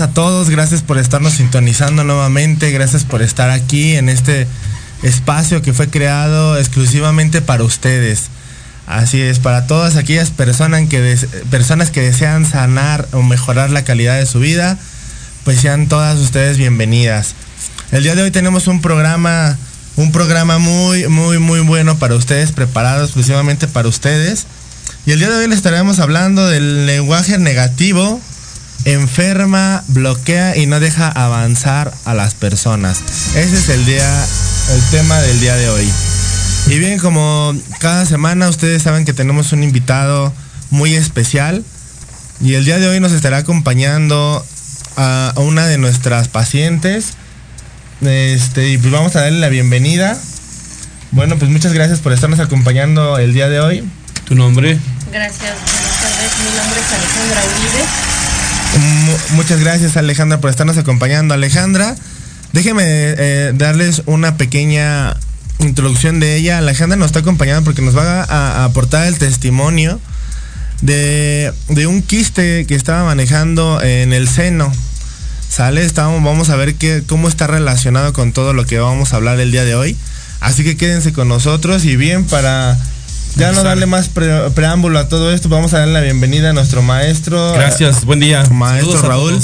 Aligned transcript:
A 0.00 0.10
todos. 0.10 0.48
Gracias 0.48 0.82
por 0.82 0.96
estarnos 0.96 1.32
sintonizando 1.32 2.04
nuevamente. 2.04 2.70
Gracias 2.70 3.02
por 3.02 3.20
estar 3.20 3.50
aquí 3.50 3.96
en 3.96 4.08
este 4.08 4.46
espacio 5.02 5.60
que 5.60 5.72
fue 5.72 5.88
creado 5.88 6.56
exclusivamente 6.56 7.42
para 7.42 7.64
ustedes. 7.64 8.28
Así 8.86 9.20
es, 9.20 9.40
para 9.40 9.66
todas 9.66 9.96
aquellas 9.96 10.30
personas 10.30 10.88
que, 10.88 11.18
personas 11.50 11.90
que 11.90 12.00
desean 12.00 12.46
sanar 12.46 13.08
o 13.10 13.22
mejorar 13.22 13.70
la 13.70 13.82
calidad 13.82 14.18
de 14.18 14.26
su 14.26 14.38
vida, 14.38 14.78
pues 15.42 15.60
sean 15.60 15.88
todas 15.88 16.16
ustedes 16.20 16.58
bienvenidas. 16.58 17.34
El 17.90 18.04
día 18.04 18.14
de 18.14 18.22
hoy 18.22 18.30
tenemos 18.30 18.68
un 18.68 18.80
programa, 18.80 19.58
un 19.96 20.12
programa 20.12 20.58
muy, 20.58 21.08
muy, 21.08 21.38
muy 21.38 21.60
bueno 21.60 21.98
para 21.98 22.14
ustedes, 22.14 22.52
preparado 22.52 23.02
exclusivamente 23.02 23.66
para 23.66 23.88
ustedes. 23.88 24.46
Y 25.06 25.10
el 25.10 25.18
día 25.18 25.28
de 25.28 25.36
hoy 25.36 25.48
les 25.48 25.56
estaremos 25.56 25.98
hablando 25.98 26.46
del 26.46 26.86
lenguaje 26.86 27.36
negativo, 27.38 28.20
enferma, 28.84 29.84
bloquea 29.88 30.56
y 30.56 30.66
no 30.66 30.80
deja 30.80 31.08
avanzar 31.08 31.92
a 32.04 32.14
las 32.14 32.34
personas. 32.34 33.02
Ese 33.34 33.56
es 33.56 33.68
el 33.68 33.84
día, 33.86 34.26
el 34.72 34.82
tema 34.90 35.20
del 35.20 35.40
día 35.40 35.56
de 35.56 35.68
hoy. 35.68 35.88
Y 36.68 36.78
bien, 36.78 36.98
como 36.98 37.54
cada 37.80 38.04
semana 38.06 38.48
ustedes 38.48 38.82
saben 38.82 39.04
que 39.04 39.12
tenemos 39.12 39.52
un 39.52 39.62
invitado 39.62 40.32
muy 40.70 40.94
especial 40.94 41.64
y 42.40 42.54
el 42.54 42.64
día 42.64 42.78
de 42.78 42.88
hoy 42.88 43.00
nos 43.00 43.12
estará 43.12 43.38
acompañando 43.38 44.44
a 44.96 45.32
una 45.36 45.66
de 45.66 45.78
nuestras 45.78 46.28
pacientes. 46.28 47.14
Este, 48.00 48.68
y 48.68 48.78
pues 48.78 48.92
vamos 48.92 49.16
a 49.16 49.22
darle 49.22 49.40
la 49.40 49.48
bienvenida. 49.48 50.16
Bueno, 51.10 51.38
pues 51.38 51.50
muchas 51.50 51.72
gracias 51.72 52.00
por 52.00 52.12
estarnos 52.12 52.38
acompañando 52.38 53.18
el 53.18 53.32
día 53.32 53.48
de 53.48 53.60
hoy. 53.60 53.88
¿Tu 54.24 54.34
nombre? 54.34 54.78
Gracias, 55.10 55.40
buenas 55.40 56.00
tardes. 56.02 56.32
Mi 56.38 56.58
nombre 56.58 56.80
es 56.80 56.92
Alejandra 56.92 57.42
Uribe. 57.44 58.17
Muchas 59.30 59.60
gracias 59.60 59.96
Alejandra 59.96 60.40
por 60.40 60.50
estarnos 60.50 60.78
acompañando. 60.78 61.34
Alejandra, 61.34 61.96
déjeme 62.52 62.82
eh, 62.84 63.52
darles 63.54 64.02
una 64.06 64.36
pequeña 64.36 65.16
introducción 65.58 66.20
de 66.20 66.36
ella. 66.36 66.58
Alejandra 66.58 66.96
nos 66.96 67.06
está 67.06 67.20
acompañando 67.20 67.64
porque 67.64 67.82
nos 67.82 67.96
va 67.96 68.22
a, 68.22 68.62
a 68.62 68.64
aportar 68.64 69.06
el 69.06 69.18
testimonio 69.18 70.00
de, 70.82 71.52
de, 71.68 71.86
un 71.86 72.02
quiste 72.02 72.66
que 72.66 72.74
estaba 72.74 73.04
manejando 73.04 73.82
en 73.82 74.12
el 74.12 74.28
seno. 74.28 74.72
¿Sale? 75.48 75.84
Estamos, 75.84 76.22
vamos 76.22 76.50
a 76.50 76.56
ver 76.56 76.74
qué, 76.74 77.02
cómo 77.06 77.28
está 77.28 77.46
relacionado 77.46 78.12
con 78.12 78.32
todo 78.32 78.52
lo 78.52 78.66
que 78.66 78.78
vamos 78.78 79.12
a 79.12 79.16
hablar 79.16 79.40
el 79.40 79.50
día 79.50 79.64
de 79.64 79.74
hoy. 79.74 79.96
Así 80.40 80.62
que 80.62 80.76
quédense 80.76 81.12
con 81.12 81.28
nosotros 81.28 81.84
y 81.84 81.96
bien 81.96 82.24
para 82.24 82.78
ya 83.36 83.52
no 83.52 83.62
darle 83.62 83.86
más 83.86 84.08
pre 84.08 84.50
preámbulo 84.50 84.98
a 84.98 85.08
todo 85.08 85.32
esto, 85.32 85.48
vamos 85.48 85.74
a 85.74 85.80
darle 85.80 85.94
la 85.94 86.00
bienvenida 86.00 86.50
a 86.50 86.52
nuestro 86.52 86.82
maestro. 86.82 87.52
Gracias, 87.52 88.04
buen 88.04 88.20
día. 88.20 88.44
Maestro 88.50 89.02
Raúl. 89.02 89.40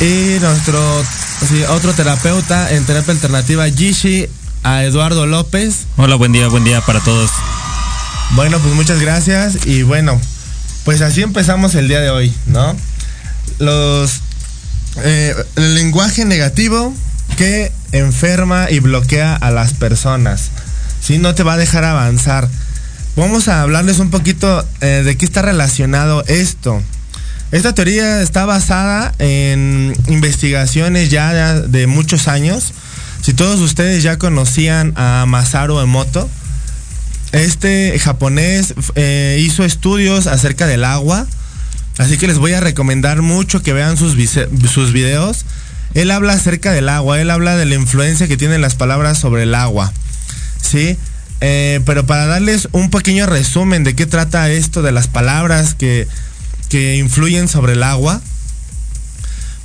Y 0.00 0.38
nuestro 0.40 1.04
sí, 1.48 1.62
otro 1.70 1.92
terapeuta 1.92 2.72
en 2.72 2.84
terapia 2.84 3.12
alternativa, 3.12 3.68
Gishi, 3.70 4.28
a 4.62 4.84
Eduardo 4.84 5.26
López. 5.26 5.86
Hola, 5.96 6.16
buen 6.16 6.32
día, 6.32 6.48
buen 6.48 6.64
día 6.64 6.80
para 6.80 7.00
todos. 7.00 7.30
Bueno, 8.32 8.58
pues 8.58 8.74
muchas 8.74 9.00
gracias 9.00 9.66
y 9.66 9.82
bueno, 9.82 10.20
pues 10.84 11.00
así 11.00 11.22
empezamos 11.22 11.74
el 11.74 11.88
día 11.88 12.00
de 12.00 12.10
hoy, 12.10 12.34
¿no? 12.46 12.76
Los 13.58 14.20
eh, 15.02 15.34
el 15.56 15.74
lenguaje 15.74 16.24
negativo 16.24 16.92
que 17.36 17.72
enferma 17.92 18.70
y 18.70 18.80
bloquea 18.80 19.34
a 19.34 19.50
las 19.50 19.74
personas. 19.74 20.50
¿Sí? 21.06 21.18
No 21.18 21.34
te 21.34 21.44
va 21.44 21.52
a 21.52 21.56
dejar 21.56 21.84
avanzar. 21.84 22.48
Vamos 23.14 23.46
a 23.48 23.62
hablarles 23.62 24.00
un 24.00 24.10
poquito 24.10 24.66
eh, 24.80 25.02
de 25.04 25.16
qué 25.16 25.24
está 25.24 25.40
relacionado 25.42 26.24
esto. 26.26 26.82
Esta 27.52 27.74
teoría 27.74 28.22
está 28.22 28.44
basada 28.44 29.14
en 29.20 29.96
investigaciones 30.08 31.10
ya 31.10 31.54
de 31.60 31.86
muchos 31.86 32.26
años. 32.26 32.72
Si 33.22 33.34
todos 33.34 33.60
ustedes 33.60 34.02
ya 34.02 34.18
conocían 34.18 34.92
a 34.96 35.24
Masaru 35.28 35.78
Emoto, 35.78 36.28
este 37.30 37.96
japonés 38.00 38.74
eh, 38.96 39.38
hizo 39.40 39.64
estudios 39.64 40.26
acerca 40.26 40.66
del 40.66 40.84
agua. 40.84 41.26
Así 41.98 42.18
que 42.18 42.26
les 42.26 42.38
voy 42.38 42.52
a 42.52 42.60
recomendar 42.60 43.22
mucho 43.22 43.62
que 43.62 43.72
vean 43.72 43.96
sus, 43.96 44.16
sus 44.68 44.92
videos. 44.92 45.44
Él 45.94 46.10
habla 46.10 46.32
acerca 46.32 46.72
del 46.72 46.88
agua, 46.88 47.20
él 47.20 47.30
habla 47.30 47.56
de 47.56 47.64
la 47.64 47.76
influencia 47.76 48.26
que 48.26 48.36
tienen 48.36 48.60
las 48.60 48.74
palabras 48.74 49.18
sobre 49.18 49.44
el 49.44 49.54
agua. 49.54 49.92
¿Sí? 50.66 50.96
Eh, 51.40 51.80
pero 51.84 52.06
para 52.06 52.26
darles 52.26 52.68
un 52.72 52.90
pequeño 52.90 53.26
resumen 53.26 53.84
de 53.84 53.94
qué 53.94 54.06
trata 54.06 54.50
esto 54.50 54.82
de 54.82 54.92
las 54.92 55.06
palabras 55.08 55.74
que, 55.74 56.08
que 56.68 56.96
influyen 56.96 57.48
sobre 57.48 57.74
el 57.74 57.82
agua, 57.82 58.20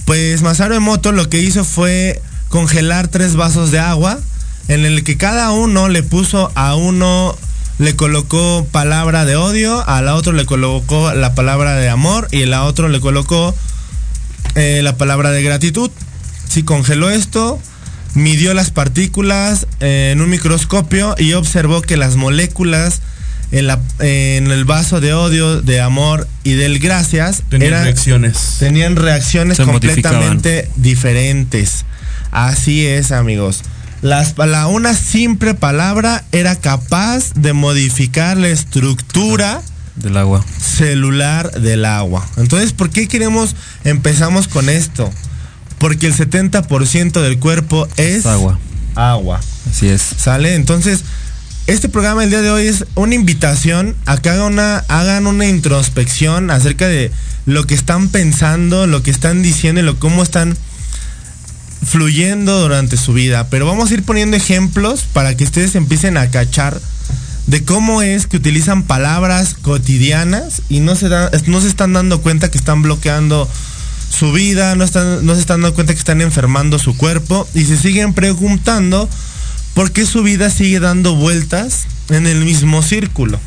pues 0.06 0.42
Masaru 0.42 0.76
Emoto 0.76 1.12
lo 1.12 1.30
que 1.30 1.40
hizo 1.40 1.64
fue 1.64 2.22
congelar 2.50 3.08
tres 3.08 3.36
vasos 3.36 3.72
de 3.72 3.80
agua 3.80 4.20
en 4.68 4.86
el 4.86 5.04
que 5.04 5.18
cada 5.18 5.52
uno 5.52 5.90
le 5.90 6.04
puso 6.04 6.52
a 6.56 6.76
uno 6.76 7.38
le 7.82 7.96
colocó 7.96 8.68
palabra 8.72 9.26
de 9.26 9.36
odio, 9.36 9.84
a 9.88 10.02
la 10.04 10.16
otro 10.16 10.34
le 10.34 10.46
colocó 10.46 11.14
la 11.14 11.34
palabra 11.34 11.76
de 11.76 11.90
amor 11.90 12.28
y 12.32 12.44
a 12.44 12.48
la 12.48 12.64
otro 12.64 12.90
le 12.90 13.00
colocó 13.00 13.56
eh, 14.56 14.82
la 14.84 14.98
palabra 14.98 15.32
de 15.32 15.42
gratitud. 15.42 15.90
Si 16.48 16.62
congeló 16.62 17.10
esto, 17.10 17.60
midió 18.14 18.54
las 18.54 18.72
partículas 18.72 19.68
eh, 19.80 20.12
en 20.14 20.22
un 20.22 20.30
microscopio 20.30 21.16
y 21.18 21.34
observó 21.34 21.82
que 21.82 21.98
las 21.98 22.16
moléculas 22.16 23.02
en, 23.52 23.68
la, 23.68 23.80
en, 24.00 24.50
el 24.52 24.66
vaso 24.66 25.02
de 25.02 25.14
odio, 25.14 25.62
de 25.62 25.82
amor 25.82 26.28
y 26.44 26.54
del 26.54 26.80
gracias 26.80 27.44
tenían 27.50 27.74
eran, 27.74 27.84
reacciones. 27.84 28.56
Tenían 28.60 28.96
reacciones 28.96 29.58
Se 29.58 29.64
completamente 29.66 30.70
diferentes. 30.78 31.86
Así 32.32 32.86
es, 32.86 33.12
amigos. 33.12 33.62
Las, 34.02 34.38
la, 34.38 34.68
una 34.68 34.94
simple 34.94 35.54
palabra 35.54 36.24
era 36.32 36.56
capaz 36.56 37.34
de 37.36 37.54
modificar 37.54 38.38
la 38.38 38.50
estructura 38.50 39.62
del 39.96 40.18
agua 40.18 40.44
celular 40.60 41.52
del 41.52 41.86
agua. 41.86 42.28
Entonces, 42.38 42.74
¿por 42.74 42.90
qué 42.90 43.08
queremos 43.08 43.56
empezamos 43.84 44.48
con 44.48 44.70
esto? 44.70 45.12
Porque 45.82 46.06
el 46.06 46.16
70% 46.16 47.22
del 47.22 47.40
cuerpo 47.40 47.88
es 47.98 48.28
agua. 48.28 48.60
Agua. 48.94 49.42
Así 49.68 49.90
es. 49.90 50.02
¿Sale? 50.02 50.54
Entonces, 50.54 51.04
este 51.66 51.90
programa 51.90 52.24
el 52.24 52.30
día 52.30 52.42
de 52.42 52.52
hoy 52.52 52.68
es 52.68 52.86
una 52.94 53.16
invitación 53.16 53.96
a 54.06 54.18
que 54.18 54.30
hagan 54.30 54.54
una, 54.54 54.78
hagan 54.90 55.26
una 55.26 55.48
introspección 55.48 56.52
acerca 56.52 56.88
de 56.88 57.12
lo 57.48 57.66
que 57.66 57.74
están 57.74 58.10
pensando, 58.10 58.86
lo 58.86 59.02
que 59.02 59.10
están 59.10 59.42
diciendo 59.42 59.82
y 59.82 59.84
lo 59.84 59.98
cómo 59.98 60.22
están 60.22 60.56
fluyendo 61.84 62.62
durante 62.62 62.96
su 62.96 63.14
vida. 63.14 63.48
Pero 63.50 63.66
vamos 63.66 63.90
a 63.90 63.96
ir 63.96 64.04
poniendo 64.04 64.38
ejemplos 64.38 65.06
para 65.12 65.36
que 65.36 65.46
ustedes 65.46 65.74
empiecen 65.74 66.16
a 66.16 66.30
cachar 66.30 66.80
de 67.48 67.66
cómo 67.66 68.04
es 68.04 68.28
que 68.28 68.38
utilizan 68.38 68.84
palabras 68.84 69.56
cotidianas 69.56 70.62
y 70.70 70.80
no 70.80 70.96
se, 70.96 71.10
da, 71.10 71.32
no 71.48 71.60
se 71.60 71.70
están 71.70 71.94
dando 71.94 72.22
cuenta 72.22 72.52
que 72.52 72.60
están 72.60 72.84
bloqueando 72.84 73.50
su 74.12 74.32
vida, 74.32 74.76
no, 74.76 74.84
están, 74.84 75.26
no 75.26 75.36
se 75.36 75.42
están 75.42 75.62
dando 75.62 75.74
cuenta 75.74 75.94
que 75.94 76.00
están 76.00 76.22
enfermando 76.22 76.78
su 76.80 76.98
cuerpo 76.98 77.48
y 77.54 77.64
se 77.66 77.78
siguen 77.78 78.14
preguntando 78.14 79.10
por 79.74 79.92
qué 79.92 80.06
su 80.06 80.22
vida 80.22 80.50
sigue 80.50 80.80
dando 80.80 81.16
vueltas 81.16 81.86
en 82.10 82.28
el 82.28 82.44
mismo 82.44 82.84
círculo. 82.84 83.40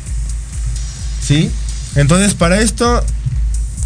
¿Sí? 1.21 1.51
Entonces, 1.95 2.33
para 2.33 2.59
esto, 2.59 3.03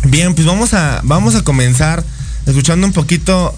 bien, 0.05 0.33
pues 0.35 0.47
vamos 0.47 0.73
a, 0.73 1.01
vamos 1.03 1.35
a 1.35 1.41
comenzar 1.41 2.03
escuchando 2.45 2.87
un 2.87 2.93
poquito 2.93 3.55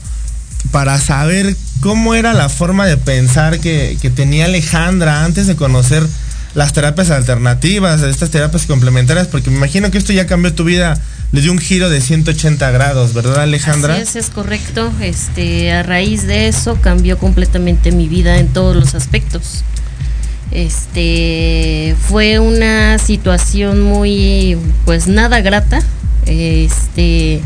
para 0.71 0.99
saber 0.99 1.55
cómo 1.79 2.13
era 2.15 2.33
la 2.33 2.49
forma 2.49 2.85
de 2.85 2.97
pensar 2.97 3.59
que, 3.59 3.97
que 4.01 4.09
tenía 4.09 4.45
Alejandra 4.45 5.23
antes 5.23 5.47
de 5.47 5.55
conocer 5.55 6.07
las 6.53 6.73
terapias 6.73 7.09
alternativas, 7.09 8.01
estas 8.01 8.29
terapias 8.29 8.65
complementarias, 8.65 9.27
porque 9.27 9.49
me 9.49 9.57
imagino 9.57 9.89
que 9.91 9.97
esto 9.97 10.13
ya 10.13 10.27
cambió 10.27 10.53
tu 10.53 10.63
vida, 10.63 10.99
le 11.31 11.41
dio 11.41 11.51
un 11.51 11.59
giro 11.59 11.89
de 11.89 12.01
180 12.01 12.71
grados, 12.71 13.13
¿verdad 13.13 13.41
Alejandra? 13.41 13.93
Así 13.93 14.01
es, 14.03 14.15
es 14.15 14.29
correcto. 14.29 14.91
Este, 14.99 15.71
a 15.71 15.83
raíz 15.83 16.27
de 16.27 16.47
eso 16.47 16.77
cambió 16.81 17.17
completamente 17.17 17.91
mi 17.91 18.07
vida 18.07 18.37
en 18.37 18.47
todos 18.47 18.75
los 18.75 18.95
aspectos. 18.95 19.63
Este, 20.51 21.95
fue 22.09 22.39
una 22.39 22.97
situación 22.97 23.81
muy, 23.81 24.57
pues 24.83 25.07
nada 25.07 25.39
grata. 25.39 25.81
Este, 26.25 27.41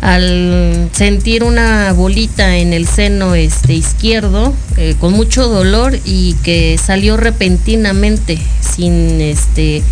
al 0.00 0.88
sentir 0.92 1.44
una 1.44 1.92
bolita 1.92 2.56
en 2.56 2.72
el 2.72 2.86
seno 2.86 3.34
este 3.34 3.74
izquierdo 3.74 4.54
eh, 4.76 4.94
con 4.98 5.12
mucho 5.12 5.48
dolor 5.48 5.98
y 6.04 6.34
que 6.42 6.78
salió 6.78 7.16
repentinamente 7.16 8.38
sin 8.60 9.20
este 9.20 9.82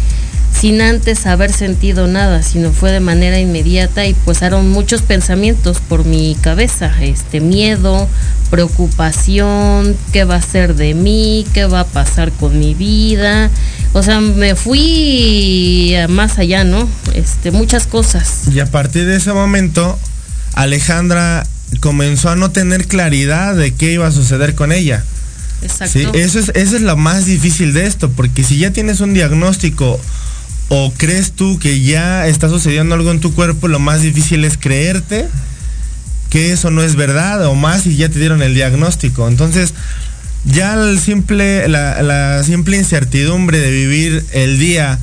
sin 0.59 0.81
antes 0.81 1.25
haber 1.27 1.53
sentido 1.53 2.09
nada, 2.09 2.43
sino 2.43 2.73
fue 2.73 2.91
de 2.91 2.99
manera 2.99 3.39
inmediata 3.39 4.07
y 4.07 4.17
eran 4.41 4.69
muchos 4.69 5.03
pensamientos 5.03 5.79
por 5.79 6.05
mi 6.05 6.37
cabeza, 6.41 6.93
este 7.01 7.41
miedo, 7.41 8.09
preocupación, 8.51 9.97
qué 10.13 10.25
va 10.25 10.37
a 10.37 10.43
ser 10.43 10.75
de 10.75 10.95
mí, 10.95 11.47
qué 11.55 11.67
va 11.67 11.81
a 11.81 11.87
pasar 11.87 12.33
con 12.33 12.59
mi 12.59 12.75
vida. 12.75 13.51
O 13.99 14.03
sea, 14.05 14.21
me 14.21 14.55
fui 14.55 15.93
más 16.09 16.39
allá, 16.39 16.63
¿no? 16.63 16.89
Este, 17.15 17.51
muchas 17.51 17.89
cosas. 17.89 18.43
Y 18.55 18.61
a 18.61 18.67
partir 18.71 19.05
de 19.07 19.17
ese 19.17 19.33
momento, 19.33 19.99
Alejandra 20.55 21.45
comenzó 21.81 22.31
a 22.31 22.37
no 22.37 22.53
tener 22.53 22.87
claridad 22.87 23.57
de 23.57 23.75
qué 23.75 23.93
iba 23.93 24.07
a 24.07 24.13
suceder 24.13 24.55
con 24.55 24.71
ella. 24.71 25.03
Exacto. 25.63 25.99
Sí, 25.99 26.07
eso 26.15 26.39
es, 26.39 26.53
eso 26.55 26.77
es 26.77 26.83
lo 26.83 26.97
más 26.97 27.27
difícil 27.27 27.73
de 27.73 27.87
esto, 27.87 28.09
porque 28.11 28.45
si 28.45 28.59
ya 28.59 28.71
tienes 28.71 29.01
un 29.01 29.15
diagnóstico 29.15 30.01
o 30.69 30.93
crees 30.97 31.33
tú 31.33 31.59
que 31.59 31.81
ya 31.81 32.29
está 32.29 32.49
sucediendo 32.49 32.95
algo 32.95 33.11
en 33.11 33.19
tu 33.19 33.35
cuerpo, 33.35 33.67
lo 33.67 33.81
más 33.81 34.03
difícil 34.03 34.45
es 34.45 34.57
creerte 34.59 35.27
que 36.31 36.53
eso 36.53 36.71
no 36.71 36.83
es 36.83 36.95
verdad 36.95 37.45
o 37.47 37.57
más 37.57 37.85
y 37.87 37.97
ya 37.97 38.09
te 38.09 38.21
dieron 38.21 38.43
el 38.43 38.55
diagnóstico. 38.55 39.27
Entonces, 39.27 39.75
ya 40.49 40.77
simple, 40.99 41.69
la, 41.69 42.03
la 42.03 42.43
simple 42.43 42.77
incertidumbre 42.77 43.59
de 43.59 43.71
vivir 43.71 44.25
el 44.33 44.59
día 44.59 44.99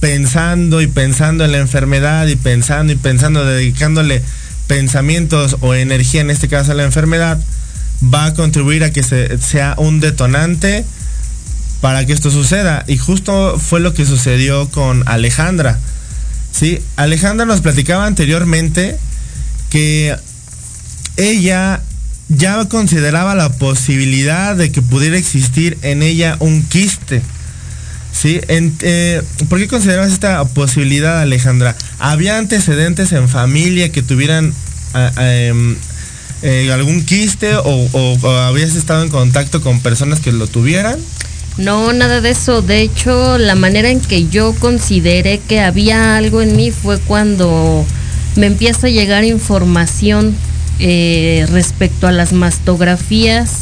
pensando 0.00 0.80
y 0.80 0.86
pensando 0.86 1.44
en 1.44 1.52
la 1.52 1.58
enfermedad 1.58 2.26
y 2.26 2.36
pensando 2.36 2.92
y 2.92 2.96
pensando, 2.96 3.44
dedicándole 3.44 4.22
pensamientos 4.66 5.56
o 5.60 5.74
energía, 5.74 6.20
en 6.20 6.30
este 6.30 6.48
caso 6.48 6.72
a 6.72 6.74
la 6.74 6.84
enfermedad, 6.84 7.38
va 8.02 8.26
a 8.26 8.34
contribuir 8.34 8.84
a 8.84 8.90
que 8.90 9.02
se, 9.02 9.38
sea 9.38 9.74
un 9.76 10.00
detonante 10.00 10.84
para 11.80 12.06
que 12.06 12.12
esto 12.12 12.30
suceda. 12.30 12.84
Y 12.86 12.96
justo 12.96 13.58
fue 13.58 13.80
lo 13.80 13.94
que 13.94 14.06
sucedió 14.06 14.68
con 14.70 15.02
Alejandra. 15.06 15.78
¿sí? 16.52 16.80
Alejandra 16.96 17.46
nos 17.46 17.60
platicaba 17.60 18.06
anteriormente 18.06 18.98
que 19.70 20.16
ella 21.16 21.80
ya 22.30 22.64
consideraba 22.68 23.34
la 23.34 23.50
posibilidad 23.50 24.54
de 24.56 24.70
que 24.70 24.82
pudiera 24.82 25.18
existir 25.18 25.76
en 25.82 26.02
ella 26.02 26.36
un 26.38 26.62
quiste. 26.62 27.22
¿Sí? 28.12 28.40
En, 28.48 28.74
eh, 28.80 29.22
¿Por 29.48 29.58
qué 29.58 29.68
considerabas 29.68 30.12
esta 30.12 30.44
posibilidad, 30.44 31.20
Alejandra? 31.20 31.76
¿Había 31.98 32.38
antecedentes 32.38 33.12
en 33.12 33.28
familia 33.28 33.92
que 33.92 34.02
tuvieran 34.02 34.52
eh, 34.94 35.76
eh, 36.42 36.72
algún 36.72 37.04
quiste 37.04 37.54
o, 37.54 37.62
o, 37.64 38.18
o, 38.20 38.30
habías 38.30 38.74
estado 38.74 39.04
en 39.04 39.10
contacto 39.10 39.60
con 39.60 39.80
personas 39.80 40.20
que 40.20 40.32
lo 40.32 40.46
tuvieran? 40.48 40.98
No, 41.56 41.92
nada 41.92 42.20
de 42.20 42.30
eso. 42.30 42.62
De 42.62 42.80
hecho, 42.80 43.38
la 43.38 43.54
manera 43.54 43.90
en 43.90 44.00
que 44.00 44.28
yo 44.28 44.54
consideré 44.54 45.38
que 45.38 45.60
había 45.60 46.16
algo 46.16 46.42
en 46.42 46.56
mí 46.56 46.70
fue 46.72 46.98
cuando 46.98 47.84
me 48.36 48.46
empieza 48.46 48.88
a 48.88 48.90
llegar 48.90 49.24
información 49.24 50.34
eh, 50.80 51.46
respecto 51.50 52.06
a 52.06 52.12
las 52.12 52.32
mastografías 52.32 53.60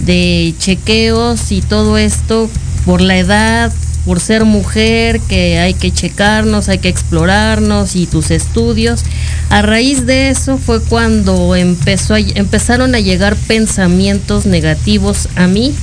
de 0.00 0.54
chequeos 0.58 1.52
y 1.52 1.60
todo 1.60 1.98
esto 1.98 2.50
por 2.84 3.00
la 3.00 3.18
edad, 3.18 3.72
por 4.04 4.20
ser 4.20 4.44
mujer, 4.44 5.20
que 5.20 5.58
hay 5.58 5.74
que 5.74 5.90
checarnos, 5.90 6.68
hay 6.68 6.78
que 6.78 6.88
explorarnos 6.88 7.96
y 7.96 8.06
tus 8.06 8.30
estudios. 8.30 9.02
A 9.48 9.62
raíz 9.62 10.06
de 10.06 10.28
eso 10.28 10.58
fue 10.58 10.82
cuando 10.82 11.56
empezó 11.56 12.14
a, 12.14 12.18
empezaron 12.20 12.94
a 12.94 13.00
llegar 13.00 13.36
pensamientos 13.36 14.46
negativos 14.46 15.28
a 15.36 15.46
mí. 15.46 15.74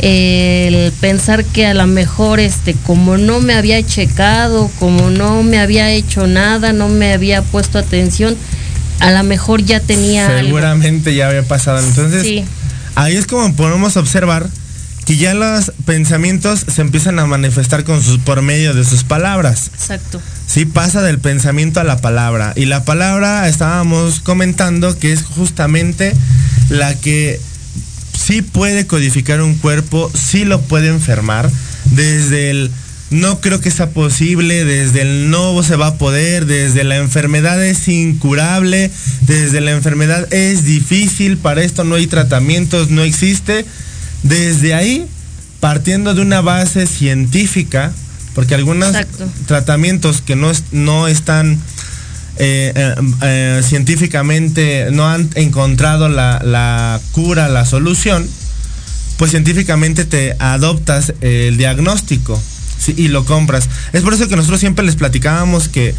El 0.00 0.92
pensar 0.92 1.44
que 1.44 1.66
a 1.66 1.74
lo 1.74 1.86
mejor 1.86 2.40
este 2.40 2.74
como 2.84 3.16
no 3.16 3.40
me 3.40 3.54
había 3.54 3.84
checado, 3.84 4.70
como 4.78 5.10
no 5.10 5.42
me 5.42 5.58
había 5.58 5.90
hecho 5.90 6.26
nada, 6.26 6.72
no 6.72 6.88
me 6.88 7.12
había 7.12 7.42
puesto 7.42 7.78
atención, 7.78 8.36
a 9.00 9.10
lo 9.10 9.24
mejor 9.24 9.62
ya 9.62 9.80
tenía 9.80 10.26
Seguramente 10.40 11.10
algo. 11.10 11.18
ya 11.18 11.28
había 11.28 11.42
pasado. 11.42 11.78
Entonces, 11.80 12.22
sí. 12.22 12.44
ahí 12.94 13.16
es 13.16 13.26
como 13.26 13.54
podemos 13.54 13.96
observar 13.96 14.48
que 15.04 15.16
ya 15.16 15.34
los 15.34 15.72
pensamientos 15.84 16.64
se 16.66 16.80
empiezan 16.80 17.18
a 17.18 17.26
manifestar 17.26 17.84
con 17.84 18.02
sus, 18.02 18.18
por 18.18 18.40
medio 18.42 18.74
de 18.74 18.84
sus 18.84 19.04
palabras. 19.04 19.70
Exacto. 19.74 20.20
Sí, 20.46 20.64
pasa 20.64 21.02
del 21.02 21.18
pensamiento 21.18 21.80
a 21.80 21.84
la 21.84 21.98
palabra. 21.98 22.52
Y 22.56 22.64
la 22.66 22.84
palabra 22.84 23.48
estábamos 23.48 24.20
comentando 24.20 24.98
que 24.98 25.12
es 25.12 25.22
justamente 25.22 26.14
la 26.70 26.94
que 26.94 27.40
sí 28.18 28.42
puede 28.42 28.86
codificar 28.86 29.42
un 29.42 29.54
cuerpo, 29.56 30.10
sí 30.14 30.44
lo 30.44 30.60
puede 30.62 30.88
enfermar, 30.88 31.50
desde 31.86 32.50
el 32.50 32.70
no 33.14 33.40
creo 33.40 33.60
que 33.60 33.70
sea 33.70 33.90
posible, 33.90 34.64
desde 34.64 35.02
el 35.02 35.30
no 35.30 35.62
se 35.62 35.76
va 35.76 35.86
a 35.88 35.98
poder, 35.98 36.46
desde 36.46 36.82
la 36.82 36.96
enfermedad 36.96 37.64
es 37.64 37.86
incurable, 37.86 38.90
desde 39.22 39.60
la 39.60 39.70
enfermedad 39.70 40.32
es 40.34 40.64
difícil, 40.64 41.38
para 41.38 41.62
esto 41.62 41.84
no 41.84 41.94
hay 41.94 42.08
tratamientos, 42.08 42.90
no 42.90 43.02
existe. 43.02 43.64
Desde 44.24 44.74
ahí, 44.74 45.06
partiendo 45.60 46.14
de 46.14 46.22
una 46.22 46.40
base 46.40 46.86
científica, 46.88 47.92
porque 48.34 48.56
algunos 48.56 48.88
Exacto. 48.88 49.28
tratamientos 49.46 50.20
que 50.20 50.34
no, 50.34 50.50
no 50.72 51.06
están 51.06 51.60
eh, 52.38 52.72
eh, 52.74 52.94
eh, 53.22 53.62
científicamente, 53.64 54.88
no 54.90 55.08
han 55.08 55.30
encontrado 55.36 56.08
la, 56.08 56.40
la, 56.44 57.00
cura, 57.12 57.48
la 57.48 57.64
solución, 57.64 58.28
pues 59.18 59.30
científicamente 59.30 60.04
te 60.04 60.34
adoptas 60.40 61.14
el 61.20 61.56
diagnóstico 61.56 62.42
y 62.88 63.08
lo 63.08 63.24
compras. 63.24 63.68
Es 63.92 64.02
por 64.02 64.14
eso 64.14 64.28
que 64.28 64.36
nosotros 64.36 64.60
siempre 64.60 64.84
les 64.84 64.96
platicábamos 64.96 65.68
que 65.68 65.94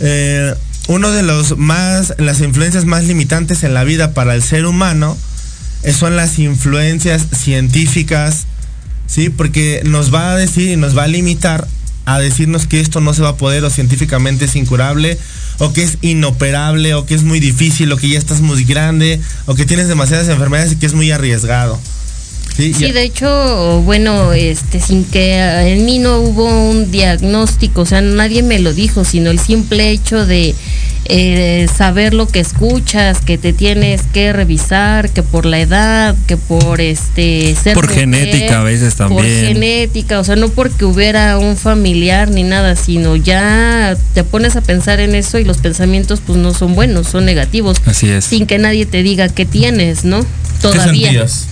eh, 0.00 0.54
uno 0.88 1.10
de 1.10 1.22
los 1.22 1.56
más, 1.58 2.14
las 2.18 2.40
influencias 2.40 2.84
más 2.84 3.04
limitantes 3.04 3.62
en 3.62 3.74
la 3.74 3.84
vida 3.84 4.14
para 4.14 4.34
el 4.34 4.42
ser 4.42 4.66
humano 4.66 5.16
son 5.96 6.16
las 6.16 6.38
influencias 6.38 7.26
científicas, 7.36 8.46
¿sí? 9.06 9.30
Porque 9.30 9.82
nos 9.84 10.14
va 10.14 10.32
a 10.32 10.36
decir 10.36 10.70
y 10.70 10.76
nos 10.76 10.96
va 10.96 11.04
a 11.04 11.08
limitar 11.08 11.66
a 12.04 12.18
decirnos 12.18 12.66
que 12.66 12.80
esto 12.80 13.00
no 13.00 13.14
se 13.14 13.22
va 13.22 13.30
a 13.30 13.36
poder 13.36 13.64
o 13.64 13.70
científicamente 13.70 14.46
es 14.46 14.56
incurable 14.56 15.18
o 15.58 15.72
que 15.72 15.82
es 15.82 15.98
inoperable 16.02 16.94
o 16.94 17.06
que 17.06 17.14
es 17.14 17.22
muy 17.22 17.38
difícil 17.38 17.92
o 17.92 17.96
que 17.96 18.08
ya 18.08 18.18
estás 18.18 18.40
muy 18.40 18.64
grande 18.64 19.20
o 19.46 19.54
que 19.54 19.66
tienes 19.66 19.88
demasiadas 19.88 20.28
enfermedades 20.28 20.72
y 20.72 20.76
que 20.76 20.86
es 20.86 20.94
muy 20.94 21.10
arriesgado. 21.10 21.78
Sí, 22.56 22.74
sí, 22.74 22.92
de 22.92 23.02
hecho, 23.02 23.80
bueno, 23.84 24.32
este, 24.32 24.78
sin 24.78 25.04
que 25.04 25.38
en 25.38 25.86
mí 25.86 25.98
no 25.98 26.18
hubo 26.18 26.44
un 26.70 26.90
diagnóstico, 26.90 27.82
o 27.82 27.86
sea, 27.86 28.02
nadie 28.02 28.42
me 28.42 28.58
lo 28.58 28.74
dijo, 28.74 29.04
sino 29.04 29.30
el 29.30 29.38
simple 29.38 29.90
hecho 29.90 30.26
de 30.26 30.54
eh, 31.06 31.66
saber 31.74 32.14
lo 32.14 32.28
que 32.28 32.40
escuchas, 32.40 33.20
que 33.20 33.36
te 33.36 33.52
tienes 33.52 34.02
que 34.12 34.32
revisar, 34.32 35.10
que 35.10 35.22
por 35.22 35.46
la 35.46 35.60
edad, 35.60 36.14
que 36.26 36.36
por 36.36 36.80
este 36.80 37.56
ser 37.60 37.74
por 37.74 37.86
mujer, 37.88 38.00
genética 38.00 38.60
a 38.60 38.62
veces 38.62 38.94
también. 38.94 39.18
Por 39.18 39.26
genética, 39.26 40.20
o 40.20 40.24
sea, 40.24 40.36
no 40.36 40.48
porque 40.48 40.84
hubiera 40.84 41.38
un 41.38 41.56
familiar 41.56 42.30
ni 42.30 42.44
nada, 42.44 42.76
sino 42.76 43.16
ya 43.16 43.96
te 44.14 44.24
pones 44.24 44.56
a 44.56 44.60
pensar 44.60 45.00
en 45.00 45.14
eso 45.14 45.38
y 45.38 45.44
los 45.44 45.58
pensamientos 45.58 46.20
pues 46.24 46.38
no 46.38 46.54
son 46.54 46.74
buenos, 46.74 47.08
son 47.08 47.24
negativos. 47.24 47.78
Así 47.86 48.08
es. 48.08 48.26
Sin 48.26 48.46
que 48.46 48.58
nadie 48.58 48.86
te 48.86 49.02
diga 49.02 49.28
qué 49.28 49.44
tienes, 49.44 50.04
¿no? 50.04 50.24
Todavía. 50.60 50.84
¿Qué 50.84 51.18
sentías? 51.18 51.48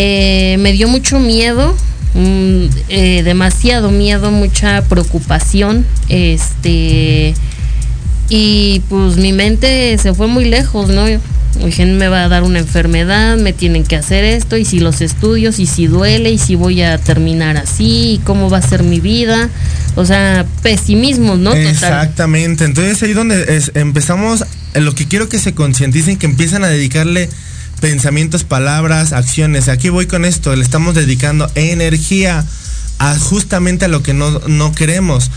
Eh, 0.00 0.58
me 0.60 0.70
dio 0.70 0.86
mucho 0.86 1.18
miedo, 1.18 1.74
mm, 2.14 2.66
eh, 2.88 3.22
demasiado 3.24 3.90
miedo, 3.90 4.30
mucha 4.30 4.82
preocupación, 4.82 5.84
este, 6.08 7.34
y 8.28 8.80
pues 8.88 9.16
mi 9.16 9.32
mente 9.32 9.98
se 9.98 10.14
fue 10.14 10.28
muy 10.28 10.44
lejos, 10.44 10.88
¿no? 10.88 11.06
Dije, 11.64 11.84
me 11.84 12.06
va 12.06 12.22
a 12.22 12.28
dar 12.28 12.44
una 12.44 12.60
enfermedad, 12.60 13.38
me 13.38 13.52
tienen 13.52 13.82
que 13.82 13.96
hacer 13.96 14.22
esto, 14.22 14.56
y 14.56 14.64
si 14.64 14.78
los 14.78 15.00
estudios, 15.00 15.58
y 15.58 15.66
si 15.66 15.88
duele, 15.88 16.30
y 16.30 16.38
si 16.38 16.54
voy 16.54 16.80
a 16.82 16.96
terminar 16.98 17.56
así, 17.56 18.12
y 18.12 18.20
cómo 18.22 18.48
va 18.48 18.58
a 18.58 18.62
ser 18.62 18.84
mi 18.84 19.00
vida. 19.00 19.48
O 19.96 20.04
sea, 20.04 20.46
pesimismo, 20.62 21.34
¿no? 21.34 21.50
Total. 21.50 21.66
Exactamente. 21.66 22.64
Entonces 22.64 23.02
ahí 23.02 23.14
donde 23.14 23.56
es, 23.56 23.72
empezamos, 23.74 24.44
lo 24.74 24.94
que 24.94 25.08
quiero 25.08 25.28
que 25.28 25.40
se 25.40 25.54
concienticen, 25.54 26.18
que 26.18 26.26
empiezan 26.26 26.62
a 26.62 26.68
dedicarle 26.68 27.28
pensamientos, 27.80 28.44
palabras, 28.44 29.12
acciones. 29.12 29.68
Aquí 29.68 29.88
voy 29.88 30.06
con 30.06 30.24
esto, 30.24 30.54
le 30.54 30.62
estamos 30.62 30.94
dedicando 30.94 31.50
energía 31.54 32.44
a 32.98 33.18
justamente 33.18 33.84
a 33.84 33.88
lo 33.88 34.02
que 34.02 34.14
no, 34.14 34.40
no 34.46 34.72
queremos. 34.72 35.30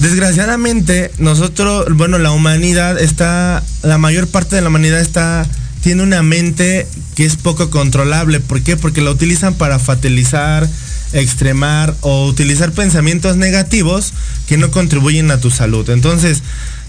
Desgraciadamente, 0.00 1.12
nosotros, 1.18 1.86
bueno, 1.94 2.18
la 2.18 2.32
humanidad 2.32 3.00
está, 3.00 3.62
la 3.82 3.98
mayor 3.98 4.26
parte 4.26 4.56
de 4.56 4.62
la 4.62 4.68
humanidad 4.68 5.00
está, 5.00 5.46
tiene 5.82 6.02
una 6.02 6.22
mente 6.22 6.86
que 7.14 7.24
es 7.24 7.36
poco 7.36 7.70
controlable. 7.70 8.40
¿Por 8.40 8.62
qué? 8.62 8.76
Porque 8.76 9.00
la 9.00 9.10
utilizan 9.10 9.54
para 9.54 9.78
fatalizar, 9.78 10.68
extremar 11.12 11.94
o 12.00 12.26
utilizar 12.26 12.72
pensamientos 12.72 13.36
negativos 13.36 14.12
que 14.48 14.56
no 14.56 14.70
contribuyen 14.70 15.30
a 15.30 15.38
tu 15.38 15.50
salud. 15.50 15.88
Entonces, 15.90 16.42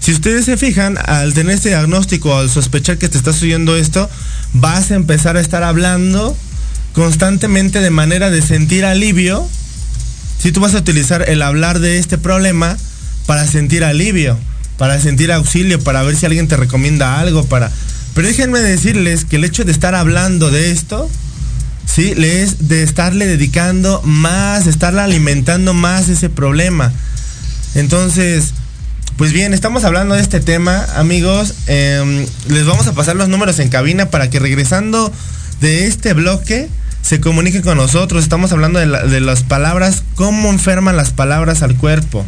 si 0.04 0.12
ustedes 0.12 0.44
se 0.44 0.58
fijan, 0.58 0.98
al 1.06 1.32
tener 1.32 1.54
este 1.54 1.70
diagnóstico, 1.70 2.36
al 2.36 2.50
sospechar 2.50 2.98
que 2.98 3.08
te 3.08 3.16
está 3.16 3.32
sucediendo 3.32 3.74
esto, 3.74 4.10
vas 4.52 4.90
a 4.90 4.96
empezar 4.96 5.38
a 5.38 5.40
estar 5.40 5.62
hablando 5.62 6.36
constantemente 6.92 7.80
de 7.80 7.88
manera 7.88 8.28
de 8.28 8.42
sentir 8.42 8.84
alivio. 8.84 9.48
Si 10.38 10.52
tú 10.52 10.60
vas 10.60 10.74
a 10.74 10.78
utilizar 10.80 11.26
el 11.30 11.40
hablar 11.40 11.78
de 11.78 11.96
este 11.96 12.18
problema 12.18 12.76
para 13.24 13.46
sentir 13.46 13.82
alivio, 13.82 14.38
para 14.76 15.00
sentir 15.00 15.32
auxilio, 15.32 15.80
para 15.80 16.02
ver 16.02 16.16
si 16.16 16.26
alguien 16.26 16.48
te 16.48 16.58
recomienda 16.58 17.18
algo, 17.18 17.46
para... 17.46 17.72
Pero 18.12 18.28
déjenme 18.28 18.60
decirles 18.60 19.24
que 19.24 19.36
el 19.36 19.44
hecho 19.44 19.64
de 19.64 19.72
estar 19.72 19.94
hablando 19.94 20.50
de 20.50 20.70
esto, 20.70 21.08
¿sí? 21.86 22.14
Le 22.14 22.42
es 22.42 22.68
de 22.68 22.82
estarle 22.82 23.26
dedicando 23.26 24.02
más, 24.02 24.66
de 24.66 24.70
estarle 24.70 25.00
alimentando 25.00 25.72
más 25.72 26.10
ese 26.10 26.28
problema. 26.28 26.92
Entonces, 27.74 28.52
pues 29.16 29.32
bien, 29.32 29.54
estamos 29.54 29.84
hablando 29.84 30.16
de 30.16 30.20
este 30.20 30.40
tema, 30.40 30.84
amigos. 30.96 31.54
Em, 31.66 32.26
les 32.48 32.66
vamos 32.66 32.86
a 32.88 32.94
pasar 32.94 33.14
los 33.14 33.28
números 33.28 33.60
en 33.60 33.68
cabina 33.68 34.10
para 34.10 34.28
que 34.28 34.40
regresando 34.40 35.12
de 35.60 35.86
este 35.86 36.14
bloque 36.14 36.68
se 37.00 37.20
comuniquen 37.20 37.62
con 37.62 37.76
nosotros. 37.76 38.24
Estamos 38.24 38.50
hablando 38.50 38.80
de, 38.80 39.20
las 39.20 39.42
palabras, 39.44 40.02
cómo 40.16 40.50
enferman 40.50 40.96
las 40.96 41.10
palabras 41.10 41.62
al 41.62 41.76
cuerpo. 41.76 42.26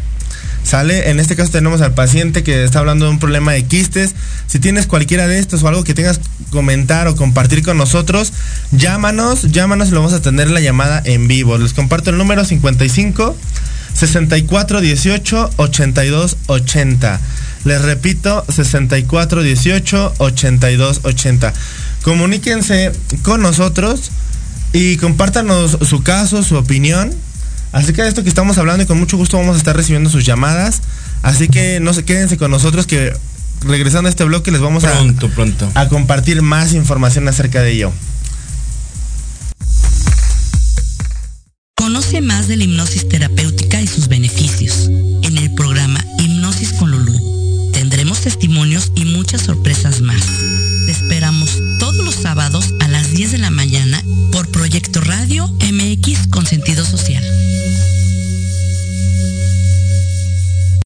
¿Sale? 0.63 1.11
En 1.11 1.21
este 1.21 1.37
caso 1.37 1.51
tenemos 1.51 1.81
al 1.81 1.95
paciente 1.95 2.43
que 2.43 2.65
está 2.65 2.81
hablando 2.81 3.07
de 3.07 3.13
un 3.13 3.19
problema 3.19 3.53
de 3.53 3.65
quistes. 3.65 4.15
Si 4.47 4.59
tienes 4.59 4.87
cualquiera 4.87 5.27
de 5.27 5.39
estos 5.39 5.63
o 5.63 5.69
algo 5.69 5.83
que 5.83 5.95
tengas 5.95 6.21
comentar 6.51 7.09
o 7.09 7.17
compartir 7.17 7.63
con 7.63 7.79
nosotros, 7.79 8.33
llámanos, 8.73 9.51
llámanos 9.51 9.89
y 9.89 9.91
lo 9.93 10.01
vamos 10.01 10.13
a 10.13 10.23
tener 10.23 10.51
la 10.51 10.61
llamada 10.61 11.03
en 11.05 11.27
vivo. 11.27 11.59
Les 11.59 11.73
comparto 11.73 12.11
el 12.11 12.19
número 12.19 12.45
55 12.45 13.37
64 13.97 14.81
18 14.81 15.51
82 15.57 16.37
80. 16.47 17.21
Les 17.65 17.83
repito, 17.83 18.45
64 18.49 19.43
18 19.43 20.15
82 20.19 21.01
80. 21.03 21.53
Comuníquense 22.03 22.93
con 23.23 23.43
nosotros 23.43 24.11
y 24.73 24.97
compártanos 24.99 25.79
su 25.89 26.03
caso, 26.03 26.43
su 26.43 26.57
opinión 26.57 27.11
acerca 27.73 28.03
de 28.03 28.09
esto 28.09 28.23
que 28.23 28.29
estamos 28.29 28.59
hablando 28.59 28.83
y 28.83 28.87
con 28.87 28.99
mucho 28.99 29.17
gusto 29.17 29.39
vamos 29.39 29.57
a 29.57 29.59
estar 29.59 29.77
recibiendo 29.77 30.11
sus 30.11 30.25
llamadas. 30.25 30.83
Así 31.23 31.49
que 31.49 31.81
no 31.81 31.93
se 31.93 32.05
quédense 32.05 32.37
con 32.37 32.51
nosotros 32.51 32.87
que 32.87 33.13
regresando 33.63 34.09
a 34.09 34.11
este 34.11 34.25
bloque 34.25 34.51
les 34.51 34.61
vamos 34.61 34.85
pronto, 34.85 35.27
a, 35.27 35.31
pronto. 35.31 35.71
a 35.75 35.89
compartir 35.89 36.43
más 36.43 36.75
información 36.75 37.27
acerca 37.29 37.63
de 37.63 37.73
ello. 37.73 37.93
Conoce 41.75 42.21
más 42.21 42.49
de 42.49 42.57
la 42.57 42.65
hipnosis 42.65 43.09
terapéutica 43.09 43.46
testimonios 48.27 48.91
y 48.97 49.05
muchas 49.05 49.43
sorpresas 49.43 50.01
más. 50.01 50.21
Te 50.85 50.91
esperamos 50.91 51.63
todos 51.79 52.05
los 52.05 52.17
sábados 52.17 52.75
a 52.81 52.89
las 52.89 53.13
10 53.13 53.31
de 53.31 53.39
la 53.39 53.51
mañana 53.51 54.03
por 54.33 54.49
Proyecto 54.49 55.01
Radio 55.01 55.47
MX 55.61 56.27
con 56.27 56.45
sentido 56.45 56.85
social. 56.85 57.23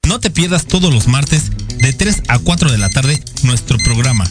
No 0.07 0.21
te 0.21 0.29
pierdas 0.29 0.67
todos 0.67 0.93
los 0.93 1.09
martes 1.09 1.45
de 1.79 1.95
3 1.95 2.25
a 2.29 2.39
4 2.41 2.73
de 2.73 2.77
la 2.77 2.91
tarde 2.91 3.25
nuestro 3.43 3.79
programa 3.79 4.31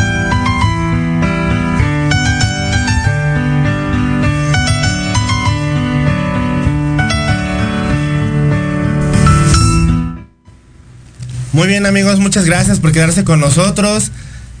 Muy 11.53 11.67
bien 11.67 11.85
amigos, 11.85 12.19
muchas 12.19 12.45
gracias 12.45 12.79
por 12.79 12.93
quedarse 12.93 13.25
con 13.25 13.41
nosotros. 13.41 14.13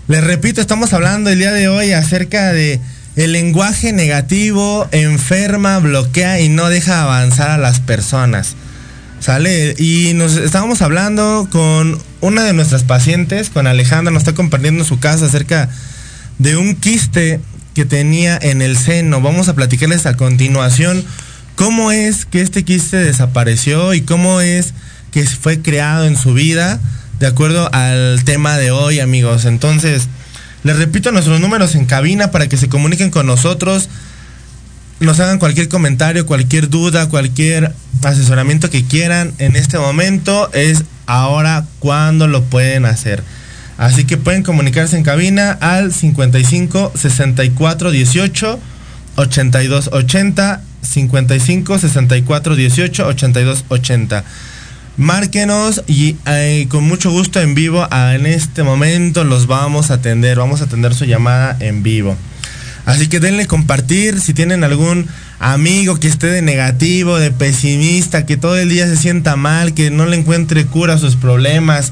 Les 0.09 0.21
repito, 0.21 0.59
estamos 0.59 0.91
hablando 0.91 1.29
el 1.29 1.39
día 1.39 1.53
de 1.53 1.69
hoy 1.69 1.93
acerca 1.93 2.51
de 2.51 2.81
el 3.15 3.31
lenguaje 3.31 3.93
negativo 3.93 4.89
enferma, 4.91 5.79
bloquea 5.79 6.41
y 6.41 6.49
no 6.49 6.67
deja 6.67 7.03
avanzar 7.03 7.49
a 7.49 7.57
las 7.57 7.79
personas. 7.79 8.55
¿Sale? 9.21 9.73
Y 9.77 10.11
nos 10.15 10.35
estábamos 10.35 10.81
hablando 10.81 11.47
con 11.49 11.97
una 12.19 12.43
de 12.43 12.51
nuestras 12.51 12.83
pacientes, 12.83 13.49
con 13.49 13.67
Alejandra, 13.67 14.11
nos 14.11 14.23
está 14.23 14.33
compartiendo 14.33 14.83
su 14.83 14.99
caso 14.99 15.23
acerca 15.23 15.69
de 16.39 16.57
un 16.57 16.75
quiste 16.75 17.39
que 17.73 17.85
tenía 17.85 18.37
en 18.41 18.61
el 18.61 18.77
seno. 18.77 19.21
Vamos 19.21 19.47
a 19.47 19.55
platicarles 19.55 20.05
a 20.07 20.17
continuación 20.17 21.05
cómo 21.55 21.93
es 21.93 22.25
que 22.25 22.41
este 22.41 22.65
quiste 22.65 22.97
desapareció 22.97 23.93
y 23.93 24.01
cómo 24.01 24.41
es 24.41 24.73
que 25.11 25.25
fue 25.25 25.61
creado 25.61 26.05
en 26.05 26.17
su 26.17 26.33
vida 26.33 26.79
de 27.21 27.27
acuerdo 27.27 27.69
al 27.71 28.23
tema 28.23 28.57
de 28.57 28.71
hoy, 28.71 28.99
amigos. 28.99 29.45
Entonces, 29.45 30.07
les 30.63 30.77
repito 30.77 31.11
nuestros 31.11 31.39
números 31.39 31.75
en 31.75 31.85
cabina 31.85 32.31
para 32.31 32.49
que 32.49 32.57
se 32.57 32.67
comuniquen 32.67 33.11
con 33.11 33.27
nosotros, 33.27 33.89
nos 34.99 35.19
hagan 35.19 35.37
cualquier 35.37 35.69
comentario, 35.69 36.25
cualquier 36.25 36.69
duda, 36.69 37.09
cualquier 37.09 37.73
asesoramiento 38.03 38.69
que 38.71 38.85
quieran 38.85 39.33
en 39.37 39.55
este 39.55 39.77
momento. 39.77 40.51
Es 40.53 40.83
ahora 41.05 41.65
cuando 41.79 42.27
lo 42.27 42.43
pueden 42.43 42.85
hacer. 42.85 43.23
Así 43.77 44.05
que 44.05 44.17
pueden 44.17 44.41
comunicarse 44.41 44.97
en 44.97 45.03
cabina 45.03 45.51
al 45.59 45.93
55 45.93 46.93
64 46.95 47.91
18 47.91 48.59
82 49.15 49.89
80 49.91 50.61
55 50.81 51.79
64 51.79 52.55
18 52.55 53.07
82 53.07 53.65
80. 53.69 54.23
Márquenos 55.01 55.81
y 55.87 56.15
eh, 56.27 56.67
con 56.69 56.83
mucho 56.83 57.09
gusto 57.09 57.41
en 57.41 57.55
vivo 57.55 57.87
en 57.91 58.27
este 58.27 58.61
momento 58.61 59.23
los 59.23 59.47
vamos 59.47 59.89
a 59.89 59.95
atender, 59.95 60.37
vamos 60.37 60.61
a 60.61 60.65
atender 60.65 60.93
su 60.93 61.05
llamada 61.05 61.57
en 61.59 61.81
vivo. 61.81 62.15
Así 62.85 63.07
que 63.07 63.19
denle 63.19 63.47
compartir 63.47 64.21
si 64.21 64.35
tienen 64.35 64.63
algún 64.63 65.07
amigo 65.39 65.99
que 65.99 66.07
esté 66.07 66.27
de 66.27 66.43
negativo, 66.43 67.17
de 67.17 67.31
pesimista, 67.31 68.27
que 68.27 68.37
todo 68.37 68.55
el 68.57 68.69
día 68.69 68.85
se 68.85 68.95
sienta 68.95 69.35
mal, 69.35 69.73
que 69.73 69.89
no 69.89 70.05
le 70.05 70.17
encuentre 70.17 70.67
cura 70.67 70.93
a 70.93 70.99
sus 70.99 71.15
problemas, 71.15 71.91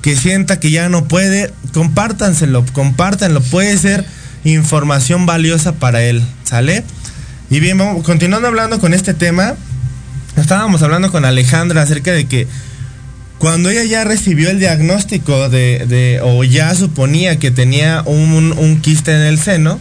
que 0.00 0.16
sienta 0.16 0.58
que 0.58 0.70
ya 0.70 0.88
no 0.88 1.04
puede, 1.06 1.52
compártanselo, 1.74 2.64
compártanlo, 2.72 3.42
puede 3.42 3.76
ser 3.76 4.06
información 4.44 5.26
valiosa 5.26 5.72
para 5.72 6.02
él, 6.02 6.22
¿sale? 6.44 6.82
Y 7.50 7.60
bien, 7.60 7.76
vamos, 7.76 8.02
continuando 8.04 8.48
hablando 8.48 8.80
con 8.80 8.94
este 8.94 9.12
tema, 9.12 9.54
estábamos 10.40 10.82
hablando 10.82 11.10
con 11.12 11.24
Alejandra 11.24 11.82
acerca 11.82 12.12
de 12.12 12.26
que 12.26 12.46
cuando 13.38 13.70
ella 13.70 13.84
ya 13.84 14.04
recibió 14.04 14.50
el 14.50 14.58
diagnóstico 14.58 15.48
de, 15.48 15.86
de 15.86 16.20
o 16.22 16.42
ya 16.44 16.74
suponía 16.74 17.38
que 17.38 17.50
tenía 17.50 18.02
un, 18.04 18.52
un 18.56 18.80
quiste 18.80 19.12
en 19.14 19.20
el 19.22 19.38
seno, 19.38 19.78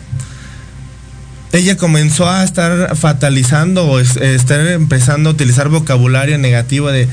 ella 1.53 1.77
comenzó 1.77 2.29
a 2.29 2.43
estar 2.43 2.95
fatalizando 2.95 3.85
o 3.87 3.99
es- 3.99 4.17
estar 4.17 4.59
empezando 4.67 5.29
a 5.29 5.33
utilizar 5.33 5.69
vocabulario 5.69 6.37
negativo 6.37 6.91
de 6.91 7.07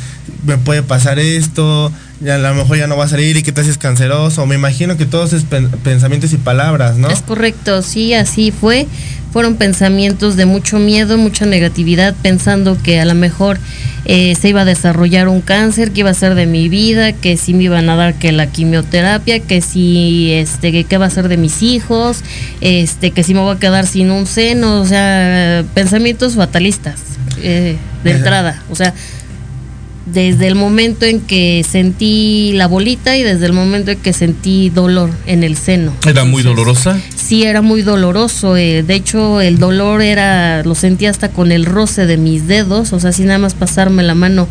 me 0.44 0.58
puede 0.58 0.82
pasar 0.82 1.18
esto, 1.18 1.90
ya 2.20 2.34
a 2.34 2.38
lo 2.38 2.54
mejor 2.54 2.76
ya 2.76 2.86
no 2.86 2.96
va 2.96 3.04
a 3.04 3.08
salir 3.08 3.36
y 3.38 3.42
que 3.42 3.52
te 3.52 3.62
haces 3.62 3.78
canceroso. 3.78 4.44
Me 4.44 4.56
imagino 4.56 4.96
que 4.98 5.06
todos 5.06 5.32
es 5.32 5.44
pen- 5.44 5.70
pensamientos 5.82 6.32
y 6.32 6.36
palabras, 6.36 6.96
¿no? 6.98 7.08
Es 7.08 7.22
correcto, 7.22 7.80
sí, 7.80 8.12
así 8.12 8.50
fue. 8.50 8.86
Fueron 9.34 9.56
pensamientos 9.56 10.36
de 10.36 10.46
mucho 10.46 10.78
miedo, 10.78 11.18
mucha 11.18 11.44
negatividad, 11.44 12.14
pensando 12.22 12.80
que 12.80 13.00
a 13.00 13.04
lo 13.04 13.16
mejor 13.16 13.58
eh, 14.04 14.36
se 14.40 14.50
iba 14.50 14.60
a 14.60 14.64
desarrollar 14.64 15.26
un 15.26 15.40
cáncer, 15.40 15.90
que 15.90 16.02
iba 16.02 16.10
a 16.10 16.14
ser 16.14 16.36
de 16.36 16.46
mi 16.46 16.68
vida, 16.68 17.10
que 17.10 17.36
si 17.36 17.52
me 17.52 17.64
iban 17.64 17.90
a 17.90 17.96
dar 17.96 18.14
que 18.14 18.30
la 18.30 18.46
quimioterapia, 18.46 19.40
que 19.40 19.60
si, 19.60 20.30
este, 20.30 20.70
que 20.70 20.84
qué 20.84 20.98
va 20.98 21.06
a 21.06 21.10
ser 21.10 21.26
de 21.26 21.36
mis 21.36 21.64
hijos, 21.64 22.22
este, 22.60 23.10
que 23.10 23.24
si 23.24 23.34
me 23.34 23.40
voy 23.40 23.56
a 23.56 23.58
quedar 23.58 23.88
sin 23.88 24.12
un 24.12 24.28
seno, 24.28 24.80
o 24.80 24.86
sea, 24.86 25.64
pensamientos 25.74 26.36
fatalistas 26.36 27.00
eh, 27.42 27.76
de 28.04 28.10
Ajá. 28.10 28.18
entrada, 28.18 28.62
o 28.70 28.76
sea, 28.76 28.94
desde 30.06 30.46
el 30.46 30.54
momento 30.54 31.06
en 31.06 31.20
que 31.20 31.64
sentí 31.68 32.52
la 32.54 32.68
bolita 32.68 33.16
y 33.16 33.24
desde 33.24 33.46
el 33.46 33.52
momento 33.52 33.90
en 33.90 33.98
que 33.98 34.12
sentí 34.12 34.70
dolor 34.70 35.10
en 35.26 35.42
el 35.42 35.56
seno. 35.56 35.92
Era 36.06 36.24
muy 36.24 36.44
dolorosa. 36.44 37.00
Sí, 37.26 37.44
era 37.44 37.62
muy 37.62 37.82
doloroso. 37.82 38.56
eh, 38.56 38.82
de 38.82 38.94
hecho, 38.94 39.40
el 39.40 39.58
dolor 39.58 40.02
era, 40.02 40.62
lo 40.62 40.74
sentía 40.74 41.10
hasta 41.10 41.30
con 41.30 41.52
el 41.52 41.64
roce 41.64 42.06
de 42.06 42.16
mis 42.16 42.46
dedos. 42.46 42.92
O 42.92 43.00
sea, 43.00 43.12
sin 43.12 43.26
nada 43.26 43.38
más 43.38 43.54
pasarme 43.54 44.02
la 44.02 44.14
mano 44.14 44.46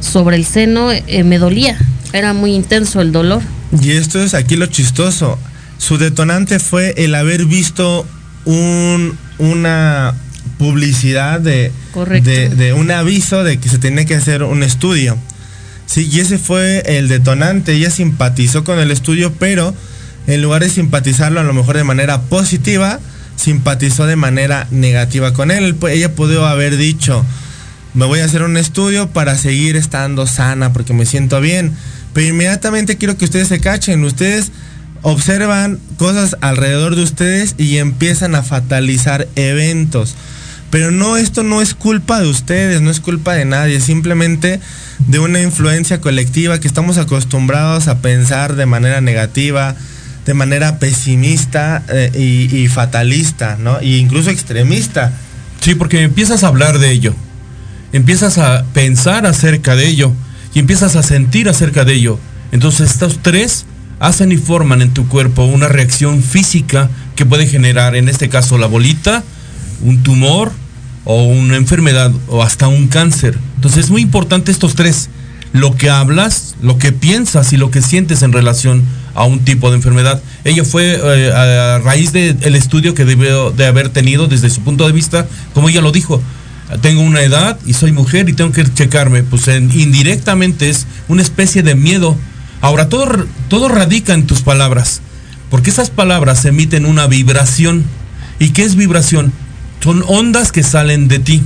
sobre 0.00 0.36
el 0.36 0.44
seno, 0.44 0.90
eh, 0.92 1.24
me 1.24 1.38
dolía. 1.38 1.78
Era 2.12 2.32
muy 2.32 2.54
intenso 2.54 3.00
el 3.00 3.12
dolor. 3.12 3.42
Y 3.80 3.92
esto 3.92 4.20
es 4.22 4.34
aquí 4.34 4.56
lo 4.56 4.66
chistoso. 4.66 5.38
Su 5.78 5.98
detonante 5.98 6.58
fue 6.58 6.94
el 6.96 7.14
haber 7.14 7.44
visto 7.44 8.06
un, 8.44 9.16
una 9.38 10.14
publicidad 10.58 11.40
de, 11.40 11.70
de, 12.22 12.48
de 12.48 12.72
un 12.72 12.90
aviso 12.90 13.44
de 13.44 13.58
que 13.58 13.68
se 13.68 13.78
tenía 13.78 14.04
que 14.04 14.14
hacer 14.14 14.42
un 14.42 14.62
estudio. 14.62 15.16
Sí, 15.86 16.08
y 16.10 16.20
ese 16.20 16.38
fue 16.38 16.82
el 16.86 17.08
detonante. 17.08 17.72
Ella 17.74 17.90
simpatizó 17.90 18.64
con 18.64 18.78
el 18.80 18.90
estudio, 18.90 19.32
pero 19.38 19.74
en 20.26 20.42
lugar 20.42 20.62
de 20.62 20.70
simpatizarlo 20.70 21.40
a 21.40 21.44
lo 21.44 21.52
mejor 21.52 21.76
de 21.76 21.84
manera 21.84 22.22
positiva, 22.22 23.00
simpatizó 23.36 24.06
de 24.06 24.16
manera 24.16 24.66
negativa 24.70 25.32
con 25.32 25.50
él. 25.50 25.76
Ella 25.88 26.14
pudo 26.14 26.46
haber 26.46 26.76
dicho, 26.76 27.24
me 27.94 28.06
voy 28.06 28.20
a 28.20 28.24
hacer 28.24 28.42
un 28.42 28.56
estudio 28.56 29.08
para 29.08 29.36
seguir 29.36 29.76
estando 29.76 30.26
sana 30.26 30.72
porque 30.72 30.92
me 30.92 31.06
siento 31.06 31.40
bien. 31.40 31.72
Pero 32.12 32.28
inmediatamente 32.28 32.96
quiero 32.96 33.16
que 33.16 33.24
ustedes 33.24 33.48
se 33.48 33.60
cachen. 33.60 34.04
Ustedes 34.04 34.52
observan 35.02 35.78
cosas 35.98 36.36
alrededor 36.40 36.96
de 36.96 37.02
ustedes 37.02 37.54
y 37.58 37.78
empiezan 37.78 38.34
a 38.34 38.42
fatalizar 38.42 39.28
eventos. 39.36 40.14
Pero 40.70 40.90
no, 40.90 41.16
esto 41.16 41.42
no 41.42 41.62
es 41.62 41.74
culpa 41.74 42.20
de 42.20 42.28
ustedes, 42.28 42.80
no 42.80 42.90
es 42.90 43.00
culpa 43.00 43.34
de 43.34 43.44
nadie, 43.44 43.80
simplemente 43.80 44.60
de 44.98 45.18
una 45.18 45.40
influencia 45.40 46.00
colectiva 46.00 46.58
que 46.58 46.66
estamos 46.66 46.98
acostumbrados 46.98 47.86
a 47.88 47.98
pensar 48.00 48.56
de 48.56 48.66
manera 48.66 49.00
negativa, 49.00 49.76
de 50.26 50.34
manera 50.34 50.78
pesimista 50.78 51.82
eh, 51.88 52.10
y, 52.14 52.54
y 52.56 52.68
fatalista, 52.68 53.56
¿no? 53.58 53.78
E 53.78 53.96
incluso 53.96 54.30
extremista. 54.30 55.12
Sí, 55.60 55.74
porque 55.74 56.02
empiezas 56.02 56.44
a 56.44 56.48
hablar 56.48 56.78
de 56.78 56.90
ello. 56.90 57.14
Empiezas 57.92 58.36
a 58.38 58.64
pensar 58.74 59.24
acerca 59.24 59.76
de 59.76 59.86
ello. 59.86 60.12
Y 60.52 60.58
empiezas 60.58 60.96
a 60.96 61.02
sentir 61.02 61.48
acerca 61.48 61.84
de 61.84 61.94
ello. 61.94 62.18
Entonces 62.50 62.90
estos 62.90 63.20
tres 63.22 63.66
hacen 64.00 64.32
y 64.32 64.36
forman 64.36 64.82
en 64.82 64.92
tu 64.92 65.08
cuerpo 65.08 65.44
una 65.44 65.68
reacción 65.68 66.22
física 66.22 66.90
que 67.14 67.24
puede 67.24 67.46
generar, 67.46 67.96
en 67.96 68.08
este 68.08 68.28
caso, 68.28 68.58
la 68.58 68.66
bolita, 68.66 69.22
un 69.82 70.02
tumor 70.02 70.52
o 71.04 71.24
una 71.24 71.56
enfermedad 71.56 72.12
o 72.28 72.42
hasta 72.42 72.68
un 72.68 72.88
cáncer. 72.88 73.38
Entonces 73.56 73.84
es 73.84 73.90
muy 73.90 74.02
importante 74.02 74.50
estos 74.50 74.74
tres. 74.74 75.08
Lo 75.52 75.76
que 75.76 75.88
hablas, 75.88 76.56
lo 76.60 76.78
que 76.78 76.92
piensas 76.92 77.52
y 77.52 77.56
lo 77.56 77.70
que 77.70 77.80
sientes 77.80 78.22
en 78.22 78.32
relación 78.32 78.82
a 79.16 79.24
un 79.24 79.40
tipo 79.44 79.70
de 79.70 79.76
enfermedad. 79.76 80.22
Ella 80.44 80.64
fue 80.64 81.00
eh, 81.02 81.32
a 81.32 81.78
raíz 81.78 82.12
del 82.12 82.54
estudio 82.54 82.94
que 82.94 83.04
debió 83.04 83.50
de 83.50 83.66
haber 83.66 83.88
tenido 83.88 84.26
desde 84.28 84.50
su 84.50 84.60
punto 84.62 84.86
de 84.86 84.92
vista, 84.92 85.26
como 85.54 85.68
ella 85.68 85.80
lo 85.80 85.90
dijo, 85.90 86.22
tengo 86.82 87.00
una 87.02 87.22
edad 87.22 87.58
y 87.66 87.74
soy 87.74 87.92
mujer 87.92 88.28
y 88.28 88.32
tengo 88.32 88.52
que 88.52 88.64
checarme, 88.72 89.22
pues 89.22 89.48
en- 89.48 89.70
indirectamente 89.72 90.68
es 90.68 90.86
una 91.08 91.22
especie 91.22 91.62
de 91.62 91.74
miedo. 91.74 92.16
Ahora, 92.60 92.88
todo, 92.88 93.26
todo 93.48 93.68
radica 93.68 94.14
en 94.14 94.26
tus 94.26 94.42
palabras, 94.42 95.00
porque 95.50 95.70
esas 95.70 95.90
palabras 95.90 96.44
emiten 96.44 96.84
una 96.86 97.06
vibración. 97.06 97.84
¿Y 98.38 98.50
qué 98.50 98.64
es 98.64 98.74
vibración? 98.76 99.32
Son 99.82 100.02
ondas 100.08 100.50
que 100.52 100.62
salen 100.62 101.06
de 101.08 101.18
ti, 101.20 101.42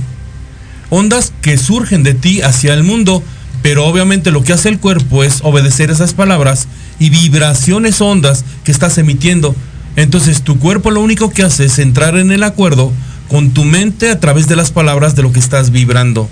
ondas 0.89 1.31
que 1.41 1.57
surgen 1.57 2.03
de 2.03 2.13
ti 2.15 2.41
hacia 2.41 2.73
el 2.73 2.83
mundo, 2.83 3.23
pero 3.61 3.85
obviamente 3.85 4.31
lo 4.31 4.43
que 4.43 4.53
hace 4.53 4.69
el 4.69 4.79
cuerpo 4.79 5.23
es 5.23 5.39
obedecer 5.43 5.91
esas 5.91 6.13
palabras 6.13 6.67
y 7.01 7.09
vibraciones 7.09 7.99
ondas 7.99 8.45
que 8.63 8.71
estás 8.71 8.99
emitiendo. 8.99 9.55
Entonces 9.95 10.43
tu 10.43 10.59
cuerpo 10.59 10.91
lo 10.91 11.01
único 11.01 11.31
que 11.31 11.41
hace 11.41 11.65
es 11.65 11.79
entrar 11.79 12.15
en 12.15 12.31
el 12.31 12.43
acuerdo 12.43 12.93
con 13.27 13.55
tu 13.55 13.65
mente 13.65 14.11
a 14.11 14.19
través 14.19 14.47
de 14.47 14.55
las 14.55 14.69
palabras 14.69 15.15
de 15.15 15.23
lo 15.23 15.31
que 15.31 15.39
estás 15.39 15.71
vibrando. 15.71 16.29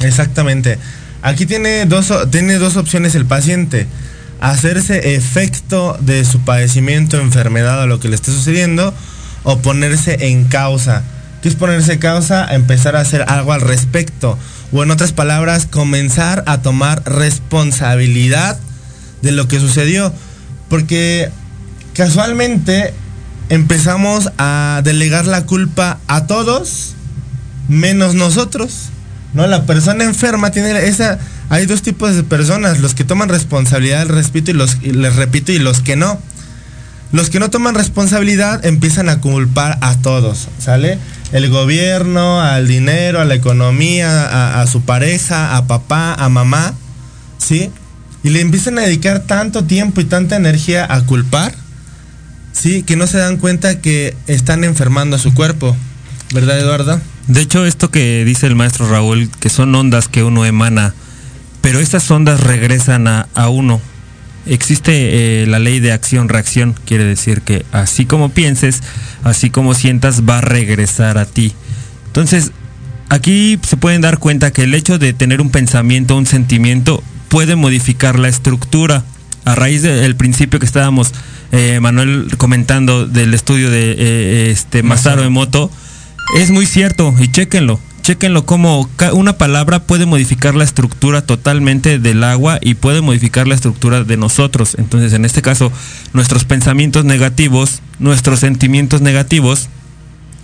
Exactamente. 0.00 0.78
Aquí 1.22 1.44
tiene 1.44 1.86
dos, 1.86 2.12
tiene 2.30 2.58
dos 2.58 2.76
opciones 2.76 3.16
el 3.16 3.26
paciente. 3.26 3.88
Hacerse 4.40 5.16
efecto 5.16 5.98
de 6.00 6.24
su 6.24 6.38
padecimiento, 6.42 7.20
enfermedad 7.20 7.82
o 7.82 7.88
lo 7.88 7.98
que 7.98 8.08
le 8.08 8.14
esté 8.14 8.30
sucediendo, 8.30 8.94
o 9.42 9.58
ponerse 9.58 10.28
en 10.28 10.44
causa. 10.44 11.02
¿Qué 11.42 11.48
es 11.48 11.56
ponerse 11.56 11.94
en 11.94 11.98
causa? 11.98 12.46
Empezar 12.54 12.94
a 12.94 13.00
hacer 13.00 13.24
algo 13.26 13.52
al 13.52 13.60
respecto. 13.60 14.38
O 14.70 14.84
en 14.84 14.92
otras 14.92 15.12
palabras, 15.12 15.66
comenzar 15.66 16.44
a 16.46 16.62
tomar 16.62 17.02
responsabilidad 17.06 18.60
de 19.22 19.32
lo 19.32 19.48
que 19.48 19.60
sucedió. 19.60 20.12
Porque 20.68 21.30
casualmente 21.94 22.92
empezamos 23.48 24.30
a 24.38 24.80
delegar 24.84 25.26
la 25.26 25.44
culpa 25.46 25.98
a 26.06 26.26
todos 26.26 26.94
menos 27.68 28.14
nosotros. 28.14 28.88
¿No? 29.34 29.46
La 29.46 29.64
persona 29.64 30.04
enferma 30.04 30.50
tiene 30.50 30.86
esa. 30.86 31.18
Hay 31.48 31.66
dos 31.66 31.82
tipos 31.82 32.14
de 32.14 32.22
personas, 32.22 32.80
los 32.80 32.94
que 32.94 33.04
toman 33.04 33.28
responsabilidad, 33.28 34.06
respeto 34.06 34.50
y 34.50 34.54
los 34.54 34.82
les 34.82 35.16
repito, 35.16 35.52
y 35.52 35.58
los 35.58 35.80
que 35.80 35.96
no. 35.96 36.18
Los 37.12 37.28
que 37.28 37.38
no 37.40 37.50
toman 37.50 37.74
responsabilidad 37.74 38.64
empiezan 38.64 39.10
a 39.10 39.20
culpar 39.20 39.78
a 39.82 39.96
todos, 39.96 40.48
¿sale? 40.58 40.98
El 41.32 41.50
gobierno, 41.50 42.40
al 42.40 42.66
dinero, 42.68 43.20
a 43.20 43.26
la 43.26 43.34
economía, 43.34 44.22
a, 44.22 44.62
a 44.62 44.66
su 44.66 44.82
pareja, 44.82 45.56
a 45.56 45.66
papá, 45.66 46.14
a 46.14 46.28
mamá, 46.30 46.74
¿sí? 47.36 47.70
Y 48.24 48.30
le 48.30 48.40
empiezan 48.40 48.78
a 48.78 48.82
dedicar 48.82 49.20
tanto 49.20 49.64
tiempo 49.64 50.00
y 50.00 50.04
tanta 50.04 50.36
energía 50.36 50.86
a 50.88 51.04
culpar, 51.04 51.54
¿sí? 52.52 52.82
Que 52.82 52.96
no 52.96 53.06
se 53.06 53.18
dan 53.18 53.36
cuenta 53.36 53.80
que 53.80 54.14
están 54.26 54.64
enfermando 54.64 55.16
a 55.16 55.18
su 55.18 55.34
cuerpo, 55.34 55.76
¿verdad, 56.32 56.60
Eduardo? 56.60 57.00
De 57.26 57.40
hecho, 57.40 57.64
esto 57.64 57.90
que 57.90 58.24
dice 58.24 58.46
el 58.46 58.56
maestro 58.56 58.88
Raúl, 58.88 59.30
que 59.40 59.48
son 59.48 59.74
ondas 59.74 60.08
que 60.08 60.22
uno 60.22 60.44
emana, 60.44 60.94
pero 61.60 61.78
estas 61.78 62.10
ondas 62.10 62.40
regresan 62.40 63.06
a, 63.06 63.48
uno. 63.48 63.80
Existe 64.44 65.42
eh, 65.42 65.46
la 65.46 65.60
ley 65.60 65.78
de 65.78 65.92
acción-reacción, 65.92 66.74
quiere 66.84 67.04
decir 67.04 67.42
que 67.42 67.64
así 67.70 68.06
como 68.06 68.30
pienses, 68.30 68.82
así 69.22 69.50
como 69.50 69.74
sientas, 69.74 70.22
va 70.28 70.38
a 70.38 70.40
regresar 70.40 71.16
a 71.16 71.26
ti. 71.26 71.54
Entonces, 72.08 72.50
aquí 73.08 73.58
se 73.66 73.76
pueden 73.76 74.00
dar 74.00 74.18
cuenta 74.18 74.52
que 74.52 74.64
el 74.64 74.74
hecho 74.74 74.98
de 74.98 75.12
tener 75.12 75.40
un 75.40 75.50
pensamiento, 75.50 76.16
un 76.16 76.26
sentimiento, 76.26 77.04
puede 77.32 77.56
modificar 77.56 78.18
la 78.18 78.28
estructura. 78.28 79.04
A 79.46 79.54
raíz 79.54 79.80
del 79.80 80.14
principio 80.16 80.60
que 80.60 80.66
estábamos, 80.66 81.12
eh, 81.50 81.78
Manuel, 81.80 82.28
comentando 82.36 83.06
del 83.06 83.32
estudio 83.32 83.70
de 83.70 83.96
eh, 83.98 84.50
este 84.50 84.82
Masaru 84.82 85.22
Emoto, 85.22 85.70
es 86.38 86.50
muy 86.50 86.66
cierto 86.66 87.14
y 87.18 87.28
chéquenlo. 87.28 87.80
Chéquenlo 88.02 88.44
como 88.44 88.86
ca- 88.96 89.14
una 89.14 89.38
palabra 89.38 89.78
puede 89.84 90.04
modificar 90.04 90.54
la 90.54 90.64
estructura 90.64 91.22
totalmente 91.22 91.98
del 91.98 92.22
agua 92.22 92.58
y 92.60 92.74
puede 92.74 93.00
modificar 93.00 93.48
la 93.48 93.54
estructura 93.54 94.04
de 94.04 94.16
nosotros. 94.18 94.76
Entonces, 94.78 95.14
en 95.14 95.24
este 95.24 95.40
caso, 95.40 95.72
nuestros 96.12 96.44
pensamientos 96.44 97.06
negativos, 97.06 97.80
nuestros 97.98 98.40
sentimientos 98.40 99.00
negativos, 99.00 99.68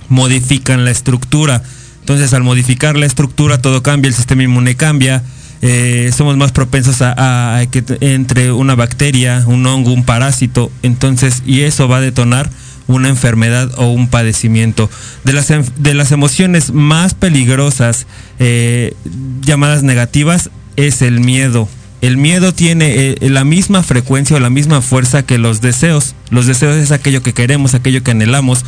modifican 0.08 0.84
la 0.86 0.90
estructura. 0.90 1.62
Entonces, 2.00 2.32
al 2.32 2.42
modificar 2.44 2.96
la 2.96 3.04
estructura, 3.06 3.60
todo 3.60 3.82
cambia, 3.82 4.08
el 4.08 4.14
sistema 4.14 4.42
inmune 4.44 4.74
cambia. 4.74 5.22
Eh, 5.62 6.10
somos 6.16 6.36
más 6.36 6.52
propensos 6.52 6.96
a, 7.00 7.60
que 7.70 7.82
entre 8.00 8.52
una 8.52 8.74
bacteria, 8.74 9.44
un 9.46 9.66
hongo, 9.66 9.92
un 9.92 10.04
parásito. 10.04 10.70
Entonces, 10.82 11.42
y 11.46 11.60
eso 11.62 11.88
va 11.88 11.96
a 11.98 12.00
detonar 12.00 12.50
una 12.86 13.08
enfermedad 13.08 13.70
o 13.76 13.86
un 13.90 14.08
padecimiento. 14.08 14.88
De 15.24 15.32
las, 15.32 15.48
de 15.48 15.94
las 15.94 16.10
emociones 16.12 16.72
más 16.72 17.14
peligrosas, 17.14 18.06
eh, 18.38 18.94
llamadas 19.42 19.82
negativas, 19.82 20.50
es 20.76 21.02
el 21.02 21.20
miedo. 21.20 21.68
El 22.00 22.16
miedo 22.16 22.54
tiene 22.54 22.94
eh, 22.94 23.16
la 23.28 23.44
misma 23.44 23.82
frecuencia 23.82 24.36
o 24.36 24.40
la 24.40 24.50
misma 24.50 24.80
fuerza 24.80 25.24
que 25.24 25.36
los 25.36 25.60
deseos. 25.60 26.14
Los 26.30 26.46
deseos 26.46 26.76
es 26.76 26.92
aquello 26.92 27.22
que 27.22 27.32
queremos, 27.34 27.74
aquello 27.74 28.04
que 28.04 28.12
anhelamos, 28.12 28.64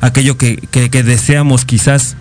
aquello 0.00 0.38
que, 0.38 0.56
que- 0.70 0.88
que 0.90 1.02
deseamos 1.02 1.64
quizás. 1.66 2.16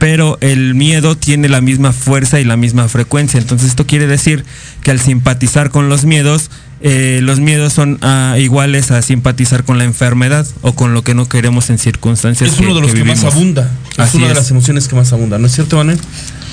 Pero 0.00 0.38
el 0.40 0.74
miedo 0.74 1.14
tiene 1.14 1.50
la 1.50 1.60
misma 1.60 1.92
fuerza 1.92 2.40
y 2.40 2.44
la 2.44 2.56
misma 2.56 2.88
frecuencia. 2.88 3.38
Entonces 3.38 3.68
esto 3.68 3.86
quiere 3.86 4.06
decir 4.06 4.46
que 4.82 4.90
al 4.90 4.98
simpatizar 4.98 5.68
con 5.68 5.90
los 5.90 6.06
miedos, 6.06 6.50
eh, 6.80 7.20
los 7.22 7.38
miedos 7.38 7.74
son 7.74 7.98
ah, 8.00 8.36
iguales 8.38 8.90
a 8.90 9.02
simpatizar 9.02 9.62
con 9.62 9.76
la 9.76 9.84
enfermedad 9.84 10.46
o 10.62 10.74
con 10.74 10.94
lo 10.94 11.04
que 11.04 11.14
no 11.14 11.28
queremos 11.28 11.68
en 11.68 11.76
circunstancias 11.76 12.50
Es 12.50 12.58
uno 12.60 12.74
de 12.74 12.80
los 12.80 12.94
que, 12.94 13.04
más 13.04 13.22
abunda. 13.24 13.70
Es 13.92 13.98
Así 13.98 14.16
una 14.16 14.28
de 14.28 14.32
es. 14.32 14.38
las 14.38 14.50
emociones 14.50 14.88
que 14.88 14.96
más 14.96 15.12
abunda, 15.12 15.38
¿no 15.38 15.46
es 15.46 15.52
cierto, 15.52 15.76
Manuel? 15.76 16.00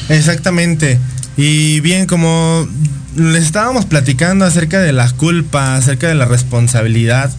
Exactamente. 0.09 0.99
Y 1.37 1.79
bien, 1.79 2.05
como 2.05 2.67
les 3.15 3.45
estábamos 3.45 3.85
platicando 3.85 4.43
acerca 4.43 4.81
de 4.81 4.91
la 4.91 5.09
culpa, 5.11 5.77
acerca 5.77 6.09
de 6.09 6.15
la 6.15 6.25
responsabilidad, 6.25 7.31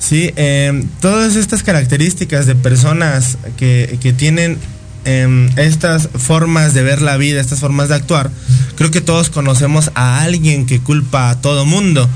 sí, 0.00 0.32
Eh, 0.34 0.84
todas 1.00 1.36
estas 1.36 1.62
características 1.62 2.46
de 2.46 2.56
personas 2.56 3.38
que, 3.56 3.98
que 4.00 4.12
tienen 4.12 4.58
em, 5.04 5.48
estas 5.56 6.08
formas 6.16 6.74
de 6.74 6.82
ver 6.82 7.02
la 7.02 7.16
vida, 7.16 7.40
estas 7.40 7.60
formas 7.60 7.88
de 7.88 7.94
actuar, 7.94 8.30
creo 8.76 8.90
que 8.90 9.00
todos 9.00 9.30
conocemos 9.30 9.90
a 9.94 10.22
alguien 10.22 10.66
que 10.66 10.80
culpa 10.80 11.30
a 11.30 11.40
todo 11.40 11.64
mundo. 11.66 12.08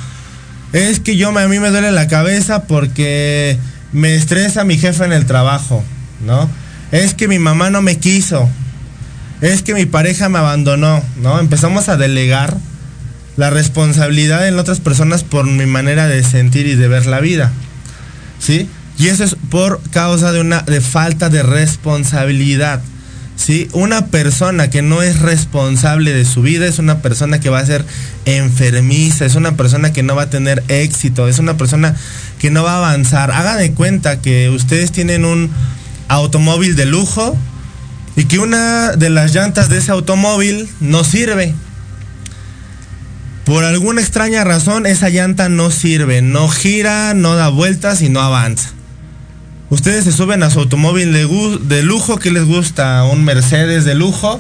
Es 0.72 1.00
que 1.00 1.16
yo 1.16 1.36
a 1.36 1.48
mí 1.48 1.58
me 1.58 1.70
duele 1.70 1.92
la 1.92 2.08
cabeza 2.08 2.64
porque 2.64 3.58
me 3.92 4.14
estresa 4.14 4.64
mi 4.64 4.78
jefe 4.78 5.04
en 5.04 5.12
el 5.12 5.26
trabajo, 5.26 5.84
¿no? 6.24 6.48
Es 6.92 7.14
que 7.14 7.28
mi 7.28 7.38
mamá 7.38 7.70
no 7.70 7.82
me 7.82 7.98
quiso. 7.98 8.48
Es 9.40 9.62
que 9.62 9.74
mi 9.74 9.86
pareja 9.86 10.28
me 10.28 10.38
abandonó, 10.38 11.02
¿no? 11.20 11.40
Empezamos 11.40 11.88
a 11.88 11.96
delegar 11.96 12.56
la 13.36 13.50
responsabilidad 13.50 14.46
en 14.46 14.58
otras 14.58 14.80
personas 14.80 15.24
por 15.24 15.46
mi 15.46 15.66
manera 15.66 16.06
de 16.06 16.22
sentir 16.22 16.66
y 16.66 16.74
de 16.74 16.88
ver 16.88 17.06
la 17.06 17.20
vida. 17.20 17.52
¿Sí? 18.38 18.68
Y 19.02 19.08
eso 19.08 19.24
es 19.24 19.34
por 19.50 19.82
causa 19.90 20.30
de 20.30 20.40
una 20.40 20.60
de 20.60 20.80
falta 20.80 21.28
de 21.28 21.42
responsabilidad. 21.42 22.80
¿Sí? 23.34 23.66
Una 23.72 24.06
persona 24.06 24.70
que 24.70 24.80
no 24.80 25.02
es 25.02 25.18
responsable 25.18 26.12
de 26.12 26.24
su 26.24 26.40
vida 26.40 26.68
es 26.68 26.78
una 26.78 27.02
persona 27.02 27.40
que 27.40 27.50
va 27.50 27.58
a 27.58 27.66
ser 27.66 27.84
enfermiza, 28.26 29.26
es 29.26 29.34
una 29.34 29.56
persona 29.56 29.92
que 29.92 30.04
no 30.04 30.14
va 30.14 30.22
a 30.22 30.30
tener 30.30 30.62
éxito, 30.68 31.26
es 31.26 31.40
una 31.40 31.56
persona 31.56 31.96
que 32.38 32.52
no 32.52 32.62
va 32.62 32.74
a 32.74 32.76
avanzar. 32.76 33.32
Hagan 33.32 33.58
de 33.58 33.72
cuenta 33.72 34.20
que 34.20 34.50
ustedes 34.50 34.92
tienen 34.92 35.24
un 35.24 35.50
automóvil 36.06 36.76
de 36.76 36.86
lujo 36.86 37.36
y 38.14 38.26
que 38.26 38.38
una 38.38 38.92
de 38.92 39.10
las 39.10 39.34
llantas 39.34 39.68
de 39.68 39.78
ese 39.78 39.90
automóvil 39.90 40.68
no 40.78 41.02
sirve. 41.02 41.56
Por 43.44 43.64
alguna 43.64 44.00
extraña 44.00 44.44
razón 44.44 44.86
esa 44.86 45.08
llanta 45.08 45.48
no 45.48 45.72
sirve, 45.72 46.22
no 46.22 46.48
gira, 46.48 47.14
no 47.14 47.34
da 47.34 47.48
vueltas 47.48 48.00
y 48.00 48.08
no 48.08 48.20
avanza. 48.20 48.70
Ustedes 49.72 50.04
se 50.04 50.12
suben 50.12 50.42
a 50.42 50.50
su 50.50 50.58
automóvil 50.58 51.14
de, 51.14 51.82
lujo, 51.82 52.18
que 52.18 52.30
les 52.30 52.44
gusta? 52.44 53.04
Un 53.04 53.24
Mercedes 53.24 53.86
de 53.86 53.94
lujo. 53.94 54.38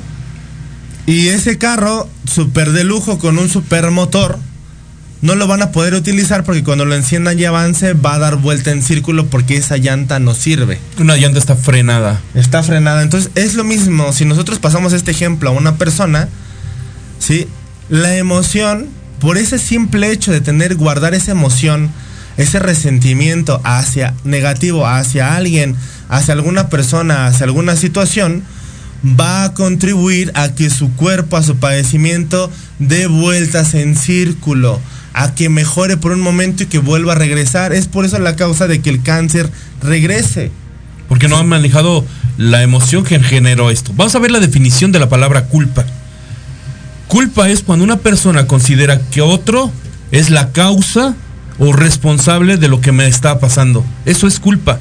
Y 1.06 1.28
ese 1.28 1.56
carro, 1.56 2.06
super 2.30 2.70
de 2.72 2.84
lujo, 2.84 3.18
con 3.18 3.38
un 3.38 3.48
super 3.48 3.90
motor, 3.90 4.38
no 5.22 5.34
lo 5.34 5.46
van 5.46 5.62
a 5.62 5.72
poder 5.72 5.94
utilizar 5.94 6.44
porque 6.44 6.62
cuando 6.62 6.84
lo 6.84 6.94
enciendan 6.94 7.38
y 7.38 7.46
avance 7.46 7.94
va 7.94 8.16
a 8.16 8.18
dar 8.18 8.36
vuelta 8.36 8.72
en 8.72 8.82
círculo 8.82 9.24
porque 9.28 9.56
esa 9.56 9.78
llanta 9.78 10.18
no 10.18 10.34
sirve. 10.34 10.78
Una 10.98 11.16
llanta 11.16 11.38
está 11.38 11.56
frenada. 11.56 12.20
Está 12.34 12.62
frenada. 12.62 13.02
Entonces 13.02 13.30
es 13.34 13.54
lo 13.54 13.64
mismo. 13.64 14.12
Si 14.12 14.26
nosotros 14.26 14.58
pasamos 14.58 14.92
este 14.92 15.12
ejemplo 15.12 15.48
a 15.48 15.52
una 15.54 15.76
persona, 15.76 16.28
¿sí? 17.18 17.48
La 17.88 18.18
emoción, 18.18 18.86
por 19.18 19.38
ese 19.38 19.58
simple 19.58 20.12
hecho 20.12 20.30
de 20.30 20.42
tener, 20.42 20.74
guardar 20.74 21.14
esa 21.14 21.30
emoción, 21.30 21.90
ese 22.36 22.58
resentimiento 22.58 23.60
hacia 23.64 24.14
negativo, 24.24 24.86
hacia 24.86 25.36
alguien, 25.36 25.76
hacia 26.08 26.34
alguna 26.34 26.68
persona, 26.68 27.26
hacia 27.26 27.44
alguna 27.44 27.76
situación, 27.76 28.42
va 29.04 29.44
a 29.44 29.54
contribuir 29.54 30.32
a 30.34 30.54
que 30.54 30.70
su 30.70 30.92
cuerpo, 30.94 31.36
a 31.36 31.42
su 31.42 31.56
padecimiento, 31.56 32.50
dé 32.78 33.06
vueltas 33.06 33.74
en 33.74 33.96
círculo, 33.96 34.80
a 35.12 35.34
que 35.34 35.48
mejore 35.48 35.96
por 35.96 36.12
un 36.12 36.20
momento 36.20 36.62
y 36.62 36.66
que 36.66 36.78
vuelva 36.78 37.12
a 37.12 37.16
regresar. 37.16 37.72
Es 37.72 37.88
por 37.88 38.04
eso 38.04 38.18
la 38.18 38.36
causa 38.36 38.66
de 38.66 38.80
que 38.80 38.90
el 38.90 39.02
cáncer 39.02 39.50
regrese. 39.82 40.50
Porque 41.08 41.28
no 41.28 41.36
han 41.36 41.48
manejado 41.48 42.04
la 42.38 42.62
emoción 42.62 43.04
que 43.04 43.20
generó 43.20 43.70
esto. 43.70 43.92
Vamos 43.94 44.14
a 44.14 44.18
ver 44.18 44.30
la 44.30 44.40
definición 44.40 44.92
de 44.92 44.98
la 44.98 45.08
palabra 45.08 45.46
culpa. 45.46 45.84
Culpa 47.08 47.50
es 47.50 47.62
cuando 47.62 47.84
una 47.84 47.98
persona 47.98 48.46
considera 48.46 48.98
que 49.10 49.20
otro 49.20 49.70
es 50.12 50.30
la 50.30 50.52
causa 50.52 51.14
o 51.58 51.72
responsable 51.72 52.56
de 52.56 52.68
lo 52.68 52.80
que 52.80 52.92
me 52.92 53.06
está 53.06 53.38
pasando. 53.38 53.84
Eso 54.04 54.26
es 54.26 54.40
culpa. 54.40 54.78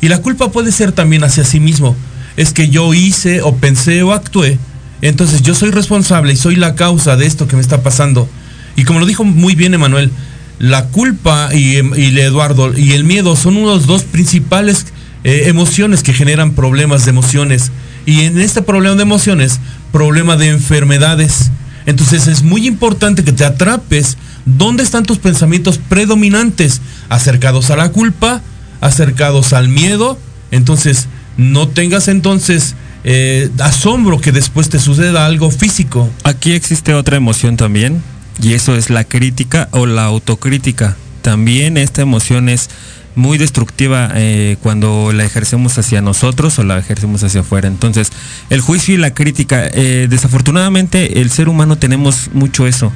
Y 0.00 0.08
la 0.08 0.18
culpa 0.18 0.50
puede 0.50 0.72
ser 0.72 0.92
también 0.92 1.24
hacia 1.24 1.44
sí 1.44 1.60
mismo. 1.60 1.96
Es 2.36 2.52
que 2.52 2.68
yo 2.68 2.92
hice 2.94 3.42
o 3.42 3.56
pensé 3.56 4.02
o 4.02 4.12
actué. 4.12 4.58
Entonces 5.02 5.42
yo 5.42 5.54
soy 5.54 5.70
responsable 5.70 6.32
y 6.32 6.36
soy 6.36 6.56
la 6.56 6.74
causa 6.74 7.16
de 7.16 7.26
esto 7.26 7.48
que 7.48 7.56
me 7.56 7.62
está 7.62 7.82
pasando. 7.82 8.28
Y 8.76 8.84
como 8.84 9.00
lo 9.00 9.06
dijo 9.06 9.24
muy 9.24 9.54
bien 9.54 9.74
Emanuel, 9.74 10.10
la 10.58 10.86
culpa 10.86 11.50
y, 11.54 11.76
el 11.76 12.18
Eduardo 12.18 12.76
y 12.76 12.92
el 12.92 13.04
miedo 13.04 13.36
son 13.36 13.56
unos 13.56 13.86
dos 13.86 14.04
principales 14.04 14.86
eh, 15.24 15.44
emociones 15.46 16.02
que 16.02 16.12
generan 16.12 16.52
problemas 16.52 17.04
de 17.04 17.10
emociones. 17.10 17.72
Y 18.06 18.22
en 18.22 18.40
este 18.40 18.62
problema 18.62 18.96
de 18.96 19.02
emociones, 19.02 19.60
problema 19.92 20.36
de 20.36 20.48
enfermedades. 20.48 21.50
Entonces 21.86 22.26
es 22.26 22.42
muy 22.42 22.66
importante 22.66 23.24
que 23.24 23.32
te 23.32 23.44
atrapes 23.44 24.16
dónde 24.46 24.82
están 24.82 25.04
tus 25.04 25.18
pensamientos 25.18 25.78
predominantes, 25.78 26.80
acercados 27.10 27.70
a 27.70 27.76
la 27.76 27.90
culpa, 27.90 28.40
acercados 28.80 29.52
al 29.52 29.68
miedo. 29.68 30.18
Entonces 30.50 31.08
no 31.36 31.68
tengas 31.68 32.08
entonces 32.08 32.74
eh, 33.04 33.50
asombro 33.58 34.20
que 34.20 34.32
después 34.32 34.70
te 34.70 34.78
suceda 34.78 35.26
algo 35.26 35.50
físico. 35.50 36.08
Aquí 36.24 36.52
existe 36.52 36.94
otra 36.94 37.16
emoción 37.16 37.56
también, 37.56 38.02
y 38.42 38.54
eso 38.54 38.74
es 38.74 38.90
la 38.90 39.04
crítica 39.04 39.68
o 39.72 39.86
la 39.86 40.04
autocrítica. 40.04 40.96
También 41.22 41.76
esta 41.76 42.02
emoción 42.02 42.48
es 42.48 42.70
muy 43.14 43.38
destructiva 43.38 44.10
eh, 44.14 44.56
cuando 44.62 45.12
la 45.12 45.24
ejercemos 45.24 45.78
hacia 45.78 46.02
nosotros 46.02 46.58
o 46.58 46.64
la 46.64 46.78
ejercemos 46.78 47.22
hacia 47.24 47.40
afuera. 47.40 47.66
Entonces, 47.66 48.12
el 48.50 48.60
juicio 48.60 48.94
y 48.94 48.98
la 48.98 49.14
crítica, 49.14 49.66
eh, 49.72 50.06
desafortunadamente 50.08 51.20
el 51.20 51.30
ser 51.30 51.48
humano 51.48 51.76
tenemos 51.78 52.30
mucho 52.32 52.66
eso. 52.66 52.92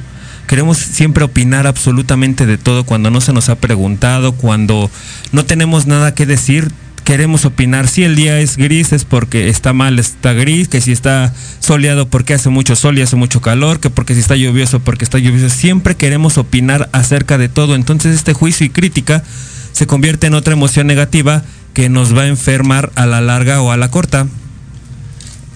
Queremos 0.47 0.77
siempre 0.77 1.23
opinar 1.23 1.67
absolutamente 1.67 2.45
de 2.45 2.57
todo 2.57 2.83
cuando 2.83 3.09
no 3.09 3.21
se 3.21 3.33
nos 3.33 3.49
ha 3.49 3.55
preguntado, 3.55 4.33
cuando 4.33 4.91
no 5.31 5.45
tenemos 5.45 5.87
nada 5.87 6.13
que 6.13 6.25
decir, 6.25 6.71
queremos 7.03 7.45
opinar. 7.45 7.87
Si 7.87 8.03
el 8.03 8.15
día 8.15 8.39
es 8.39 8.57
gris 8.57 8.93
es 8.93 9.05
porque 9.05 9.49
está 9.49 9.73
mal, 9.73 9.99
está 9.99 10.33
gris, 10.33 10.67
que 10.67 10.81
si 10.81 10.91
está 10.91 11.33
soleado 11.59 12.07
porque 12.07 12.33
hace 12.33 12.49
mucho 12.49 12.75
sol 12.75 12.97
y 12.97 13.01
hace 13.01 13.15
mucho 13.15 13.41
calor, 13.41 13.79
que 13.79 13.89
porque 13.89 14.13
si 14.13 14.19
está 14.19 14.35
lluvioso 14.35 14.79
porque 14.79 15.03
está 15.03 15.17
lluvioso. 15.17 15.53
Siempre 15.53 15.95
queremos 15.95 16.37
opinar 16.37 16.89
acerca 16.93 17.37
de 17.37 17.49
todo. 17.49 17.75
Entonces 17.75 18.15
este 18.15 18.33
juicio 18.33 18.65
y 18.65 18.69
crítica 18.69 19.23
se 19.71 19.87
convierte 19.87 20.27
en 20.27 20.33
otra 20.33 20.53
emoción 20.53 20.87
negativa 20.87 21.43
que 21.73 21.89
nos 21.89 22.15
va 22.15 22.23
a 22.23 22.27
enfermar 22.27 22.91
a 22.95 23.05
la 23.05 23.21
larga 23.21 23.61
o 23.61 23.71
a 23.71 23.77
la 23.77 23.89
corta. 23.89 24.27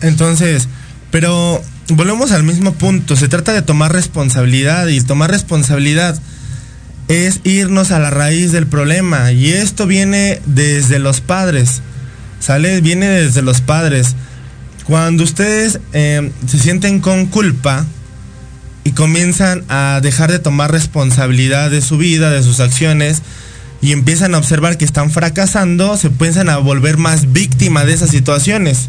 Entonces, 0.02 0.68
pero 1.12 1.62
volvemos 1.90 2.32
al 2.32 2.44
mismo 2.44 2.74
punto. 2.74 3.16
Se 3.16 3.28
trata 3.28 3.54
de 3.54 3.62
tomar 3.62 3.94
responsabilidad 3.94 4.88
y 4.88 5.02
tomar 5.02 5.32
responsabilidad 5.32 6.20
es 7.08 7.42
irnos 7.44 7.92
a 7.92 8.00
la 8.00 8.10
raíz 8.10 8.52
del 8.52 8.68
problema. 8.68 9.32
Y 9.32 9.52
esto 9.52 9.88
viene 9.88 10.42
desde 10.46 11.00
los 11.00 11.22
padres. 11.22 11.82
¿Sale? 12.40 12.82
Viene 12.82 13.08
desde 13.08 13.42
los 13.42 13.62
padres. 13.62 14.16
Cuando 14.86 15.24
ustedes 15.24 15.80
eh, 15.94 16.32
se 16.48 16.60
sienten 16.60 17.00
con 17.00 17.26
culpa, 17.26 17.86
y 18.86 18.92
comienzan 18.92 19.66
a 19.68 20.00
dejar 20.02 20.32
de 20.32 20.40
tomar 20.40 20.72
responsabilidad 20.72 21.72
de 21.72 21.82
su 21.82 21.98
vida, 21.98 22.30
de 22.30 22.44
sus 22.44 22.60
acciones, 22.60 23.24
y 23.82 23.92
empiezan 23.92 24.36
a 24.36 24.38
observar 24.38 24.78
que 24.78 24.86
están 24.86 25.10
fracasando, 25.10 25.98
se 25.98 26.08
empiezan 26.08 26.50
a 26.50 26.58
volver 26.58 26.98
más 26.98 27.34
víctima 27.34 27.84
de 27.84 27.94
esas 27.94 28.12
situaciones. 28.12 28.88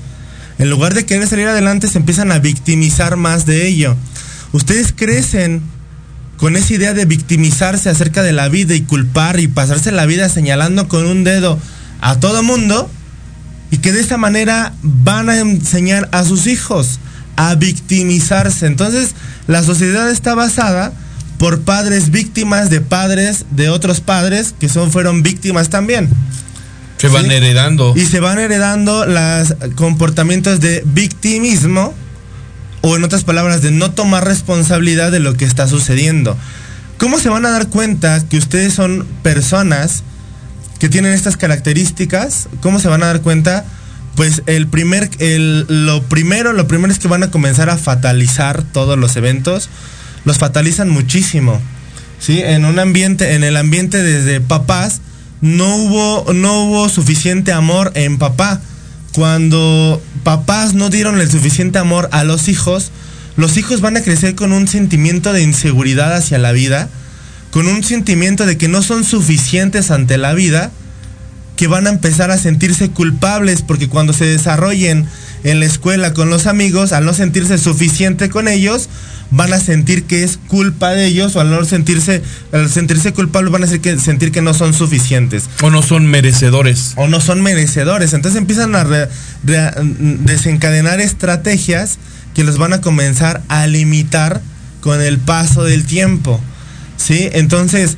En 0.59 0.71
lugar 0.71 0.95
de 0.95 1.05
querer 1.05 1.29
salir 1.29 1.47
adelante, 1.47 1.89
se 1.89 1.99
empiezan 1.99 2.33
a 2.33 2.39
victimizar 2.39 3.17
más 3.17 3.47
de 3.47 3.67
ello. 3.67 3.97
Ustedes 4.53 4.93
crecen 4.95 5.63
con 6.37 6.57
esa 6.57 6.75
idea 6.75 6.95
de 6.95 7.05
victimizarse 7.05 7.89
acerca 7.89 8.23
de 8.23 8.33
la 8.33 8.49
vida 8.49 8.75
y 8.75 8.83
culpar 8.83 9.41
y 9.41 9.49
pasarse 9.49 9.93
la 9.93 10.07
vida 10.07 10.29
señalando 10.29 10.89
con 10.89 11.07
un 11.07 11.25
dedo 11.25 11.59
a 12.01 12.21
todo 12.21 12.43
mundo 12.43 12.91
y 13.71 13.79
que 13.79 13.93
de 13.93 14.01
esta 14.01 14.17
manera 14.17 14.73
van 14.83 15.29
a 15.29 15.39
enseñar 15.39 16.09
a 16.13 16.25
sus 16.25 16.47
hijos 16.47 17.01
a 17.37 17.55
victimizarse. 17.55 18.67
Entonces, 18.67 19.15
la 19.47 19.63
sociedad 19.63 20.11
está 20.11 20.35
basada 20.35 20.93
por 21.39 21.61
padres 21.63 22.11
víctimas 22.11 22.71
de 22.71 22.81
padres 22.81 23.45
de 23.51 23.69
otros 23.69 24.01
padres 24.01 24.55
que 24.59 24.69
son 24.69 24.91
fueron 24.91 25.23
víctimas 25.23 25.69
también. 25.69 26.09
Se 26.99 27.09
van 27.09 27.27
¿Sí? 27.27 27.33
heredando. 27.33 27.93
Y 27.97 28.07
se 28.07 28.21
van 28.21 28.39
heredando 28.39 29.07
los 29.07 29.55
comportamientos 29.75 30.61
de 30.61 30.83
victimismo 30.87 31.95
o 32.81 32.97
en 32.97 33.05
otras 33.05 33.25
palabras 33.25 33.63
de 33.63 33.71
no 33.71 33.91
tomar 33.91 34.25
responsabilidad 34.25 35.11
de 35.11 35.21
lo 35.21 35.35
que 35.35 35.45
está 35.45 35.67
sucediendo. 35.67 36.37
¿Cómo 36.99 37.19
se 37.19 37.29
van 37.29 37.45
a 37.45 37.51
dar 37.51 37.69
cuenta 37.69 38.27
que 38.29 38.39
ustedes 38.39 38.73
son 38.73 39.07
personas 39.23 40.03
que 40.79 40.89
tienen 40.89 41.13
estas 41.13 41.37
características? 41.37 42.49
¿Cómo 42.61 42.81
se 42.81 42.89
van 42.89 43.03
a 43.03 43.07
dar 43.07 43.21
cuenta? 43.21 43.65
Pues 44.15 44.43
el 44.47 44.67
primer, 44.67 45.11
el, 45.19 45.67
lo 45.69 46.03
primero, 46.05 46.55
lo 46.55 46.67
primero 46.67 46.91
es 46.93 46.99
que 46.99 47.09
van 47.09 47.23
a 47.23 47.31
comenzar 47.31 47.69
a 47.69 47.77
fatalizar 47.77 48.63
todos 48.63 48.99
los 48.99 49.17
eventos. 49.17 49.69
Los 50.25 50.39
fatalizan 50.39 50.89
muchísimo. 50.89 51.61
¿Sí? 52.19 52.41
En 52.41 52.65
un 52.65 52.79
ambiente, 52.79 53.35
en 53.35 53.45
el 53.45 53.59
ambiente 53.59 54.03
desde 54.03 54.41
papás, 54.41 55.03
no 55.47 55.77
hubo, 55.77 56.33
no 56.33 56.65
hubo 56.65 56.89
suficiente 56.89 57.53
amor 57.53 57.93
en 57.95 58.19
papá. 58.19 58.61
Cuando 59.13 60.03
papás 60.25 60.75
no 60.75 60.91
dieron 60.91 61.21
el 61.21 61.31
suficiente 61.31 61.79
amor 61.79 62.09
a 62.13 62.25
los 62.25 62.49
hijos, 62.49 62.91
los 63.37 63.57
hijos 63.57 63.81
van 63.81 63.97
a 63.97 64.03
crecer 64.03 64.35
con 64.35 64.53
un 64.53 64.69
sentimiento 64.69 65.33
de 65.33 65.43
inseguridad 65.43 66.15
hacia 66.15 66.39
la 66.39 66.53
vida, 66.53 66.89
con 67.51 67.69
un 67.69 67.83
sentimiento 67.83 68.45
de 68.45 68.59
que 68.59 68.69
no 68.69 68.83
son 68.83 69.05
suficientes 69.05 69.91
ante 69.91 70.19
la 70.19 70.35
vida, 70.35 70.71
que 71.57 71.69
van 71.69 71.87
a 71.87 71.91
empezar 71.91 72.31
a 72.31 72.39
sentirse 72.39 72.91
culpables 72.91 73.63
porque 73.63 73.89
cuando 73.89 74.13
se 74.13 74.27
desarrollen 74.27 75.07
en 75.47 75.61
la 75.61 75.67
escuela 75.67 76.13
con 76.13 76.29
los 76.31 76.47
amigos, 76.47 76.93
al 76.93 77.05
no 77.05 77.15
sentirse 77.15 77.57
suficiente 77.59 78.29
con 78.29 78.49
ellos, 78.49 78.89
van 79.31 79.53
a 79.53 79.59
sentir 79.59 80.05
que 80.05 80.23
es 80.23 80.39
culpa 80.49 80.91
de 80.91 81.07
ellos 81.07 81.35
o 81.37 81.41
al 81.41 81.51
no 81.51 81.65
sentirse, 81.65 82.23
al 82.53 82.71
sentirse 82.71 83.13
culpables 83.13 83.53
van 83.53 83.65
a 83.65 83.67
sentir 83.67 83.95
que, 83.97 84.01
sentir 84.01 84.33
que 84.33 84.43
no 84.43 84.55
son 84.55 84.75
suficientes. 84.75 85.45
O 85.63 85.71
no 85.71 85.83
son 85.83 86.07
merecedores. 86.07 86.93
O 86.97 87.09
no 87.09 87.21
son 87.21 87.43
merecedores. 87.43 88.13
Entonces 88.13 88.39
empiezan 88.41 88.75
a 88.77 88.85
re- 88.85 89.09
re- 89.45 89.73
desencadenar 90.21 91.01
estrategias 91.01 91.99
que 92.35 92.45
los 92.45 92.59
van 92.59 92.73
a 92.73 92.81
comenzar 92.81 93.43
a 93.49 93.67
limitar 93.67 94.41
con 94.81 95.01
el 95.01 95.19
paso 95.19 95.65
del 95.65 95.85
tiempo. 95.85 96.41
¿Sí? 96.97 97.29
Entonces, 97.33 97.97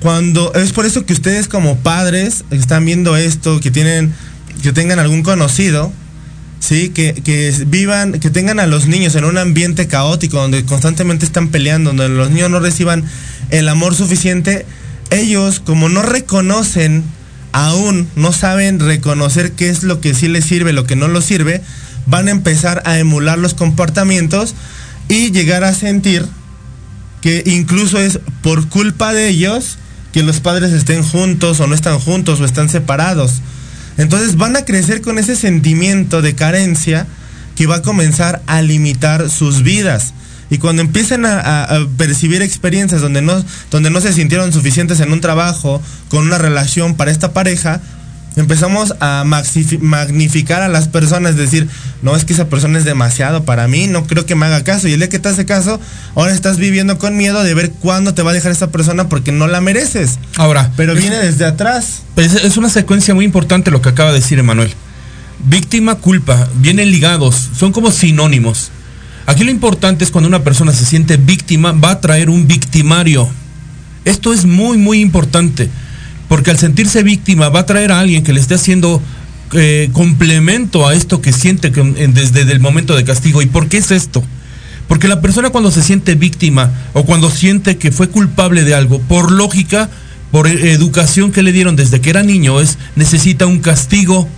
cuando 0.00 0.52
es 0.54 0.72
por 0.72 0.84
eso 0.86 1.06
que 1.06 1.12
ustedes 1.14 1.48
como 1.48 1.78
padres 1.78 2.44
están 2.50 2.84
viendo 2.84 3.16
esto, 3.16 3.60
que 3.60 3.70
tienen, 3.70 4.12
que 4.62 4.72
tengan 4.72 4.98
algún 4.98 5.22
conocido, 5.22 5.92
sí, 6.64 6.88
que, 6.88 7.12
que 7.12 7.54
vivan, 7.66 8.12
que 8.12 8.30
tengan 8.30 8.58
a 8.58 8.66
los 8.66 8.86
niños 8.86 9.14
en 9.16 9.24
un 9.24 9.36
ambiente 9.36 9.86
caótico 9.86 10.38
donde 10.38 10.64
constantemente 10.64 11.26
están 11.26 11.48
peleando, 11.48 11.90
donde 11.90 12.08
los 12.08 12.30
niños 12.30 12.50
no 12.50 12.58
reciban 12.58 13.04
el 13.50 13.68
amor 13.68 13.94
suficiente, 13.94 14.64
ellos 15.10 15.60
como 15.60 15.90
no 15.90 16.00
reconocen 16.02 17.04
aún, 17.52 18.08
no 18.16 18.32
saben 18.32 18.80
reconocer 18.80 19.52
qué 19.52 19.68
es 19.68 19.82
lo 19.82 20.00
que 20.00 20.14
sí 20.14 20.26
les 20.26 20.46
sirve, 20.46 20.72
lo 20.72 20.86
que 20.86 20.96
no 20.96 21.06
les 21.08 21.24
sirve, 21.24 21.60
van 22.06 22.28
a 22.28 22.30
empezar 22.30 22.82
a 22.86 22.98
emular 22.98 23.38
los 23.38 23.52
comportamientos 23.52 24.54
y 25.08 25.32
llegar 25.32 25.64
a 25.64 25.74
sentir 25.74 26.26
que 27.20 27.42
incluso 27.44 27.98
es 27.98 28.20
por 28.42 28.68
culpa 28.70 29.12
de 29.12 29.28
ellos 29.28 29.76
que 30.12 30.22
los 30.22 30.40
padres 30.40 30.72
estén 30.72 31.02
juntos 31.02 31.60
o 31.60 31.66
no 31.66 31.74
están 31.74 31.98
juntos 31.98 32.40
o 32.40 32.44
están 32.46 32.70
separados. 32.70 33.42
Entonces 33.98 34.36
van 34.36 34.56
a 34.56 34.64
crecer 34.64 35.00
con 35.02 35.18
ese 35.18 35.36
sentimiento 35.36 36.22
de 36.22 36.34
carencia 36.34 37.06
que 37.56 37.66
va 37.66 37.76
a 37.76 37.82
comenzar 37.82 38.42
a 38.46 38.62
limitar 38.62 39.30
sus 39.30 39.62
vidas. 39.62 40.12
Y 40.50 40.58
cuando 40.58 40.82
a- 41.24 41.64
a 41.64 41.86
percibir 41.96 42.42
experiencias 42.42 43.00
donde 43.00 43.22
no, 43.22 43.42
donde 43.70 43.90
no 43.90 44.00
se 44.00 44.12
sintieron 44.12 44.52
suficientes 44.52 45.00
en 45.00 45.12
un 45.12 45.20
trabajo, 45.20 45.80
con 46.08 46.26
una 46.26 46.38
relación 46.38 46.96
para 46.96 47.10
esta 47.10 47.32
pareja, 47.32 47.80
empezamos 48.36 48.94
a 49.00 49.24
magnificar 49.24 50.62
a 50.62 50.68
las 50.68 50.88
personas, 50.88 51.36
decir, 51.36 51.68
no 52.02 52.16
es 52.16 52.24
que 52.24 52.32
esa 52.32 52.48
persona 52.48 52.78
es 52.78 52.84
demasiado 52.84 53.44
para 53.44 53.68
mí, 53.68 53.86
no 53.86 54.06
creo 54.06 54.26
que 54.26 54.34
me 54.34 54.46
haga 54.46 54.64
caso. 54.64 54.88
Y 54.88 54.92
el 54.92 55.00
día 55.00 55.08
que 55.08 55.18
te 55.18 55.28
hace 55.28 55.44
caso, 55.44 55.80
ahora 56.14 56.32
estás 56.32 56.56
viviendo 56.56 56.98
con 56.98 57.16
miedo 57.16 57.42
de 57.42 57.54
ver 57.54 57.70
cuándo 57.70 58.14
te 58.14 58.22
va 58.22 58.30
a 58.30 58.34
dejar 58.34 58.52
esa 58.52 58.70
persona 58.70 59.08
porque 59.08 59.32
no 59.32 59.46
la 59.46 59.60
mereces. 59.60 60.18
Ahora. 60.36 60.72
Pero 60.76 60.94
viene 60.94 61.16
desde 61.18 61.44
atrás. 61.44 62.02
Es, 62.16 62.34
es 62.34 62.56
una 62.56 62.68
secuencia 62.68 63.14
muy 63.14 63.24
importante 63.24 63.70
lo 63.70 63.82
que 63.82 63.90
acaba 63.90 64.12
de 64.12 64.20
decir 64.20 64.38
Emanuel. 64.38 64.72
Víctima, 65.46 65.96
culpa, 65.96 66.48
vienen 66.56 66.90
ligados, 66.90 67.50
son 67.56 67.72
como 67.72 67.90
sinónimos. 67.90 68.70
Aquí 69.26 69.44
lo 69.44 69.50
importante 69.50 70.04
es 70.04 70.10
cuando 70.10 70.28
una 70.28 70.44
persona 70.44 70.72
se 70.72 70.84
siente 70.84 71.16
víctima, 71.16 71.72
va 71.72 71.92
a 71.92 72.00
traer 72.00 72.28
un 72.30 72.46
victimario. 72.46 73.28
Esto 74.04 74.34
es 74.34 74.44
muy, 74.44 74.76
muy 74.76 75.00
importante, 75.00 75.70
porque 76.34 76.50
al 76.50 76.58
sentirse 76.58 77.04
víctima 77.04 77.48
va 77.48 77.60
a 77.60 77.64
traer 77.66 77.92
a 77.92 78.00
alguien 78.00 78.24
que 78.24 78.32
le 78.32 78.40
esté 78.40 78.56
haciendo 78.56 79.00
eh, 79.52 79.88
complemento 79.92 80.84
a 80.84 80.92
esto 80.92 81.22
que 81.22 81.32
siente 81.32 81.70
desde 81.70 82.50
el 82.50 82.58
momento 82.58 82.96
de 82.96 83.04
castigo. 83.04 83.40
¿Y 83.40 83.46
por 83.46 83.68
qué 83.68 83.76
es 83.76 83.92
esto? 83.92 84.20
Porque 84.88 85.06
la 85.06 85.20
persona 85.20 85.50
cuando 85.50 85.70
se 85.70 85.80
siente 85.80 86.16
víctima 86.16 86.72
o 86.92 87.04
cuando 87.04 87.30
siente 87.30 87.76
que 87.76 87.92
fue 87.92 88.08
culpable 88.08 88.64
de 88.64 88.74
algo, 88.74 88.98
por 88.98 89.30
lógica, 89.30 89.88
por 90.32 90.48
eh, 90.48 90.72
educación 90.72 91.30
que 91.30 91.44
le 91.44 91.52
dieron 91.52 91.76
desde 91.76 92.00
que 92.00 92.10
era 92.10 92.24
niño, 92.24 92.60
es 92.60 92.78
necesita 92.96 93.46
un 93.46 93.60
castigo. 93.60 94.28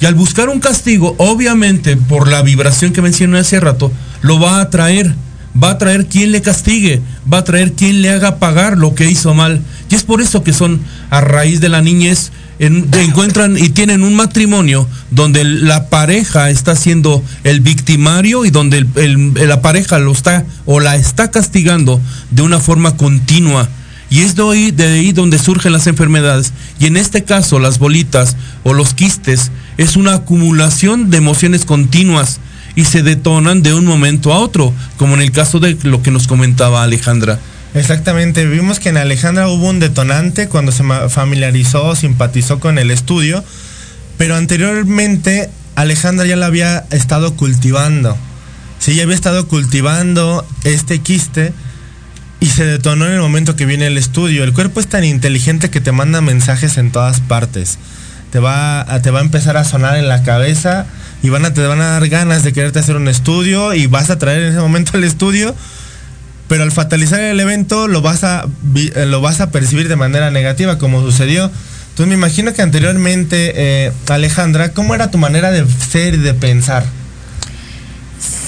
Y 0.00 0.06
al 0.06 0.14
buscar 0.14 0.48
un 0.48 0.60
castigo, 0.60 1.14
obviamente, 1.18 1.98
por 1.98 2.26
la 2.26 2.40
vibración 2.40 2.94
que 2.94 3.02
mencioné 3.02 3.40
hace 3.40 3.60
rato, 3.60 3.92
lo 4.22 4.40
va 4.40 4.62
a 4.62 4.70
traer. 4.70 5.14
Va 5.62 5.70
a 5.70 5.78
traer 5.78 6.06
quien 6.06 6.32
le 6.32 6.42
castigue, 6.42 7.00
va 7.32 7.38
a 7.38 7.44
traer 7.44 7.72
quien 7.72 8.02
le 8.02 8.10
haga 8.10 8.38
pagar 8.38 8.76
lo 8.76 8.94
que 8.94 9.10
hizo 9.10 9.32
mal. 9.32 9.62
Y 9.88 9.94
es 9.94 10.02
por 10.02 10.20
eso 10.20 10.42
que 10.44 10.52
son, 10.52 10.80
a 11.08 11.20
raíz 11.20 11.60
de 11.60 11.68
la 11.70 11.80
niñez, 11.80 12.30
en- 12.58 12.88
encuentran 13.00 13.56
y 13.56 13.70
tienen 13.70 14.02
un 14.02 14.14
matrimonio 14.14 14.86
donde 15.10 15.44
la 15.44 15.88
pareja 15.88 16.50
está 16.50 16.74
siendo 16.76 17.22
el 17.44 17.60
victimario 17.60 18.44
y 18.44 18.50
donde 18.50 18.86
la 19.46 19.62
pareja 19.62 19.98
lo 19.98 20.12
está 20.12 20.44
o 20.66 20.80
la 20.80 20.96
está 20.96 21.30
castigando 21.30 22.00
de 22.30 22.42
una 22.42 22.60
forma 22.60 22.96
continua. 22.96 23.68
Y 24.08 24.20
es 24.20 24.36
de 24.36 24.84
ahí 24.84 25.12
donde 25.12 25.38
surgen 25.38 25.72
las 25.72 25.86
enfermedades. 25.86 26.52
Y 26.78 26.86
en 26.86 26.96
este 26.96 27.24
caso, 27.24 27.58
las 27.58 27.78
bolitas 27.78 28.36
o 28.62 28.72
los 28.72 28.94
quistes 28.94 29.50
es 29.78 29.96
una 29.96 30.14
acumulación 30.14 31.10
de 31.10 31.16
emociones 31.16 31.64
continuas 31.64 32.40
y 32.76 32.84
se 32.84 33.02
detonan 33.02 33.62
de 33.62 33.74
un 33.74 33.86
momento 33.86 34.32
a 34.32 34.38
otro, 34.38 34.72
como 34.98 35.14
en 35.14 35.22
el 35.22 35.32
caso 35.32 35.58
de 35.58 35.76
lo 35.82 36.02
que 36.02 36.12
nos 36.12 36.28
comentaba 36.28 36.84
Alejandra. 36.84 37.40
Exactamente, 37.74 38.46
vimos 38.46 38.78
que 38.78 38.90
en 38.90 38.98
Alejandra 38.98 39.48
hubo 39.48 39.68
un 39.68 39.80
detonante 39.80 40.48
cuando 40.48 40.70
se 40.70 40.84
familiarizó, 41.08 41.96
simpatizó 41.96 42.60
con 42.60 42.78
el 42.78 42.90
estudio, 42.90 43.42
pero 44.18 44.36
anteriormente 44.36 45.50
Alejandra 45.74 46.26
ya 46.26 46.36
la 46.36 46.46
había 46.46 46.86
estado 46.90 47.34
cultivando. 47.34 48.16
Sí, 48.78 48.94
ya 48.94 49.02
había 49.02 49.14
estado 49.14 49.48
cultivando 49.48 50.46
este 50.64 51.00
quiste 51.00 51.52
y 52.40 52.46
se 52.46 52.64
detonó 52.64 53.06
en 53.06 53.12
el 53.12 53.20
momento 53.20 53.56
que 53.56 53.66
viene 53.66 53.86
el 53.86 53.98
estudio. 53.98 54.44
El 54.44 54.52
cuerpo 54.52 54.80
es 54.80 54.86
tan 54.86 55.04
inteligente 55.04 55.70
que 55.70 55.80
te 55.80 55.92
manda 55.92 56.20
mensajes 56.20 56.76
en 56.76 56.92
todas 56.92 57.20
partes. 57.20 57.78
Te 58.30 58.38
va 58.38 58.80
a, 58.80 59.02
te 59.02 59.10
va 59.10 59.20
a 59.20 59.22
empezar 59.22 59.56
a 59.56 59.64
sonar 59.64 59.96
en 59.96 60.08
la 60.08 60.22
cabeza 60.22 60.86
y 61.22 61.28
van 61.28 61.44
a, 61.44 61.54
te 61.54 61.66
van 61.66 61.80
a 61.80 61.90
dar 61.92 62.08
ganas 62.08 62.42
de 62.42 62.52
quererte 62.52 62.78
hacer 62.78 62.96
un 62.96 63.08
estudio 63.08 63.72
y 63.74 63.86
vas 63.86 64.10
a 64.10 64.18
traer 64.18 64.42
en 64.42 64.52
ese 64.52 64.60
momento 64.60 64.96
el 64.96 65.04
estudio 65.04 65.54
pero 66.48 66.62
al 66.62 66.70
fatalizar 66.70 67.20
el 67.20 67.40
evento 67.40 67.88
lo 67.88 68.02
vas 68.02 68.22
a 68.22 68.46
eh, 68.76 69.06
lo 69.06 69.20
vas 69.20 69.40
a 69.40 69.50
percibir 69.50 69.88
de 69.88 69.96
manera 69.96 70.30
negativa 70.30 70.78
como 70.78 71.00
sucedió. 71.02 71.50
Entonces 71.90 72.06
me 72.08 72.14
imagino 72.14 72.52
que 72.52 72.62
anteriormente 72.62 73.52
eh, 73.56 73.92
Alejandra 74.08 74.68
cómo 74.68 74.94
era 74.94 75.10
tu 75.10 75.18
manera 75.18 75.50
de 75.50 75.66
ser 75.90 76.14
y 76.14 76.18
de 76.18 76.34
pensar 76.34 76.84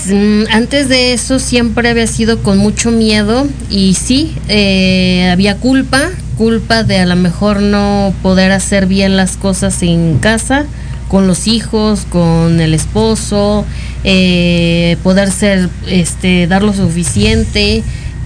Mm, 0.07 0.45
Antes 0.51 0.89
de 0.89 1.13
eso 1.13 1.39
siempre 1.39 1.89
había 1.89 2.07
sido 2.07 2.43
con 2.43 2.59
mucho 2.59 2.91
miedo 2.91 3.47
y 3.69 3.95
sí, 3.95 4.35
eh, 4.49 5.29
había 5.31 5.57
culpa, 5.57 6.11
culpa 6.39 6.85
de 6.85 7.01
a 7.01 7.07
lo 7.07 7.17
mejor 7.17 7.61
no 7.61 8.15
poder 8.23 8.53
hacer 8.53 8.87
bien 8.87 9.17
las 9.17 9.37
cosas 9.37 9.83
en 9.83 10.19
casa, 10.19 10.65
con 11.09 11.27
los 11.27 11.49
hijos, 11.49 12.07
con 12.09 12.61
el 12.61 12.75
esposo, 12.75 13.67
eh, 14.05 14.97
poder 15.03 15.33
ser, 15.33 15.69
este, 15.89 16.47
dar 16.47 16.63
lo 16.63 16.73
suficiente, 16.73 17.83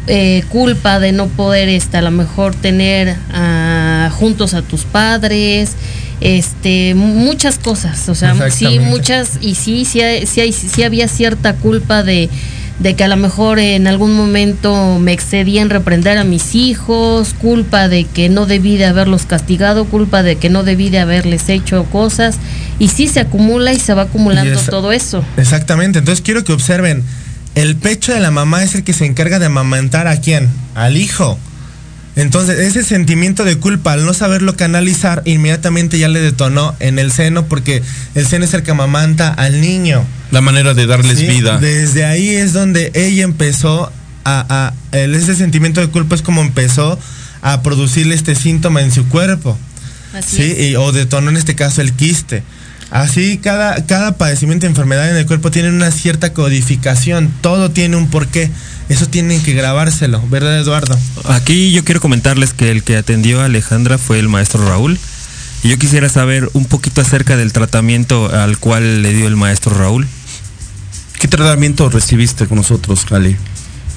eh, 0.08 0.44
culpa 0.50 1.00
de 1.00 1.12
no 1.12 1.28
poder, 1.28 1.70
este, 1.70 1.96
a 1.96 2.02
lo 2.02 2.10
mejor 2.10 2.54
tener 2.54 3.16
ah, 3.32 4.10
juntos 4.12 4.52
a 4.52 4.60
tus 4.60 4.84
padres, 4.84 5.72
este, 6.20 6.94
muchas 6.94 7.58
cosas, 7.58 8.08
o 8.10 8.14
sea, 8.14 8.50
sí, 8.50 8.78
muchas, 8.78 9.38
y 9.40 9.54
sí, 9.54 9.86
sí, 9.86 10.00
sí, 10.26 10.52
sí 10.52 10.82
había 10.82 11.08
cierta 11.08 11.54
culpa 11.54 12.02
de, 12.02 12.28
de 12.78 12.94
que 12.96 13.04
a 13.04 13.08
lo 13.08 13.16
mejor 13.16 13.58
en 13.58 13.86
algún 13.86 14.14
momento 14.14 14.98
me 14.98 15.12
excedí 15.12 15.58
en 15.58 15.70
reprender 15.70 16.18
a 16.18 16.24
mis 16.24 16.54
hijos, 16.54 17.34
culpa 17.40 17.88
de 17.88 18.04
que 18.04 18.28
no 18.28 18.46
debí 18.46 18.76
de 18.76 18.86
haberlos 18.86 19.24
castigado, 19.26 19.84
culpa 19.84 20.22
de 20.22 20.36
que 20.36 20.50
no 20.50 20.64
debí 20.64 20.90
de 20.90 20.98
haberles 20.98 21.48
hecho 21.48 21.84
cosas, 21.84 22.36
y 22.78 22.88
sí 22.88 23.06
se 23.08 23.20
acumula 23.20 23.72
y 23.72 23.78
se 23.78 23.94
va 23.94 24.02
acumulando 24.02 24.58
es- 24.58 24.66
todo 24.66 24.90
eso. 24.92 25.24
Exactamente, 25.36 26.00
entonces 26.00 26.22
quiero 26.24 26.42
que 26.44 26.52
observen, 26.52 27.04
el 27.54 27.76
pecho 27.76 28.12
de 28.14 28.20
la 28.20 28.30
mamá 28.30 28.62
es 28.64 28.74
el 28.74 28.82
que 28.82 28.94
se 28.94 29.04
encarga 29.06 29.38
de 29.38 29.46
amamantar 29.46 30.08
a 30.08 30.16
quién, 30.20 30.48
al 30.74 30.96
hijo. 30.96 31.38
Entonces, 32.14 32.58
ese 32.58 32.84
sentimiento 32.84 33.42
de 33.44 33.56
culpa 33.56 33.92
al 33.94 34.04
no 34.04 34.12
saberlo 34.12 34.54
canalizar, 34.54 35.22
inmediatamente 35.24 35.98
ya 35.98 36.08
le 36.08 36.20
detonó 36.20 36.74
en 36.78 36.98
el 36.98 37.10
seno, 37.10 37.46
porque 37.46 37.82
el 38.14 38.26
seno 38.26 38.44
es 38.44 38.52
el 38.52 38.62
que 38.62 38.72
amamanta 38.72 39.28
al 39.32 39.60
niño. 39.62 40.04
La 40.30 40.42
manera 40.42 40.74
de 40.74 40.86
darles 40.86 41.18
Sí, 41.18 41.26
vida. 41.26 41.58
Desde 41.58 42.04
ahí 42.04 42.28
es 42.28 42.52
donde 42.52 42.90
ella 42.94 43.24
empezó 43.24 43.90
a, 44.24 44.72
a- 44.92 44.96
ese 44.96 45.34
sentimiento 45.34 45.80
de 45.80 45.88
culpa 45.88 46.14
es 46.14 46.22
como 46.22 46.42
empezó 46.42 46.98
a 47.40 47.62
producirle 47.62 48.14
este 48.14 48.34
síntoma 48.34 48.82
en 48.82 48.92
su 48.92 49.08
cuerpo. 49.08 49.58
Así 50.14 50.36
sí, 50.36 50.54
y- 50.68 50.76
o 50.76 50.92
detonó 50.92 51.30
en 51.30 51.38
este 51.38 51.54
caso 51.54 51.80
el 51.80 51.94
quiste. 51.94 52.42
Así 52.90 53.38
cada, 53.38 53.86
cada 53.86 54.18
padecimiento 54.18 54.66
de 54.66 54.70
enfermedad 54.70 55.10
en 55.10 55.16
el 55.16 55.24
cuerpo 55.24 55.50
tiene 55.50 55.70
una 55.70 55.90
cierta 55.90 56.34
codificación, 56.34 57.32
todo 57.40 57.70
tiene 57.70 57.96
un 57.96 58.08
porqué. 58.10 58.50
Eso 58.92 59.06
tienen 59.06 59.42
que 59.42 59.54
grabárselo, 59.54 60.22
¿verdad 60.28 60.60
Eduardo? 60.60 60.98
Aquí 61.24 61.72
yo 61.72 61.82
quiero 61.82 62.02
comentarles 62.02 62.52
que 62.52 62.70
el 62.70 62.82
que 62.82 62.98
atendió 62.98 63.40
a 63.40 63.46
Alejandra 63.46 63.96
fue 63.96 64.18
el 64.18 64.28
maestro 64.28 64.68
Raúl. 64.68 64.98
Y 65.64 65.68
yo 65.68 65.78
quisiera 65.78 66.10
saber 66.10 66.50
un 66.52 66.66
poquito 66.66 67.00
acerca 67.00 67.38
del 67.38 67.54
tratamiento 67.54 68.30
al 68.30 68.58
cual 68.58 69.00
le 69.00 69.14
dio 69.14 69.28
el 69.28 69.36
maestro 69.36 69.74
Raúl. 69.74 70.06
¿Qué 71.18 71.26
tratamiento 71.26 71.88
recibiste 71.88 72.46
con 72.46 72.58
nosotros, 72.58 73.06
Cali? 73.06 73.34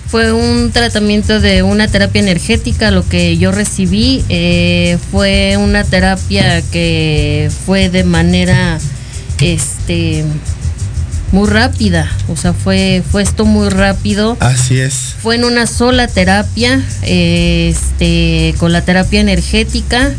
Fue 0.08 0.31
un 0.31 0.71
tratamiento 0.71 1.41
de 1.41 1.62
una 1.62 1.89
terapia 1.89 2.21
energética, 2.21 2.89
lo 2.89 3.05
que 3.05 3.38
yo 3.38 3.51
recibí 3.51 4.23
eh, 4.29 4.97
fue 5.12 5.58
una 5.58 5.84
terapia 5.84 6.62
que 6.62 7.51
fue 7.65 7.89
de 7.89 8.05
manera 8.05 8.79
este 9.41 10.23
muy 11.31 11.49
rápida, 11.49 12.09
o 12.29 12.38
sea, 12.38 12.53
fue, 12.53 13.03
fue 13.11 13.21
esto 13.23 13.45
muy 13.45 13.69
rápido. 13.69 14.38
Así 14.39 14.79
es. 14.79 15.15
Fue 15.21 15.35
en 15.35 15.43
una 15.43 15.67
sola 15.67 16.07
terapia, 16.07 16.81
este, 17.04 18.56
con 18.58 18.71
la 18.71 18.81
terapia 18.81 19.19
energética. 19.21 20.12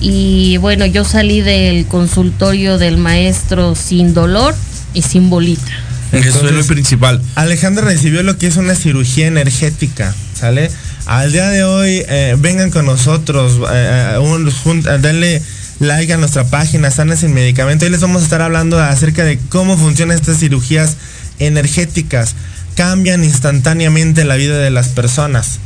Y 0.00 0.58
bueno, 0.58 0.84
yo 0.86 1.04
salí 1.04 1.40
del 1.40 1.86
consultorio 1.86 2.76
del 2.78 2.98
maestro 2.98 3.74
sin 3.74 4.12
dolor 4.14 4.54
y 4.94 5.02
sin 5.02 5.30
bolita. 5.30 5.72
Eso 6.12 6.46
es 6.46 6.52
lo 6.52 6.64
principal. 6.64 7.20
Alejandra 7.34 7.84
recibió 7.86 8.22
lo 8.22 8.36
que 8.38 8.46
es 8.46 8.56
una 8.56 8.74
cirugía 8.74 9.26
energética, 9.26 10.14
¿sale? 10.38 10.70
Al 11.06 11.32
día 11.32 11.48
de 11.48 11.64
hoy, 11.64 12.04
eh, 12.08 12.36
vengan 12.38 12.70
con 12.70 12.84
nosotros, 12.86 13.54
eh, 13.72 14.12
eh, 14.14 14.18
un- 14.18 14.50
jun- 14.50 14.86
eh, 14.86 14.98
denle 15.00 15.42
like 15.80 16.12
a 16.12 16.16
nuestra 16.16 16.44
página, 16.44 16.90
Sanas 16.90 17.20
sin 17.20 17.34
Medicamento. 17.34 17.84
Hoy 17.84 17.90
les 17.90 18.00
vamos 18.00 18.22
a 18.22 18.24
estar 18.24 18.42
hablando 18.42 18.78
acerca 18.78 19.24
de 19.24 19.38
cómo 19.48 19.76
funcionan 19.76 20.16
estas 20.16 20.38
cirugías 20.38 20.96
energéticas. 21.38 22.34
Cambian 22.74 23.24
instantáneamente 23.24 24.24
la 24.24 24.36
vida 24.36 24.58
de 24.58 24.70
las 24.70 24.88
personas. 24.88 25.58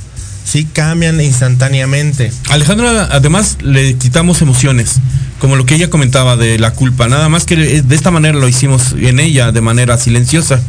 Sí, 0.44 0.66
cambian 0.72 1.20
instantáneamente. 1.20 2.32
Alejandra, 2.48 3.08
además 3.10 3.58
le 3.62 3.94
quitamos 3.94 4.42
emociones, 4.42 4.96
como 5.38 5.56
lo 5.56 5.66
que 5.66 5.76
ella 5.76 5.90
comentaba 5.90 6.36
de 6.36 6.58
la 6.58 6.72
culpa, 6.72 7.08
nada 7.08 7.28
más 7.28 7.44
que 7.44 7.82
de 7.82 7.94
esta 7.94 8.10
manera 8.10 8.36
lo 8.36 8.48
hicimos 8.48 8.94
en 8.98 9.20
ella, 9.20 9.52
de 9.52 9.60
manera 9.60 9.96
silenciosa. 9.98 10.60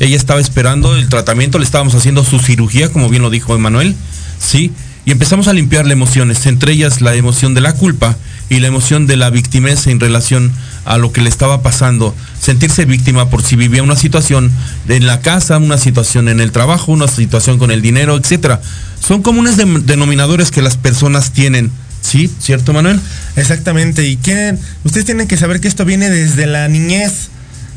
Ella 0.00 0.16
estaba 0.16 0.40
esperando 0.40 0.96
el 0.96 1.08
tratamiento, 1.08 1.58
le 1.58 1.64
estábamos 1.64 1.94
haciendo 1.94 2.24
su 2.24 2.38
cirugía, 2.38 2.90
como 2.90 3.08
bien 3.08 3.22
lo 3.22 3.30
dijo 3.30 3.54
Emanuel, 3.54 3.96
¿sí? 4.38 4.72
Y 5.04 5.10
empezamos 5.10 5.48
a 5.48 5.52
limpiarle 5.52 5.92
emociones, 5.92 6.46
entre 6.46 6.72
ellas 6.72 7.00
la 7.00 7.14
emoción 7.14 7.54
de 7.54 7.60
la 7.60 7.74
culpa 7.74 8.16
y 8.50 8.60
la 8.60 8.68
emoción 8.68 9.06
de 9.06 9.16
la 9.16 9.30
victimez 9.30 9.86
en 9.86 10.00
relación 10.00 10.52
a 10.84 10.96
lo 10.96 11.12
que 11.12 11.20
le 11.20 11.28
estaba 11.28 11.62
pasando, 11.62 12.14
sentirse 12.40 12.84
víctima 12.84 13.28
por 13.28 13.42
si 13.42 13.56
vivía 13.56 13.82
una 13.82 13.96
situación 13.96 14.50
en 14.88 15.06
la 15.06 15.20
casa, 15.20 15.58
una 15.58 15.78
situación 15.78 16.28
en 16.28 16.40
el 16.40 16.52
trabajo, 16.52 16.92
una 16.92 17.08
situación 17.08 17.58
con 17.58 17.70
el 17.70 17.82
dinero, 17.82 18.16
etcétera. 18.16 18.60
Son 19.06 19.22
comunes 19.22 19.56
denominadores 19.56 20.50
que 20.50 20.62
las 20.62 20.76
personas 20.76 21.32
tienen, 21.32 21.70
¿sí? 22.00 22.30
¿Cierto, 22.40 22.72
Manuel? 22.72 23.00
Exactamente, 23.36 24.08
y 24.08 24.16
quieren, 24.16 24.58
ustedes 24.84 25.06
tienen 25.06 25.28
que 25.28 25.36
saber 25.36 25.60
que 25.60 25.68
esto 25.68 25.84
viene 25.84 26.08
desde 26.10 26.46
la 26.46 26.68
niñez. 26.68 27.28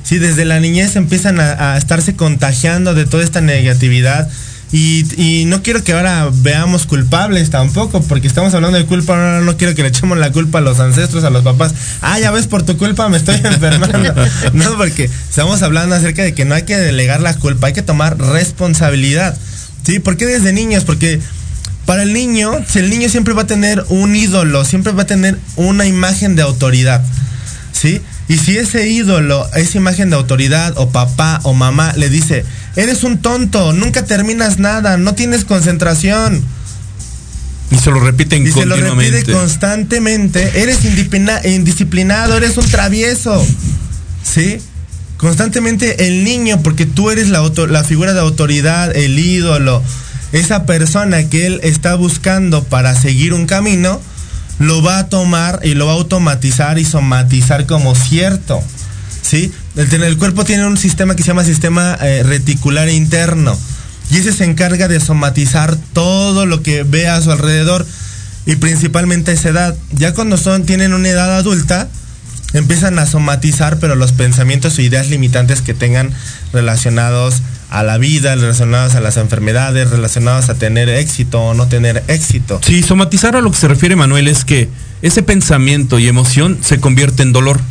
Sí, 0.03 0.17
desde 0.17 0.45
la 0.45 0.59
niñez 0.59 0.95
empiezan 0.95 1.39
a, 1.39 1.73
a 1.73 1.77
estarse 1.77 2.15
contagiando 2.15 2.95
de 2.95 3.05
toda 3.05 3.23
esta 3.23 3.39
negatividad. 3.39 4.29
Y, 4.73 5.43
no 5.47 5.61
quiero 5.63 5.83
que 5.83 5.91
ahora 5.91 6.29
veamos 6.31 6.85
culpables 6.85 7.49
tampoco, 7.49 8.01
porque 8.03 8.27
estamos 8.27 8.53
hablando 8.53 8.77
de 8.77 8.85
culpa, 8.85 9.13
ahora 9.13 9.41
no 9.41 9.57
quiero 9.57 9.75
que 9.75 9.81
le 9.81 9.89
echemos 9.89 10.17
la 10.17 10.31
culpa 10.31 10.59
a 10.59 10.61
los 10.61 10.79
ancestros, 10.79 11.25
a 11.25 11.29
los 11.29 11.43
papás. 11.43 11.73
Ah, 12.01 12.19
ya 12.19 12.31
ves, 12.31 12.47
por 12.47 12.63
tu 12.63 12.77
culpa 12.77 13.09
me 13.09 13.17
estoy 13.17 13.35
enfermando. 13.43 14.13
No, 14.53 14.77
porque 14.77 15.09
estamos 15.29 15.61
hablando 15.61 15.95
acerca 15.95 16.23
de 16.23 16.33
que 16.33 16.45
no 16.45 16.55
hay 16.55 16.63
que 16.63 16.77
delegar 16.77 17.21
la 17.21 17.33
culpa, 17.33 17.67
hay 17.67 17.73
que 17.73 17.81
tomar 17.81 18.17
responsabilidad. 18.17 19.37
¿Sí? 19.83 19.99
¿Por 19.99 20.15
qué 20.15 20.25
desde 20.25 20.53
niños? 20.53 20.85
Porque 20.85 21.19
para 21.85 22.03
el 22.03 22.13
niño, 22.13 22.51
si 22.67 22.79
el 22.79 22.89
niño 22.89 23.09
siempre 23.09 23.33
va 23.33 23.41
a 23.41 23.47
tener 23.47 23.83
un 23.89 24.15
ídolo, 24.15 24.63
siempre 24.63 24.93
va 24.93 25.03
a 25.03 25.07
tener 25.07 25.37
una 25.57 25.85
imagen 25.85 26.35
de 26.35 26.43
autoridad. 26.43 27.03
¿Sí? 27.73 28.01
Y 28.29 28.37
si 28.37 28.57
ese 28.57 28.87
ídolo, 28.87 29.49
esa 29.55 29.77
imagen 29.77 30.09
de 30.09 30.15
autoridad, 30.15 30.73
o 30.77 30.89
papá 30.91 31.41
o 31.43 31.53
mamá, 31.53 31.91
le 31.97 32.09
dice, 32.09 32.45
eres 32.75 33.03
un 33.03 33.21
tonto, 33.21 33.73
nunca 33.73 34.05
terminas 34.05 34.59
nada, 34.59 34.97
no 34.97 35.13
tienes 35.15 35.45
concentración. 35.45 36.43
Y 37.71 37.77
se 37.77 37.89
lo 37.89 37.99
repiten 38.01 38.45
Y 38.45 38.51
se 38.51 38.65
lo 38.65 38.75
continuamente. 38.75 39.11
repite 39.19 39.31
constantemente, 39.31 40.61
eres 40.61 40.83
indisciplina- 40.83 41.41
indisciplinado, 41.45 42.35
eres 42.37 42.57
un 42.57 42.65
travieso. 42.65 43.45
¿Sí? 44.23 44.57
Constantemente 45.17 46.07
el 46.07 46.23
niño, 46.23 46.61
porque 46.63 46.85
tú 46.85 47.11
eres 47.11 47.29
la, 47.29 47.41
la 47.69 47.83
figura 47.83 48.13
de 48.13 48.19
autoridad, 48.19 48.95
el 48.95 49.17
ídolo, 49.19 49.81
esa 50.31 50.65
persona 50.65 51.29
que 51.29 51.45
él 51.45 51.59
está 51.63 51.95
buscando 51.95 52.63
para 52.63 52.99
seguir 52.99 53.33
un 53.33 53.45
camino, 53.45 54.01
lo 54.59 54.81
va 54.81 54.99
a 54.99 55.09
tomar 55.09 55.59
y 55.63 55.73
lo 55.75 55.85
va 55.87 55.93
a 55.93 55.95
automatizar 55.95 56.77
y 56.79 56.85
somatizar 56.85 57.65
como 57.67 57.95
cierto. 57.95 58.61
¿Sí? 59.21 59.51
El, 59.75 60.03
el 60.03 60.17
cuerpo 60.17 60.43
tiene 60.43 60.65
un 60.65 60.77
sistema 60.77 61.15
que 61.15 61.23
se 61.23 61.29
llama 61.29 61.43
sistema 61.43 61.97
eh, 62.01 62.23
reticular 62.23 62.89
interno. 62.89 63.57
Y 64.09 64.17
ese 64.17 64.33
se 64.33 64.43
encarga 64.43 64.87
de 64.87 64.99
somatizar 64.99 65.77
todo 65.93 66.45
lo 66.45 66.61
que 66.61 66.83
ve 66.83 67.07
a 67.07 67.21
su 67.21 67.31
alrededor. 67.31 67.85
Y 68.45 68.55
principalmente 68.57 69.31
a 69.31 69.33
esa 69.35 69.49
edad. 69.49 69.75
Ya 69.91 70.13
cuando 70.13 70.37
son, 70.37 70.65
tienen 70.65 70.93
una 70.93 71.09
edad 71.09 71.37
adulta, 71.37 71.87
empiezan 72.53 72.99
a 72.99 73.05
somatizar, 73.05 73.79
pero 73.79 73.95
los 73.95 74.11
pensamientos 74.11 74.77
o 74.77 74.81
ideas 74.81 75.09
limitantes 75.09 75.61
que 75.61 75.73
tengan 75.73 76.11
relacionados 76.51 77.41
a 77.69 77.83
la 77.83 77.97
vida, 77.97 78.35
relacionados 78.35 78.95
a 78.95 78.99
las 78.99 79.15
enfermedades, 79.17 79.89
relacionados 79.89 80.49
a 80.49 80.55
tener 80.55 80.89
éxito 80.89 81.41
o 81.41 81.53
no 81.53 81.67
tener 81.67 82.03
éxito. 82.07 82.59
Sí, 82.65 82.83
somatizar 82.83 83.35
a 83.37 83.41
lo 83.41 83.49
que 83.51 83.57
se 83.57 83.67
refiere 83.69 83.95
Manuel 83.95 84.27
es 84.27 84.43
que 84.43 84.69
ese 85.01 85.23
pensamiento 85.23 85.97
y 85.97 86.07
emoción 86.07 86.59
se 86.61 86.79
convierte 86.79 87.23
en 87.23 87.31
dolor. 87.31 87.61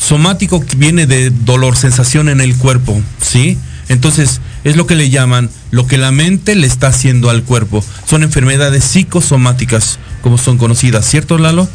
Somático 0.00 0.64
viene 0.76 1.06
de 1.06 1.30
dolor, 1.30 1.76
sensación 1.76 2.28
en 2.28 2.40
el 2.40 2.56
cuerpo, 2.56 3.00
¿sí? 3.20 3.58
Entonces, 3.88 4.40
es 4.64 4.76
lo 4.76 4.86
que 4.86 4.94
le 4.94 5.10
llaman 5.10 5.50
lo 5.70 5.86
que 5.86 5.98
la 5.98 6.10
mente 6.10 6.54
le 6.54 6.66
está 6.66 6.88
haciendo 6.88 7.28
al 7.28 7.42
cuerpo. 7.42 7.84
Son 8.06 8.22
enfermedades 8.22 8.84
psicosomáticas, 8.84 9.98
como 10.22 10.38
son 10.38 10.58
conocidas, 10.58 11.06
¿cierto, 11.06 11.38
Lalo? 11.38 11.68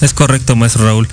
Es 0.00 0.12
correcto, 0.12 0.56
maestro 0.56 0.84
Raúl. 0.84 1.08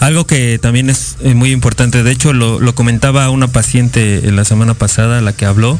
Algo 0.00 0.26
que 0.26 0.58
también 0.58 0.90
es 0.90 1.16
eh, 1.22 1.34
muy 1.34 1.52
importante, 1.52 2.02
de 2.02 2.10
hecho 2.10 2.32
lo, 2.32 2.58
lo 2.58 2.74
comentaba 2.74 3.28
una 3.30 3.48
paciente 3.48 4.28
en 4.28 4.36
la 4.36 4.44
semana 4.44 4.74
pasada, 4.74 5.20
la 5.20 5.32
que 5.32 5.46
habló, 5.46 5.78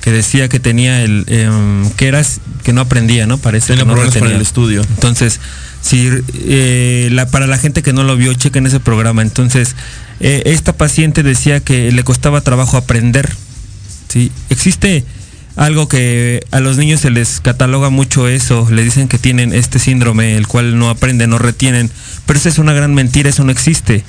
que 0.00 0.12
decía 0.12 0.48
que 0.48 0.60
tenía 0.60 1.02
el, 1.02 1.24
em, 1.26 1.90
que 1.90 2.06
era, 2.06 2.22
que 2.62 2.72
no 2.72 2.80
aprendía, 2.80 3.26
¿no? 3.26 3.38
Parece 3.38 3.68
Tenía 3.68 3.82
que 3.82 3.88
no 3.88 3.94
problemas 3.94 4.32
el 4.32 4.40
estudio. 4.40 4.82
Entonces, 4.82 5.40
si 5.80 6.10
eh, 6.34 7.08
la, 7.12 7.26
para 7.26 7.46
la 7.46 7.58
gente 7.58 7.82
que 7.82 7.92
no 7.92 8.04
lo 8.04 8.16
vio, 8.16 8.32
chequen 8.34 8.66
ese 8.66 8.80
programa. 8.80 9.22
Entonces, 9.22 9.76
eh, 10.20 10.42
esta 10.46 10.72
paciente 10.72 11.22
decía 11.22 11.60
que 11.60 11.92
le 11.92 12.04
costaba 12.04 12.40
trabajo 12.40 12.76
aprender. 12.76 13.30
¿sí? 14.08 14.32
Existe 14.50 15.04
algo 15.56 15.88
que 15.88 16.44
a 16.52 16.60
los 16.60 16.76
niños 16.76 17.00
se 17.00 17.10
les 17.10 17.40
cataloga 17.40 17.90
mucho 17.90 18.28
eso, 18.28 18.68
le 18.70 18.84
dicen 18.84 19.08
que 19.08 19.18
tienen 19.18 19.52
este 19.52 19.78
síndrome, 19.78 20.36
el 20.36 20.46
cual 20.46 20.78
no 20.78 20.88
aprenden, 20.88 21.30
no 21.30 21.38
retienen, 21.38 21.90
pero 22.26 22.38
esa 22.38 22.48
es 22.48 22.58
una 22.58 22.72
gran 22.72 22.94
mentira, 22.94 23.30
eso 23.30 23.44
no 23.44 23.50
existe. 23.50 24.04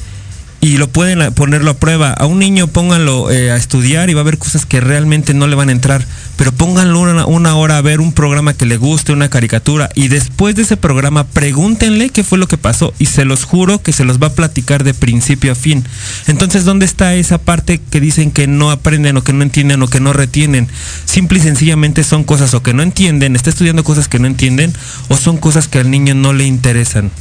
y 0.61 0.77
lo 0.77 0.89
pueden 0.89 1.33
ponerlo 1.33 1.71
a 1.71 1.77
prueba. 1.77 2.11
A 2.11 2.25
un 2.25 2.37
niño 2.37 2.67
pónganlo 2.67 3.31
eh, 3.31 3.49
a 3.51 3.55
estudiar 3.55 4.09
y 4.09 4.13
va 4.13 4.19
a 4.19 4.23
haber 4.23 4.37
cosas 4.37 4.65
que 4.65 4.81
realmente 4.81 5.33
no 5.33 5.47
le 5.47 5.55
van 5.55 5.69
a 5.69 5.71
entrar, 5.71 6.05
pero 6.39 6.53
pónganlo 6.53 7.01
una, 7.27 7.55
hora 7.57 7.77
a 7.77 7.81
ver 7.81 7.99
un 7.99 8.13
programa 8.13 8.53
que 8.53 8.65
le 8.65 8.77
guste, 8.77 9.11
una 9.11 9.29
caricatura, 9.29 9.89
y 9.93 10.07
después 10.07 10.55
de 10.55 10.61
ese 10.61 10.77
programa 10.77 11.25
pregúntenle 11.25 12.11
qué 12.11 12.23
fue 12.23 12.37
lo 12.37 12.47
que 12.47 12.57
pasó 12.57 12.93
y 12.97 13.07
se 13.07 13.25
los 13.25 13.43
juro 13.43 13.81
que 13.83 13.91
se 13.91 14.05
los 14.05 14.23
va 14.23 14.27
a 14.27 14.33
platicar 14.33 14.85
de 14.85 14.93
principio 14.93 15.51
a 15.51 15.55
fin. 15.55 15.83
Entonces, 16.27 16.63
¿dónde 16.63 16.85
está 16.85 17.13
esa 17.15 17.39
parte 17.39 17.81
que 17.91 17.99
dicen 17.99 18.31
que 18.31 18.47
no 18.47 18.71
aprenden 18.71 19.17
o 19.17 19.21
que 19.21 19.33
no 19.33 19.43
entienden 19.43 19.81
o 19.83 19.89
que 19.89 19.99
no 19.99 20.13
retienen? 20.13 20.69
Simple 21.03 21.39
y 21.39 21.41
sencillamente 21.41 22.05
son 22.05 22.23
cosas 22.23 22.53
o 22.53 22.63
que 22.63 22.73
no 22.73 22.83
entienden, 22.83 23.35
está 23.35 23.49
estudiando 23.49 23.83
cosas 23.83 24.07
que 24.07 24.19
no 24.19 24.27
entienden 24.27 24.71
o 25.09 25.17
son 25.17 25.35
cosas 25.35 25.67
que 25.67 25.79
al 25.79 25.91
niño 25.91 26.15
no 26.15 26.31
le 26.31 26.45
interesan. 26.45 27.11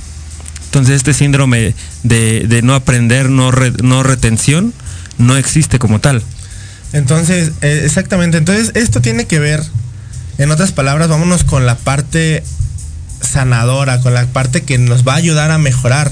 Entonces 0.67 0.95
este 0.95 1.13
síndrome 1.13 1.75
de, 2.05 2.61
no 2.63 2.73
aprender, 2.77 3.31
no, 3.31 3.51
re- 3.51 3.73
no 3.83 4.05
retención, 4.05 4.73
no 5.19 5.37
existe 5.37 5.81
como 5.81 5.99
tal. 5.99 6.23
Entonces, 6.93 7.53
eh, 7.61 7.83
exactamente. 7.85 8.39
Entonces, 8.39 8.73
esto 8.75 9.01
tiene 9.01 9.27
que 9.27 9.39
ver, 9.39 9.63
en 10.39 10.51
otras 10.51 10.73
palabras, 10.73 11.09
vámonos 11.09 11.45
con 11.45 11.67
la 11.67 11.77
parte 11.77 12.43
sanadora, 13.21 14.01
con 14.01 14.15
la 14.15 14.27
parte 14.27 14.63
que 14.63 14.79
nos 14.79 15.07
va 15.07 15.15
a 15.15 15.17
ayudar 15.17 15.51
a 15.51 15.59
mejorar. 15.59 16.11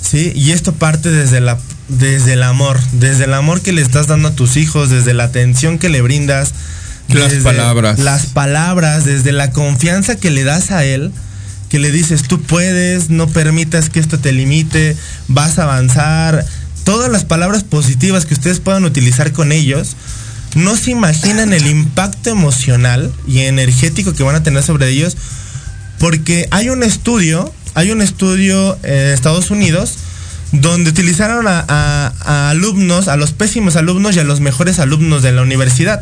¿Sí? 0.00 0.32
Y 0.34 0.52
esto 0.52 0.72
parte 0.72 1.10
desde 1.10 1.40
la 1.40 1.58
desde 1.88 2.34
el 2.34 2.42
amor, 2.42 2.78
desde 2.92 3.24
el 3.24 3.34
amor 3.34 3.62
que 3.62 3.72
le 3.72 3.80
estás 3.80 4.06
dando 4.06 4.28
a 4.28 4.32
tus 4.32 4.56
hijos, 4.56 4.90
desde 4.90 5.14
la 5.14 5.24
atención 5.24 5.78
que 5.78 5.88
le 5.88 6.02
brindas, 6.02 6.52
Las 7.08 7.32
desde 7.32 7.44
palabras. 7.44 7.98
Las 7.98 8.26
palabras, 8.26 9.04
desde 9.04 9.32
la 9.32 9.50
confianza 9.50 10.16
que 10.16 10.30
le 10.30 10.44
das 10.44 10.70
a 10.70 10.84
él, 10.84 11.12
que 11.68 11.78
le 11.78 11.90
dices, 11.90 12.22
tú 12.22 12.42
puedes, 12.42 13.10
no 13.10 13.28
permitas 13.28 13.88
que 13.88 14.00
esto 14.00 14.18
te 14.18 14.32
limite, 14.32 14.96
vas 15.28 15.58
a 15.58 15.64
avanzar. 15.64 16.44
Todas 16.88 17.10
las 17.12 17.26
palabras 17.26 17.64
positivas 17.64 18.24
que 18.24 18.32
ustedes 18.32 18.60
puedan 18.60 18.86
utilizar 18.86 19.32
con 19.32 19.52
ellos, 19.52 19.94
no 20.54 20.74
se 20.74 20.90
imaginan 20.92 21.52
el 21.52 21.66
impacto 21.66 22.30
emocional 22.30 23.12
y 23.26 23.40
energético 23.40 24.14
que 24.14 24.22
van 24.22 24.36
a 24.36 24.42
tener 24.42 24.62
sobre 24.62 24.88
ellos, 24.88 25.14
porque 25.98 26.48
hay 26.50 26.70
un 26.70 26.82
estudio, 26.82 27.52
hay 27.74 27.90
un 27.90 28.00
estudio 28.00 28.78
en 28.84 29.12
Estados 29.12 29.50
Unidos, 29.50 29.96
donde 30.52 30.88
utilizaron 30.88 31.46
a, 31.46 31.62
a- 31.68 32.48
alumnos, 32.48 33.08
a 33.08 33.18
los 33.18 33.32
pésimos 33.32 33.76
alumnos 33.76 34.16
y 34.16 34.20
a 34.20 34.24
los 34.24 34.40
mejores 34.40 34.78
alumnos 34.78 35.22
de 35.22 35.32
la 35.32 35.42
universidad. 35.42 36.00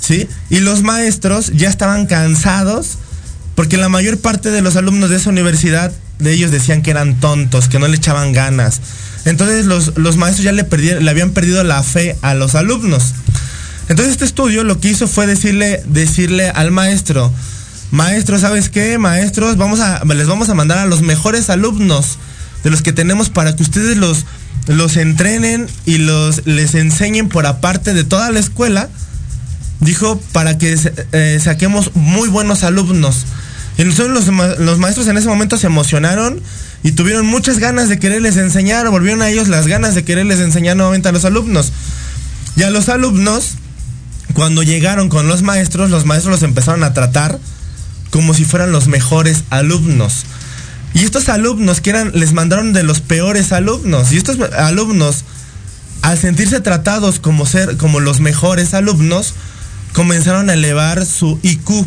¿Sí? 0.00 0.28
Y 0.48 0.60
los 0.60 0.84
maestros 0.84 1.50
ya 1.56 1.68
estaban 1.68 2.06
cansados 2.06 2.98
porque 3.56 3.76
la 3.76 3.88
mayor 3.88 4.20
parte 4.20 4.52
de 4.52 4.62
los 4.62 4.76
alumnos 4.76 5.10
de 5.10 5.16
esa 5.16 5.30
universidad, 5.30 5.90
de 6.20 6.34
ellos 6.34 6.52
decían 6.52 6.82
que 6.82 6.92
eran 6.92 7.18
tontos, 7.18 7.66
que 7.66 7.80
no 7.80 7.88
le 7.88 7.96
echaban 7.96 8.32
ganas. 8.32 8.80
Entonces 9.24 9.66
los, 9.66 9.96
los 9.96 10.16
maestros 10.16 10.44
ya 10.44 10.52
le, 10.52 10.66
le 11.00 11.10
habían 11.10 11.30
perdido 11.30 11.62
la 11.64 11.82
fe 11.82 12.16
a 12.22 12.34
los 12.34 12.54
alumnos. 12.54 13.14
Entonces 13.88 14.12
este 14.12 14.24
estudio 14.24 14.64
lo 14.64 14.80
que 14.80 14.90
hizo 14.90 15.08
fue 15.08 15.26
decirle, 15.26 15.82
decirle 15.86 16.50
al 16.50 16.70
maestro, 16.70 17.32
maestro, 17.90 18.38
¿sabes 18.38 18.68
qué? 18.68 18.98
Maestros, 18.98 19.56
vamos 19.56 19.80
a, 19.80 20.04
les 20.04 20.26
vamos 20.26 20.48
a 20.48 20.54
mandar 20.54 20.78
a 20.78 20.86
los 20.86 21.02
mejores 21.02 21.50
alumnos 21.50 22.18
de 22.64 22.70
los 22.70 22.82
que 22.82 22.92
tenemos 22.92 23.30
para 23.30 23.56
que 23.56 23.62
ustedes 23.62 23.96
los, 23.96 24.26
los 24.66 24.96
entrenen 24.96 25.68
y 25.86 25.98
los, 25.98 26.46
les 26.46 26.74
enseñen 26.74 27.28
por 27.28 27.46
aparte 27.46 27.94
de 27.94 28.04
toda 28.04 28.30
la 28.30 28.40
escuela 28.40 28.88
dijo 29.80 30.20
para 30.32 30.58
que 30.58 30.76
eh, 31.12 31.38
saquemos 31.42 31.94
muy 31.94 32.28
buenos 32.28 32.64
alumnos. 32.64 33.24
Y 33.76 33.82
entonces 33.82 34.08
los, 34.08 34.58
los 34.58 34.78
maestros 34.78 35.06
en 35.08 35.16
ese 35.16 35.28
momento 35.28 35.56
se 35.56 35.66
emocionaron 35.66 36.40
y 36.82 36.92
tuvieron 36.92 37.26
muchas 37.26 37.58
ganas 37.58 37.88
de 37.88 37.98
quererles 37.98 38.36
enseñar, 38.36 38.88
volvieron 38.88 39.22
a 39.22 39.30
ellos 39.30 39.48
las 39.48 39.66
ganas 39.66 39.94
de 39.94 40.04
quererles 40.04 40.40
enseñar 40.40 40.76
nuevamente 40.76 41.08
a 41.08 41.12
los 41.12 41.24
alumnos. 41.24 41.72
Y 42.56 42.62
a 42.62 42.70
los 42.70 42.88
alumnos, 42.88 43.54
cuando 44.32 44.62
llegaron 44.62 45.08
con 45.08 45.28
los 45.28 45.42
maestros, 45.42 45.90
los 45.90 46.06
maestros 46.06 46.36
los 46.36 46.42
empezaron 46.42 46.84
a 46.84 46.94
tratar 46.94 47.38
como 48.10 48.34
si 48.34 48.44
fueran 48.44 48.72
los 48.72 48.86
mejores 48.88 49.44
alumnos. 49.50 50.24
Y 50.94 51.04
estos 51.04 51.28
alumnos 51.28 51.80
que 51.80 51.90
eran, 51.90 52.12
les 52.14 52.32
mandaron 52.32 52.72
de 52.72 52.82
los 52.82 53.00
peores 53.00 53.52
alumnos. 53.52 54.12
Y 54.12 54.16
estos 54.16 54.38
alumnos, 54.56 55.24
al 56.02 56.18
sentirse 56.18 56.60
tratados 56.60 57.18
como 57.18 57.44
ser, 57.44 57.76
como 57.76 58.00
los 58.00 58.20
mejores 58.20 58.72
alumnos, 58.74 59.34
comenzaron 59.92 60.48
a 60.48 60.54
elevar 60.54 61.04
su 61.04 61.38
IQ. 61.42 61.86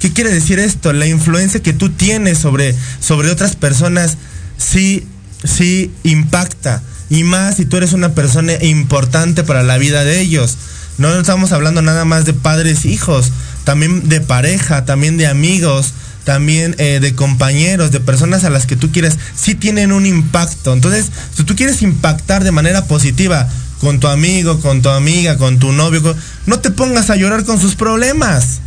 ¿Qué 0.00 0.12
quiere 0.12 0.32
decir 0.32 0.58
esto? 0.58 0.92
La 0.94 1.06
influencia 1.06 1.62
que 1.62 1.74
tú 1.74 1.90
tienes 1.90 2.38
sobre, 2.38 2.74
sobre 3.00 3.30
otras 3.30 3.54
personas 3.54 4.16
sí, 4.56 5.06
sí 5.44 5.92
impacta. 6.02 6.82
Y 7.10 7.22
más 7.22 7.56
si 7.56 7.66
tú 7.66 7.76
eres 7.76 7.92
una 7.92 8.14
persona 8.14 8.54
importante 8.62 9.44
para 9.44 9.62
la 9.62 9.76
vida 9.76 10.02
de 10.02 10.20
ellos. 10.20 10.56
No 10.96 11.18
estamos 11.18 11.52
hablando 11.52 11.82
nada 11.82 12.04
más 12.04 12.24
de 12.24 12.32
padres, 12.32 12.84
hijos, 12.86 13.30
también 13.64 14.08
de 14.08 14.20
pareja, 14.20 14.84
también 14.84 15.16
de 15.16 15.26
amigos, 15.26 15.92
también 16.24 16.74
eh, 16.78 16.98
de 17.00 17.14
compañeros, 17.14 17.90
de 17.90 18.00
personas 18.00 18.44
a 18.44 18.50
las 18.50 18.66
que 18.66 18.76
tú 18.76 18.92
quieres, 18.92 19.18
sí 19.34 19.54
tienen 19.54 19.92
un 19.92 20.06
impacto. 20.06 20.72
Entonces, 20.72 21.06
si 21.34 21.44
tú 21.44 21.56
quieres 21.56 21.82
impactar 21.82 22.44
de 22.44 22.52
manera 22.52 22.84
positiva 22.84 23.48
con 23.80 24.00
tu 24.00 24.08
amigo, 24.08 24.60
con 24.60 24.82
tu 24.82 24.88
amiga, 24.90 25.36
con 25.36 25.58
tu 25.58 25.72
novio, 25.72 26.14
no 26.46 26.60
te 26.60 26.70
pongas 26.70 27.10
a 27.10 27.16
llorar 27.16 27.44
con 27.44 27.60
sus 27.60 27.74
problemas. 27.74 28.60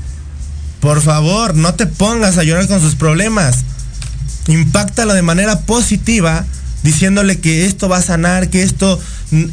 Por 0.84 1.02
favor, 1.02 1.56
no 1.56 1.76
te 1.76 1.88
pongas 1.88 2.38
a 2.38 2.44
llorar 2.44 2.68
con 2.68 2.82
sus 2.82 2.96
problemas. 2.96 3.64
Impáctalo 4.48 5.14
de 5.14 5.22
manera 5.22 5.62
positiva, 5.62 6.44
diciéndole 6.84 7.40
que 7.40 7.66
esto 7.66 7.88
va 7.88 8.00
a 8.00 8.02
sanar, 8.02 8.50
que 8.50 8.64
esto 8.64 9.00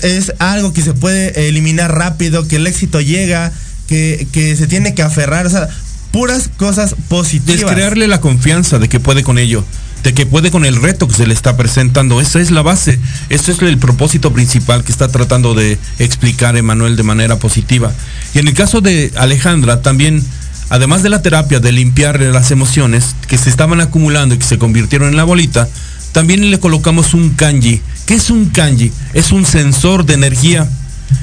es 0.02 0.32
algo 0.40 0.72
que 0.72 0.82
se 0.82 0.92
puede 0.92 1.48
eliminar 1.48 1.94
rápido, 1.94 2.48
que 2.48 2.56
el 2.56 2.66
éxito 2.66 3.00
llega, 3.00 3.52
que, 3.86 4.26
que 4.32 4.56
se 4.56 4.66
tiene 4.66 4.92
que 4.96 5.02
aferrar. 5.02 5.46
O 5.46 5.50
sea, 5.50 5.68
puras 6.10 6.50
cosas 6.56 6.96
positivas. 7.06 7.60
Es 7.60 7.64
crearle 7.64 8.08
la 8.08 8.20
confianza 8.20 8.80
de 8.80 8.88
que 8.88 8.98
puede 8.98 9.22
con 9.22 9.38
ello, 9.38 9.64
de 10.02 10.12
que 10.12 10.26
puede 10.26 10.50
con 10.50 10.64
el 10.64 10.82
reto 10.82 11.06
que 11.06 11.14
se 11.14 11.28
le 11.28 11.34
está 11.34 11.56
presentando. 11.56 12.20
Esa 12.20 12.40
es 12.40 12.50
la 12.50 12.62
base, 12.62 12.98
eso 13.28 13.52
es 13.52 13.62
el 13.62 13.78
propósito 13.78 14.32
principal 14.32 14.82
que 14.82 14.90
está 14.90 15.06
tratando 15.06 15.54
de 15.54 15.78
explicar 16.00 16.56
Emanuel 16.56 16.96
de 16.96 17.04
manera 17.04 17.36
positiva. 17.36 17.92
Y 18.34 18.40
en 18.40 18.48
el 18.48 18.54
caso 18.54 18.80
de 18.80 19.12
Alejandra 19.14 19.80
también, 19.80 20.24
además 20.70 21.02
de 21.02 21.10
la 21.10 21.20
terapia 21.20 21.60
de 21.60 21.72
limpiarle 21.72 22.32
las 22.32 22.50
emociones 22.50 23.14
que 23.28 23.36
se 23.36 23.50
estaban 23.50 23.80
acumulando 23.80 24.34
y 24.34 24.38
que 24.38 24.46
se 24.46 24.58
convirtieron 24.58 25.08
en 25.08 25.16
la 25.16 25.24
bolita, 25.24 25.68
también 26.12 26.50
le 26.50 26.58
colocamos 26.58 27.12
un 27.12 27.30
kanji. 27.30 27.82
¿Qué 28.06 28.14
es 28.14 28.30
un 28.30 28.46
kanji? 28.46 28.90
Es 29.12 29.32
un 29.32 29.44
sensor 29.44 30.06
de 30.06 30.14
energía. 30.14 30.68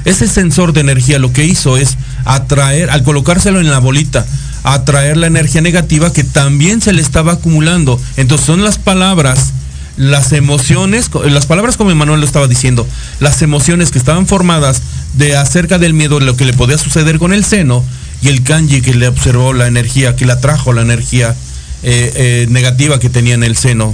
Ese 0.06 0.28
sensor 0.28 0.74
de 0.74 0.82
energía 0.82 1.18
lo 1.18 1.34
que 1.34 1.45
hizo 1.45 1.78
es 1.78 1.98
atraer, 2.26 2.89
al 2.89 3.04
colocárselo 3.04 3.60
en 3.60 3.72
la 3.72 3.80
bolita, 3.80 4.26
atraer 4.64 5.18
la 5.18 5.28
energía 5.28 5.62
negativa 5.62 6.12
que 6.12 6.24
también 6.24 6.82
se 6.82 6.93
le 6.93 7.02
estaba 7.02 7.34
acumulando. 7.34 8.00
Entonces 8.18 8.45
son 8.45 8.64
las 8.64 8.78
palabras, 8.78 9.54
las 9.95 10.34
emociones, 10.34 11.10
las 11.26 11.45
palabras 11.45 11.78
como 11.78 11.91
Emanuel 11.91 12.20
lo 12.20 12.26
estaba 12.26 12.48
diciendo, 12.48 12.88
las 13.20 13.41
emociones 13.41 13.91
que 13.91 13.98
estaban 13.98 14.28
formadas 14.28 14.82
de 15.14 15.38
acerca 15.38 15.80
del 15.80 15.93
miedo, 15.93 16.20
lo 16.20 16.36
que 16.36 16.45
le 16.45 16.54
podía 16.54 16.78
suceder 16.78 17.18
con 17.18 17.34
el 17.34 17.43
seno, 17.45 17.84
y 18.22 18.30
el 18.30 18.43
kanji 18.43 18.82
que 18.82 18.93
le 18.93 19.07
observó 19.07 19.53
la 19.53 19.68
energía, 19.68 20.15
que 20.15 20.26
le 20.26 20.34
atrajo 20.34 20.74
la 20.74 20.82
energía 20.82 21.36
eh, 21.84 22.11
eh, 22.15 22.47
negativa 22.49 22.99
que 22.99 23.09
tenía 23.09 23.36
en 23.36 23.43
el 23.43 23.55
seno. 23.55 23.93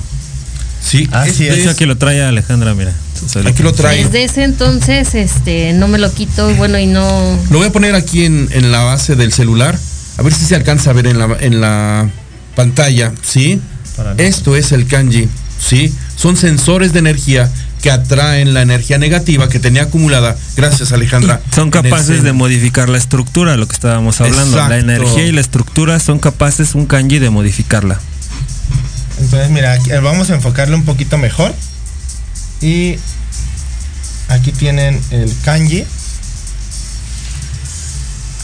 Sí, 0.82 1.08
Así 1.12 1.46
De 1.46 1.62
hecho, 1.62 1.70
aquí 1.70 1.86
lo 1.86 1.98
trae 1.98 2.22
Alejandra, 2.22 2.74
mira. 2.74 2.94
Aquí 3.46 3.64
lo 3.64 3.74
trae. 3.74 4.04
Desde 4.04 4.24
ese 4.24 4.44
entonces, 4.44 5.16
este, 5.16 5.74
no 5.74 5.88
me 5.88 5.98
lo 5.98 6.14
quito, 6.14 6.54
bueno, 6.56 6.78
y 6.78 6.88
no. 6.88 7.40
Lo 7.50 7.60
voy 7.60 7.68
a 7.68 7.72
poner 7.72 7.96
aquí 7.96 8.26
en, 8.26 8.50
en 8.52 8.72
la 8.72 8.84
base 8.84 9.16
del 9.16 9.32
celular. 9.32 9.78
A 10.18 10.22
ver 10.22 10.34
si 10.34 10.46
se 10.46 10.56
alcanza 10.56 10.90
a 10.90 10.94
ver 10.94 11.08
en 11.08 11.20
la, 11.20 11.38
en 11.40 11.62
la 11.62 12.10
pantalla. 12.56 13.14
¿Sí? 13.22 13.62
Esto 14.18 14.56
es 14.56 14.72
el 14.72 14.88
kanji. 14.88 15.30
¿Sí? 15.60 15.94
Son 16.16 16.36
sensores 16.36 16.94
de 16.94 17.00
energía 17.00 17.50
que 17.84 17.92
atraen 17.92 18.54
la 18.54 18.62
energía 18.62 18.98
negativa 18.98 19.50
que 19.50 19.60
tenía 19.60 19.84
acumulada. 19.84 20.38
Gracias, 20.56 20.94
Alejandra. 20.94 21.42
Son 21.54 21.70
capaces 21.70 22.24
de 22.24 22.32
modificar 22.32 22.88
la 22.88 22.98
estructura, 22.98 23.58
lo 23.58 23.68
que 23.68 23.74
estábamos 23.74 24.22
hablando. 24.22 24.56
La 24.70 24.78
energía 24.78 25.26
y 25.26 25.34
la 25.34 25.42
estructura 25.42 26.00
son 26.00 26.18
capaces, 26.18 26.76
un 26.76 26.86
kanji, 26.86 27.20
de 27.20 27.30
modificarla. 27.30 28.00
Entonces, 29.20 29.50
mira, 29.50 29.74
aquí, 29.74 29.92
eh, 29.92 30.00
vamos 30.00 30.30
a 30.30 30.36
enfocarle 30.36 30.76
un 30.76 30.86
poquito 30.86 31.18
mejor. 31.18 31.54
Y 32.62 32.96
aquí 34.30 34.54
tienen 34.54 34.98
el 35.12 35.36
kanji. 35.44 35.84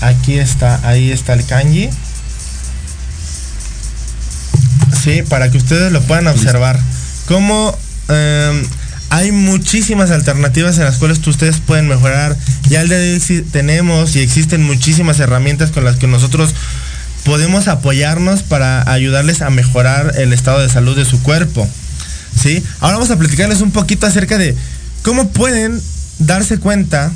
Aquí 0.01 0.37
está, 0.37 0.85
ahí 0.85 1.13
está 1.13 1.31
el 1.31 1.45
kanji. 1.45 1.89
Sí, 5.01 5.21
para 5.29 5.49
que 5.49 5.57
ustedes 5.57 5.93
lo 5.93 6.01
puedan 6.01 6.27
observar. 6.27 6.77
Cómo 7.25 7.73
em, 8.09 8.65
hay 9.09 9.31
muchísimas 9.31 10.11
alternativas 10.11 10.77
en 10.77 10.85
las 10.85 10.97
cuales 10.97 11.25
ustedes 11.25 11.57
pueden 11.59 11.87
mejorar. 11.87 12.37
Ya 12.69 12.81
el 12.81 12.89
día 12.89 13.43
tenemos 13.51 14.15
y 14.15 14.19
existen 14.19 14.63
muchísimas 14.63 15.19
herramientas 15.19 15.71
con 15.71 15.83
las 15.83 15.95
que 15.95 16.07
nosotros 16.07 16.53
podemos 17.23 17.67
apoyarnos 17.67 18.43
para 18.43 18.89
ayudarles 18.91 19.41
a 19.41 19.49
mejorar 19.49 20.13
el 20.17 20.31
estado 20.31 20.59
de 20.59 20.69
salud 20.69 20.95
de 20.95 21.05
su 21.05 21.21
cuerpo. 21.21 21.67
¿Sí? 22.39 22.63
Ahora 22.79 22.97
vamos 22.97 23.11
a 23.11 23.17
platicarles 23.17 23.61
un 23.61 23.71
poquito 23.71 24.05
acerca 24.05 24.37
de 24.37 24.55
¿cómo 25.01 25.29
pueden 25.29 25.81
darse 26.19 26.59
cuenta, 26.59 27.11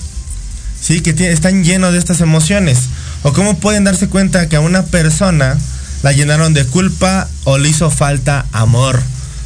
sí, 0.81 1.01
que 1.01 1.31
están 1.31 1.63
llenos 1.63 1.93
de 1.93 1.99
estas 1.99 2.21
emociones? 2.21 2.79
¿O 3.21 3.33
cómo 3.33 3.57
pueden 3.59 3.83
darse 3.83 4.09
cuenta 4.09 4.49
que 4.49 4.55
a 4.55 4.61
una 4.61 4.83
persona 4.83 5.57
la 6.01 6.11
llenaron 6.11 6.53
de 6.53 6.65
culpa 6.65 7.29
o 7.43 7.57
le 7.57 7.69
hizo 7.69 7.89
falta 7.91 8.45
amor? 8.51 9.01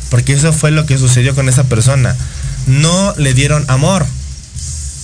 Porque 0.09 0.33
eso 0.33 0.53
fue 0.53 0.71
lo 0.71 0.85
que 0.85 0.97
sucedió 0.97 1.35
con 1.35 1.49
esa 1.49 1.65
persona. 1.65 2.15
No 2.67 3.13
le 3.17 3.33
dieron 3.33 3.65
amor. 3.69 4.05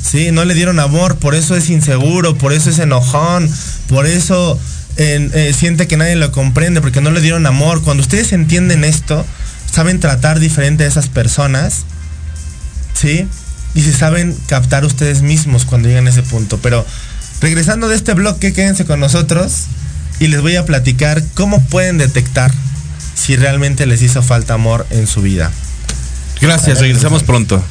Sí, 0.03 0.32
no 0.32 0.45
le 0.45 0.53
dieron 0.53 0.80
amor, 0.80 1.18
por 1.18 1.34
eso 1.34 1.55
es 1.55 1.70
inseguro, 1.70 2.38
por 2.38 2.53
eso 2.53 2.70
es 2.70 2.78
enojón, 2.78 3.49
por 3.88 4.05
eso 4.05 4.59
eh, 4.97 5.53
siente 5.57 5.88
que 5.88 5.97
nadie 5.97 6.16
lo 6.16 6.32
comprende, 6.32 6.82
porque 6.82 7.01
no 7.01 7.09
le 7.09 7.22
dieron 7.22 7.45
amor. 7.45 7.82
Cuando 7.82 8.01
ustedes 8.01 8.32
entienden 8.34 8.84
esto, 8.84 9.26
saben 9.72 9.99
tratar 9.99 10.39
diferente 10.39 10.84
a 10.84 10.88
esas 10.88 11.07
personas, 11.07 11.86
¿sí? 12.93 13.28
Y 13.74 13.82
se 13.82 13.93
saben 13.93 14.38
captar 14.47 14.86
ustedes 14.86 15.22
mismos 15.22 15.66
cuando 15.66 15.88
llegan 15.88 16.05
a 16.05 16.11
ese 16.11 16.22
punto. 16.22 16.59
Pero 16.59 16.86
regresando 17.41 17.88
de 17.88 17.95
este 17.95 18.14
bloque, 18.14 18.53
quédense 18.53 18.86
con 18.86 18.99
nosotros 18.99 19.64
y 20.20 20.28
les 20.28 20.41
voy 20.41 20.57
a 20.57 20.66
platicar 20.66 21.24
cómo 21.34 21.64
pueden 21.64 21.97
detectar 21.97 22.51
si 23.16 23.36
realmente 23.36 23.86
les 23.86 24.01
hizo 24.01 24.22
falta 24.22 24.53
amor 24.53 24.86
en 24.91 25.07
su 25.07 25.22
vida. 25.22 25.51
Gracias, 26.44 26.82
regresamos 26.82 27.24
pronto. 27.24 27.64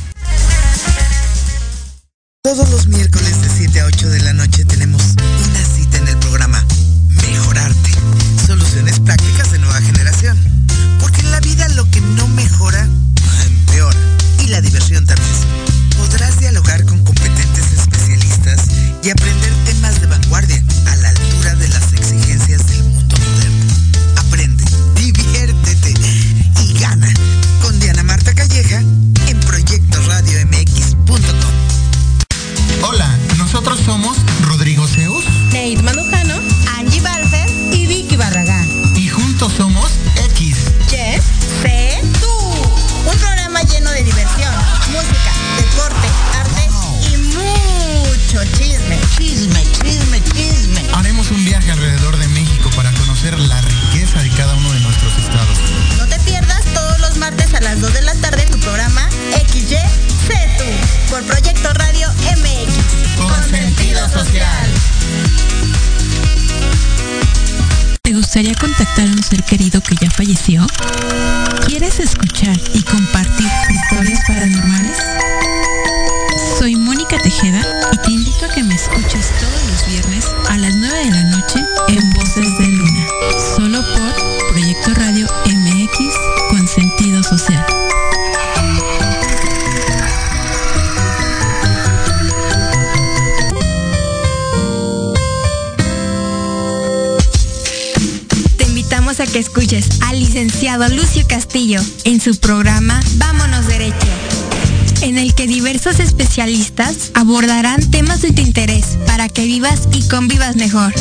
Diversos 105.62 106.00
especialistas 106.00 107.12
abordarán 107.14 107.88
temas 107.92 108.20
de 108.20 108.32
tu 108.32 108.42
interés 108.42 108.98
para 109.06 109.28
que 109.28 109.44
vivas 109.44 109.82
y 109.92 110.02
convivas 110.08 110.56
mejor. 110.56 110.92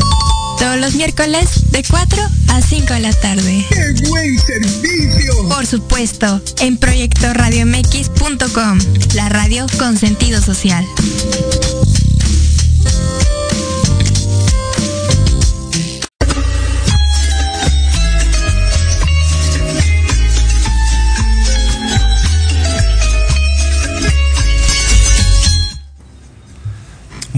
Todos 0.59 0.79
los 0.79 0.93
miércoles 0.93 1.71
de 1.71 1.83
4 1.83 2.21
a 2.49 2.61
5 2.61 2.93
de 2.93 2.99
la 2.99 3.11
tarde. 3.11 3.65
¡Qué 3.69 3.95
buen 4.07 4.37
servicio! 4.37 5.49
Por 5.49 5.65
supuesto, 5.65 6.39
en 6.59 6.77
proyectoradiomx.com, 6.77 8.79
la 9.15 9.29
radio 9.29 9.65
con 9.79 9.97
sentido 9.97 10.39
social. 10.39 10.85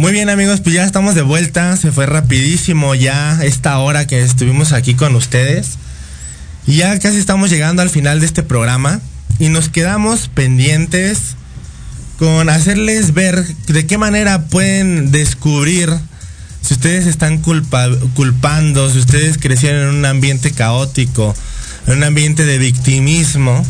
Muy 0.03 0.11
bien 0.11 0.29
amigos, 0.29 0.59
pues 0.59 0.75
ya 0.75 0.83
estamos 0.83 1.15
de 1.15 1.21
vuelta, 1.21 1.77
se 1.77 1.93
fue 1.93 2.05
rapidísimo 2.05 2.93
ya 2.93 3.39
esta 3.41 3.77
hora 3.77 4.05
que 4.05 4.21
estuvimos 4.21 4.73
aquí 4.73 4.95
con 4.95 5.15
ustedes. 5.15 5.77
Y 6.67 6.75
ya 6.75 6.99
casi 6.99 7.15
estamos 7.15 7.49
llegando 7.49 7.81
al 7.81 7.89
final 7.89 8.19
de 8.19 8.25
este 8.25 8.43
programa 8.43 8.99
y 9.39 9.47
nos 9.47 9.69
quedamos 9.69 10.27
pendientes 10.27 11.37
con 12.19 12.49
hacerles 12.49 13.13
ver 13.13 13.45
de 13.45 13.87
qué 13.87 13.97
manera 13.97 14.41
pueden 14.47 15.09
descubrir 15.11 15.89
si 16.61 16.73
ustedes 16.73 17.07
están 17.07 17.37
culpa- 17.37 17.87
culpando, 18.13 18.91
si 18.91 18.99
ustedes 18.99 19.37
crecieron 19.37 19.83
en 19.83 19.95
un 19.99 20.05
ambiente 20.05 20.51
caótico, 20.51 21.33
en 21.87 21.93
un 21.93 22.03
ambiente 22.03 22.43
de 22.43 22.57
victimismo. 22.57 23.65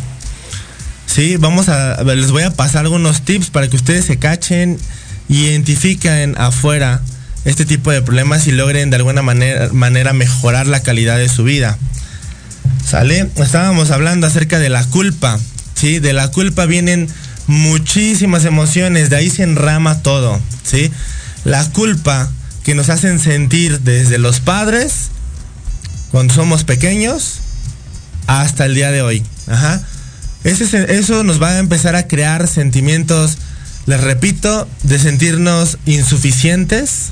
Sí, 1.05 1.37
vamos 1.37 1.69
a, 1.69 2.01
les 2.03 2.31
voy 2.31 2.41
a 2.41 2.49
pasar 2.55 2.85
algunos 2.85 3.21
tips 3.21 3.51
para 3.51 3.67
que 3.67 3.75
ustedes 3.75 4.05
se 4.05 4.17
cachen 4.17 4.79
y 5.33 5.45
identifiquen 5.45 6.35
afuera 6.37 7.01
este 7.45 7.65
tipo 7.65 7.91
de 7.91 8.01
problemas 8.01 8.47
y 8.47 8.51
logren 8.51 8.89
de 8.89 8.97
alguna 8.97 9.21
manera, 9.21 10.13
mejorar 10.13 10.67
la 10.67 10.81
calidad 10.81 11.17
de 11.17 11.27
su 11.29 11.43
vida. 11.43 11.77
¿Sale? 12.87 13.29
Estábamos 13.37 13.91
hablando 13.91 14.27
acerca 14.27 14.59
de 14.59 14.69
la 14.69 14.83
culpa. 14.85 15.39
¿Sí? 15.75 15.99
De 15.99 16.13
la 16.13 16.29
culpa 16.29 16.65
vienen 16.65 17.09
muchísimas 17.47 18.45
emociones, 18.45 19.09
de 19.09 19.15
ahí 19.17 19.29
se 19.29 19.43
enrama 19.43 20.01
todo. 20.01 20.39
¿Sí? 20.63 20.91
La 21.43 21.65
culpa 21.71 22.29
que 22.63 22.75
nos 22.75 22.89
hacen 22.89 23.19
sentir 23.19 23.79
desde 23.81 24.17
los 24.19 24.39
padres, 24.39 25.09
cuando 26.11 26.33
somos 26.33 26.63
pequeños, 26.63 27.39
hasta 28.27 28.65
el 28.65 28.75
día 28.75 28.91
de 28.91 29.01
hoy. 29.01 29.23
Ajá. 29.47 29.81
Ese 30.45 30.67
se- 30.67 30.95
eso 30.97 31.23
nos 31.23 31.41
va 31.41 31.49
a 31.49 31.57
empezar 31.59 31.95
a 31.95 32.07
crear 32.07 32.47
sentimientos, 32.47 33.37
les 33.85 34.01
repito, 34.01 34.67
de 34.83 34.99
sentirnos 34.99 35.77
insuficientes, 35.85 37.09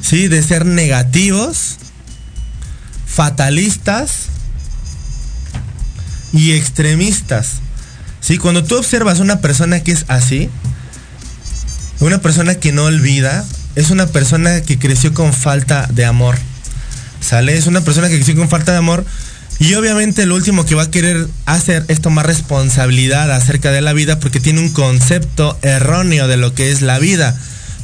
¿sí? 0.00 0.28
de 0.28 0.42
ser 0.42 0.64
negativos, 0.64 1.76
fatalistas 3.06 4.26
y 6.32 6.52
extremistas. 6.52 7.54
¿sí? 8.20 8.38
Cuando 8.38 8.64
tú 8.64 8.76
observas 8.76 9.20
una 9.20 9.40
persona 9.40 9.80
que 9.80 9.92
es 9.92 10.04
así, 10.08 10.48
una 12.00 12.18
persona 12.18 12.54
que 12.54 12.72
no 12.72 12.84
olvida, 12.84 13.44
es 13.74 13.90
una 13.90 14.06
persona 14.06 14.60
que 14.62 14.78
creció 14.78 15.12
con 15.12 15.32
falta 15.32 15.86
de 15.92 16.04
amor. 16.04 16.36
¿Sale? 17.20 17.56
Es 17.56 17.66
una 17.66 17.80
persona 17.80 18.08
que 18.08 18.16
creció 18.16 18.36
con 18.36 18.48
falta 18.48 18.72
de 18.72 18.78
amor. 18.78 19.04
Y 19.60 19.74
obviamente 19.74 20.24
lo 20.24 20.36
último 20.36 20.64
que 20.64 20.76
va 20.76 20.84
a 20.84 20.90
querer 20.90 21.26
hacer 21.44 21.84
es 21.88 22.00
tomar 22.00 22.26
responsabilidad 22.26 23.32
acerca 23.32 23.72
de 23.72 23.80
la 23.80 23.92
vida 23.92 24.20
porque 24.20 24.38
tiene 24.38 24.60
un 24.60 24.70
concepto 24.70 25.58
erróneo 25.62 26.28
de 26.28 26.36
lo 26.36 26.54
que 26.54 26.70
es 26.70 26.80
la 26.80 26.98
vida. 26.98 27.36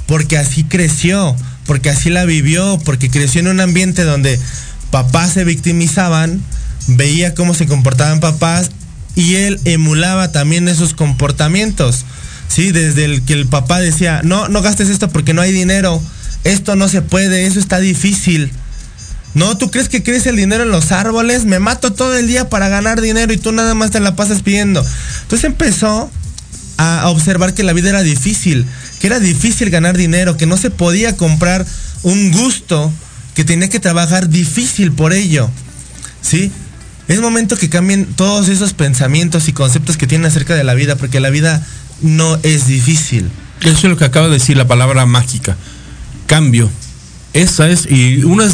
Porque 0.06 0.38
así 0.38 0.64
creció, 0.64 1.34
porque 1.66 1.90
así 1.90 2.10
la 2.10 2.24
vivió, 2.26 2.78
porque 2.84 3.10
creció 3.10 3.40
en 3.40 3.48
un 3.48 3.60
ambiente 3.60 4.04
donde 4.04 4.38
papás 4.90 5.32
se 5.32 5.44
victimizaban, 5.44 6.40
veía 6.86 7.34
cómo 7.34 7.54
se 7.54 7.66
comportaban 7.66 8.20
papás 8.20 8.70
y 9.16 9.36
él 9.36 9.60
emulaba 9.64 10.30
también 10.30 10.68
esos 10.68 10.94
comportamientos. 10.94 12.04
Sí, 12.46 12.70
desde 12.70 13.04
el 13.04 13.22
que 13.22 13.32
el 13.32 13.46
papá 13.46 13.80
decía, 13.80 14.20
no, 14.22 14.48
no 14.48 14.62
gastes 14.62 14.90
esto 14.90 15.08
porque 15.08 15.34
no 15.34 15.42
hay 15.42 15.50
dinero, 15.50 16.00
esto 16.44 16.76
no 16.76 16.88
se 16.88 17.02
puede, 17.02 17.46
eso 17.46 17.58
está 17.58 17.80
difícil. 17.80 18.52
No, 19.34 19.58
¿tú 19.58 19.70
crees 19.70 19.88
que 19.88 20.02
crece 20.02 20.30
el 20.30 20.36
dinero 20.36 20.62
en 20.62 20.70
los 20.70 20.92
árboles? 20.92 21.44
Me 21.44 21.58
mato 21.58 21.92
todo 21.92 22.16
el 22.16 22.26
día 22.26 22.48
para 22.48 22.68
ganar 22.68 23.00
dinero 23.00 23.32
y 23.32 23.36
tú 23.36 23.52
nada 23.52 23.74
más 23.74 23.90
te 23.90 24.00
la 24.00 24.14
pasas 24.14 24.42
pidiendo. 24.42 24.84
Entonces 25.22 25.44
empezó 25.44 26.10
a 26.76 27.08
observar 27.08 27.54
que 27.54 27.64
la 27.64 27.72
vida 27.72 27.90
era 27.90 28.02
difícil, 28.02 28.66
que 29.00 29.08
era 29.08 29.20
difícil 29.20 29.70
ganar 29.70 29.96
dinero, 29.96 30.36
que 30.36 30.46
no 30.46 30.56
se 30.56 30.70
podía 30.70 31.16
comprar 31.16 31.66
un 32.02 32.30
gusto, 32.30 32.92
que 33.34 33.44
tenía 33.44 33.68
que 33.68 33.80
trabajar 33.80 34.28
difícil 34.28 34.92
por 34.92 35.12
ello. 35.12 35.50
¿Sí? 36.22 36.50
Es 37.08 37.20
momento 37.20 37.56
que 37.56 37.68
cambien 37.68 38.06
todos 38.06 38.48
esos 38.48 38.72
pensamientos 38.72 39.48
y 39.48 39.52
conceptos 39.52 39.96
que 39.96 40.06
tienen 40.06 40.26
acerca 40.26 40.54
de 40.54 40.64
la 40.64 40.74
vida, 40.74 40.96
porque 40.96 41.20
la 41.20 41.30
vida 41.30 41.64
no 42.00 42.38
es 42.42 42.66
difícil. 42.66 43.30
Eso 43.60 43.72
es 43.72 43.84
lo 43.84 43.96
que 43.96 44.04
acaba 44.04 44.26
de 44.26 44.34
decir 44.34 44.56
la 44.56 44.66
palabra 44.66 45.06
mágica. 45.06 45.56
Cambio. 46.26 46.70
Esa 47.34 47.68
es, 47.68 47.86
y 47.90 48.22
una 48.22 48.44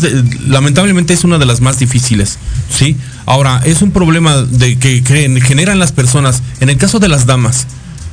lamentablemente 0.49 1.13
es 1.13 1.23
una 1.23 1.37
de 1.39 1.45
las 1.45 1.61
más 1.61 1.79
difíciles, 1.79 2.39
¿sí? 2.75 2.97
Ahora, 3.27 3.61
es 3.65 3.83
un 3.83 3.91
problema 3.91 4.39
de 4.39 4.79
que 4.79 5.05
creen- 5.05 5.39
generan 5.41 5.79
las 5.79 5.93
personas, 5.93 6.43
en 6.61 6.71
el 6.71 6.79
caso 6.79 6.99
de 6.99 7.09
las 7.09 7.27
damas, 7.27 7.67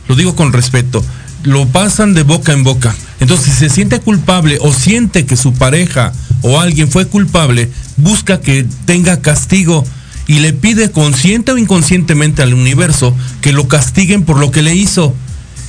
lo 0.09 0.15
digo 0.15 0.35
con 0.35 0.51
respeto, 0.51 1.03
lo 1.43 1.67
pasan 1.67 2.13
de 2.13 2.23
boca 2.23 2.51
en 2.51 2.65
boca. 2.65 2.93
Entonces, 3.21 3.53
si 3.53 3.59
se 3.59 3.69
siente 3.69 4.01
culpable 4.01 4.57
o 4.61 4.73
siente 4.73 5.25
que 5.25 5.37
su 5.37 5.53
pareja 5.53 6.11
o 6.41 6.59
alguien 6.59 6.91
fue 6.91 7.07
culpable, 7.07 7.69
busca 7.95 8.41
que 8.41 8.65
tenga 8.85 9.21
castigo 9.21 9.85
y 10.27 10.39
le 10.39 10.51
pide 10.51 10.91
consciente 10.91 11.53
o 11.53 11.57
inconscientemente 11.57 12.41
al 12.41 12.53
universo 12.53 13.15
que 13.39 13.53
lo 13.53 13.69
castiguen 13.69 14.23
por 14.23 14.37
lo 14.37 14.51
que 14.51 14.61
le 14.63 14.75
hizo. 14.75 15.15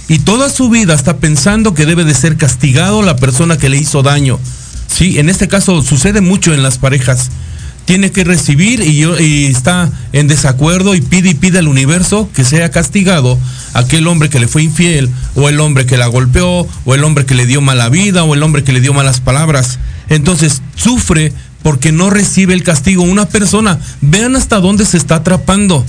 Y 0.08 0.18
toda 0.18 0.50
su 0.50 0.68
vida 0.70 0.94
está 0.94 1.18
pensando 1.18 1.74
que 1.74 1.86
debe 1.86 2.04
de 2.04 2.14
ser 2.14 2.36
castigado 2.36 3.02
la 3.02 3.16
persona 3.16 3.58
que 3.58 3.68
le 3.68 3.76
hizo 3.78 4.02
daño. 4.02 4.40
Sí, 4.88 5.18
en 5.18 5.28
este 5.28 5.46
caso 5.46 5.82
sucede 5.82 6.20
mucho 6.20 6.52
en 6.52 6.64
las 6.64 6.78
parejas. 6.78 7.30
Tiene 7.84 8.10
que 8.10 8.24
recibir 8.24 8.80
y, 8.80 9.04
y 9.04 9.46
está 9.46 9.90
en 10.12 10.26
desacuerdo 10.28 10.94
y 10.94 11.00
pide 11.00 11.30
y 11.30 11.34
pide 11.34 11.60
al 11.60 11.68
universo 11.68 12.28
que 12.34 12.44
sea 12.44 12.70
castigado 12.70 13.38
aquel 13.72 14.06
hombre 14.08 14.28
que 14.28 14.40
le 14.40 14.48
fue 14.48 14.62
infiel, 14.62 15.08
o 15.34 15.48
el 15.48 15.60
hombre 15.60 15.86
que 15.86 15.96
la 15.96 16.06
golpeó, 16.06 16.66
o 16.84 16.94
el 16.94 17.04
hombre 17.04 17.24
que 17.24 17.34
le 17.34 17.46
dio 17.46 17.60
mala 17.60 17.88
vida, 17.88 18.24
o 18.24 18.34
el 18.34 18.42
hombre 18.42 18.64
que 18.64 18.72
le 18.72 18.80
dio 18.80 18.92
malas 18.92 19.20
palabras. 19.20 19.78
Entonces 20.08 20.62
sufre 20.74 21.32
porque 21.62 21.92
no 21.92 22.10
recibe 22.10 22.54
el 22.54 22.62
castigo. 22.62 23.02
Una 23.02 23.26
persona, 23.26 23.78
vean 24.00 24.36
hasta 24.36 24.60
dónde 24.60 24.84
se 24.84 24.96
está 24.96 25.16
atrapando. 25.16 25.84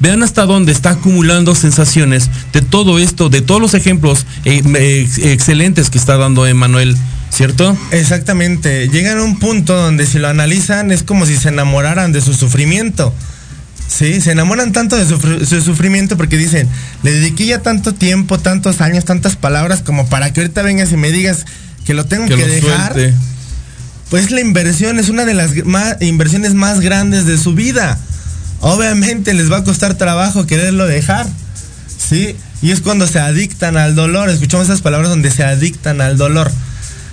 Vean 0.00 0.22
hasta 0.22 0.46
dónde 0.46 0.72
está 0.72 0.90
acumulando 0.90 1.54
sensaciones 1.54 2.30
de 2.54 2.62
todo 2.62 2.98
esto, 2.98 3.28
de 3.28 3.42
todos 3.42 3.60
los 3.60 3.74
ejemplos 3.74 4.24
eh, 4.46 5.06
excelentes 5.18 5.90
que 5.90 5.98
está 5.98 6.16
dando 6.16 6.46
Emanuel, 6.46 6.96
¿cierto? 7.40 7.74
Exactamente. 7.90 8.90
Llegan 8.90 9.16
a 9.16 9.22
un 9.22 9.38
punto 9.38 9.74
donde 9.74 10.04
si 10.04 10.18
lo 10.18 10.28
analizan 10.28 10.90
es 10.90 11.02
como 11.02 11.24
si 11.24 11.38
se 11.38 11.48
enamoraran 11.48 12.12
de 12.12 12.20
su 12.20 12.34
sufrimiento. 12.34 13.14
Sí, 13.88 14.20
se 14.20 14.32
enamoran 14.32 14.72
tanto 14.72 14.94
de 14.94 15.06
su, 15.06 15.60
sufrimiento 15.62 16.18
porque 16.18 16.36
dicen, 16.36 16.68
le 17.02 17.12
dediqué 17.12 17.46
ya 17.46 17.60
tanto 17.62 17.94
tiempo, 17.94 18.38
tantos 18.38 18.82
años, 18.82 19.06
tantas 19.06 19.36
palabras 19.36 19.80
como 19.80 20.06
para 20.06 20.30
que 20.34 20.42
ahorita 20.42 20.60
vengas 20.60 20.92
y 20.92 20.98
me 20.98 21.10
digas 21.10 21.46
que 21.86 21.94
lo 21.94 22.04
tengo 22.04 22.26
que, 22.26 22.36
Que 22.36 22.46
lo 22.46 22.46
dejar. 22.46 22.92
suelte. 22.92 23.14
Pues 24.10 24.30
la 24.30 24.42
inversión 24.42 24.98
es 24.98 25.08
una 25.08 25.24
de 25.24 25.32
las 25.32 25.64
más- 25.64 25.96
inversiones 26.02 26.52
más 26.52 26.80
grandes 26.80 27.24
de 27.24 27.38
su 27.38 27.54
vida. 27.54 27.98
Obviamente 28.60 29.32
les 29.32 29.50
va 29.50 29.56
a 29.58 29.64
costar 29.64 29.94
trabajo 29.94 30.46
quererlo 30.46 30.84
dejar. 30.86 31.26
¿Sí? 32.10 32.36
Y 32.60 32.72
es 32.72 32.80
cuando 32.80 33.06
se 33.06 33.18
adictan 33.18 33.78
al 33.78 33.94
dolor. 33.94 34.28
Escuchamos 34.28 34.66
esas 34.66 34.82
palabras 34.82 35.08
donde 35.08 35.30
se 35.30 35.42
adictan 35.42 36.02
al 36.02 36.18
dolor. 36.18 36.52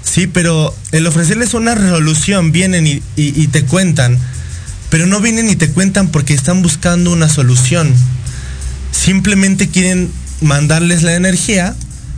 Sí, 0.09 0.27
pero 0.27 0.73
el 0.91 1.05
ofrecerles 1.07 1.53
una 1.53 1.75
resolución, 1.75 2.51
vienen 2.51 2.87
y, 2.87 3.01
y- 3.15 3.41
y 3.41 3.47
te 3.47 3.63
cuentan. 3.65 4.17
Pero 4.89 5.05
no 5.05 5.19
vienen 5.19 5.49
y 5.49 5.55
te 5.55 5.69
cuentan 5.69 6.07
porque 6.09 6.33
están 6.33 6.61
buscando 6.61 7.11
una 7.11 7.27
solución. 7.29 7.93
Simplemente 8.91 9.69
quieren 9.69 10.09
mandarles 10.41 11.03
la 11.03 11.15
energía, 11.15 11.75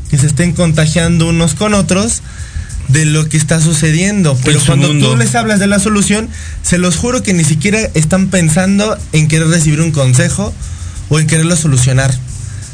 que 0.10 0.18
se 0.18 0.28
estén 0.28 0.54
contagiando 0.54 1.28
unos 1.28 1.56
con 1.56 1.74
otros 1.74 2.22
de 2.90 3.06
lo 3.06 3.28
que 3.30 3.38
está 3.38 3.60
sucediendo. 3.62 4.38
Pero 4.44 4.60
cuando 4.66 4.88
tú 5.12 5.18
les 5.18 5.36
hablas 5.36 5.60
de 5.60 5.68
la 5.68 5.80
solución, 5.80 6.30
se 6.64 6.78
los 6.78 6.96
juro 6.96 7.22
que 7.24 7.34
ni 7.34 7.44
siquiera 7.44 7.80
están 7.94 8.28
pensando 8.28 8.98
en 9.14 9.28
querer 9.28 9.48
recibir 9.48 9.82
un 9.82 9.92
consejo 9.92 10.54
o 11.10 11.20
en 11.20 11.28
quererlo 11.28 11.56
solucionar. 11.56 12.14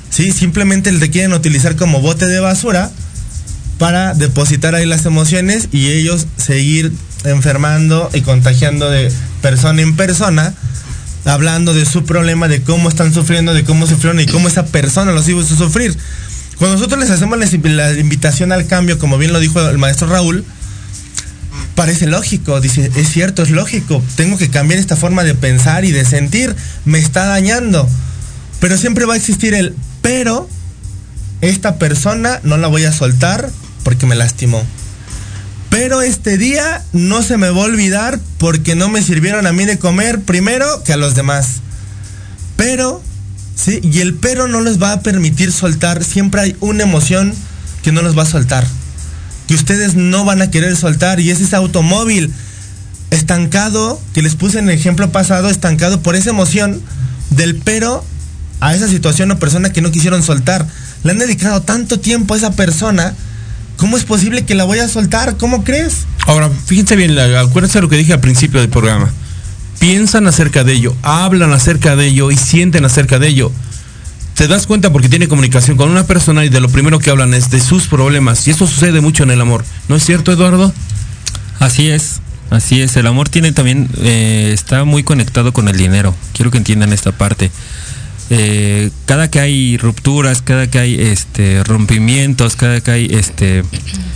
Sí, 0.10 0.32
simplemente 0.32 0.92
te 0.92 1.10
quieren 1.10 1.34
utilizar 1.34 1.76
como 1.76 2.00
bote 2.02 2.28
de 2.28 2.40
basura 2.40 2.92
para 3.78 4.14
depositar 4.14 4.76
ahí 4.76 4.86
las 4.86 5.06
emociones 5.06 5.70
y 5.72 5.90
ellos 5.90 6.28
seguir 6.38 6.92
enfermando 7.24 8.10
y 8.14 8.22
contagiando 8.22 8.90
de 8.90 9.12
persona 9.42 9.82
en 9.82 9.96
persona, 9.96 10.54
hablando 11.26 11.74
de 11.74 11.86
su 11.86 12.06
problema, 12.06 12.48
de 12.48 12.62
cómo 12.62 12.90
están 12.90 13.14
sufriendo, 13.14 13.54
de 13.54 13.64
cómo 13.64 13.88
sufrieron 13.88 14.20
y 14.20 14.26
cómo 14.26 14.48
esa 14.48 14.66
persona 14.66 15.12
los 15.12 15.28
hizo 15.28 15.44
sufrir. 15.44 15.98
Cuando 16.58 16.78
nosotros 16.78 17.00
les 17.00 17.10
hacemos 17.10 17.38
la 17.38 17.94
invitación 17.94 18.52
al 18.52 18.66
cambio, 18.68 18.98
como 18.98 19.18
bien 19.18 19.34
lo 19.34 19.40
dijo 19.40 19.60
el 19.68 19.78
maestro 19.78 20.08
Raúl, 20.08 20.46
parece 21.76 22.08
lógico, 22.08 22.62
dice, 22.62 22.90
es 22.96 23.10
cierto, 23.10 23.44
es 23.44 23.50
lógico, 23.50 24.02
tengo 24.16 24.38
que 24.38 24.50
cambiar 24.50 24.80
esta 24.80 24.96
forma 24.96 25.24
de 25.26 25.36
pensar 25.36 25.84
y 25.84 25.92
de 25.92 26.06
sentir, 26.06 26.56
me 26.86 27.00
está 27.00 27.26
dañando. 27.26 27.90
Pero 28.62 28.78
siempre 28.78 29.06
va 29.06 29.16
a 29.16 29.18
existir 29.18 29.54
el 29.54 29.76
pero 30.02 30.48
esta 31.42 31.78
persona 31.78 32.40
no 32.44 32.58
la 32.58 32.68
voy 32.68 32.86
a 32.86 32.94
soltar 32.94 33.50
porque 33.86 34.08
me 34.08 34.16
lastimó. 34.16 34.66
Pero 35.70 36.02
este 36.02 36.38
día 36.38 36.84
no 36.92 37.22
se 37.22 37.38
me 37.38 37.50
va 37.52 37.62
a 37.62 37.66
olvidar 37.66 38.20
porque 38.40 38.76
no 38.76 38.90
me 38.90 39.04
sirvieron 39.04 39.46
a 39.46 39.54
mí 39.54 39.66
de 39.66 39.78
comer 39.78 40.22
primero 40.22 40.84
que 40.84 40.92
a 40.92 40.98
los 40.98 41.14
demás. 41.14 41.62
Pero, 42.58 43.04
sí, 43.56 43.80
y 43.84 44.00
el 44.00 44.16
pero 44.16 44.48
no 44.48 44.62
les 44.62 44.82
va 44.82 44.92
a 44.92 45.02
permitir 45.02 45.52
soltar. 45.52 46.04
Siempre 46.04 46.42
hay 46.42 46.56
una 46.62 46.84
emoción 46.84 47.34
que 47.84 47.92
no 47.92 48.02
los 48.02 48.18
va 48.18 48.24
a 48.24 48.26
soltar. 48.26 48.66
Que 49.48 49.54
ustedes 49.54 49.94
no 49.94 50.26
van 50.26 50.42
a 50.42 50.50
querer 50.50 50.76
soltar. 50.76 51.20
Y 51.20 51.30
es 51.30 51.40
ese 51.40 51.56
automóvil 51.56 52.34
estancado, 53.12 54.02
que 54.14 54.24
les 54.24 54.36
puse 54.36 54.58
en 54.58 54.70
el 54.70 54.76
ejemplo 54.76 55.12
pasado, 55.12 55.50
estancado 55.50 56.02
por 56.02 56.16
esa 56.16 56.32
emoción 56.32 56.82
del 57.30 57.56
pero 57.56 58.04
a 58.62 58.74
esa 58.74 58.88
situación 58.88 59.30
o 59.30 59.38
persona 59.38 59.72
que 59.72 59.82
no 59.82 59.92
quisieron 59.92 60.24
soltar. 60.24 60.66
Le 61.04 61.12
han 61.12 61.20
dedicado 61.20 61.62
tanto 61.62 62.00
tiempo 62.00 62.34
a 62.34 62.38
esa 62.38 62.52
persona. 62.52 63.14
¿Cómo 63.78 63.98
es 63.98 64.06
posible 64.06 64.46
que 64.46 64.56
la 64.56 64.64
voy 64.64 64.80
a 64.80 64.88
soltar? 64.88 65.38
¿Cómo 65.38 65.64
crees? 65.64 66.06
Ahora, 66.26 66.50
fíjense 66.50 66.96
bien, 66.96 67.18
acuérdense 67.18 67.78
de 67.78 67.82
lo 67.84 67.90
que 67.90 67.98
dije 67.98 68.14
al 68.14 68.20
principio 68.20 68.60
del 68.60 68.70
programa. 68.70 69.12
Piensan 69.80 70.28
acerca 70.28 70.64
de 70.64 70.74
ello, 70.74 70.96
hablan 71.02 71.54
acerca 71.54 71.96
de 71.96 72.08
ello 72.08 72.32
y 72.32 72.38
sienten 72.38 72.86
acerca 72.86 73.20
de 73.20 73.28
ello. 73.28 73.52
Te 74.36 74.48
das 74.48 74.68
cuenta 74.68 74.92
porque 74.92 75.08
tiene 75.08 75.28
comunicación 75.28 75.78
con 75.78 75.90
una 75.90 76.08
persona 76.08 76.44
y 76.44 76.50
de 76.50 76.60
lo 76.60 76.70
primero 76.70 77.00
que 77.00 77.10
hablan 77.10 77.34
es 77.34 77.50
de 77.52 77.62
sus 77.62 77.88
problemas. 77.88 78.48
Y 78.48 78.52
eso 78.52 78.68
sucede 78.68 79.00
mucho 79.00 79.24
en 79.24 79.32
el 79.32 79.40
amor. 79.40 79.64
¿No 79.88 79.96
es 79.96 80.04
cierto, 80.04 80.32
Eduardo? 80.32 80.74
Así 81.60 81.90
es, 81.90 82.20
así 82.50 82.82
es. 82.82 82.98
El 82.98 83.08
amor 83.08 83.30
tiene 83.30 83.54
también, 83.54 83.90
eh, 84.02 84.52
está 84.54 84.84
muy 84.84 85.04
conectado 85.04 85.54
con 85.54 85.70
el 85.70 85.78
dinero. 85.78 86.14
Quiero 86.34 86.52
que 86.52 86.58
entiendan 86.58 86.92
esta 86.92 87.14
parte. 87.14 87.50
Eh, 88.32 88.90
cada 89.06 89.30
que 89.30 89.40
hay 89.40 89.78
rupturas, 89.78 90.42
cada 90.42 90.68
que 90.68 90.80
hay 90.80 91.00
este 91.00 91.64
rompimientos, 91.64 92.56
cada 92.56 92.82
que 92.82 92.92
hay 92.92 93.08
este 93.12 93.64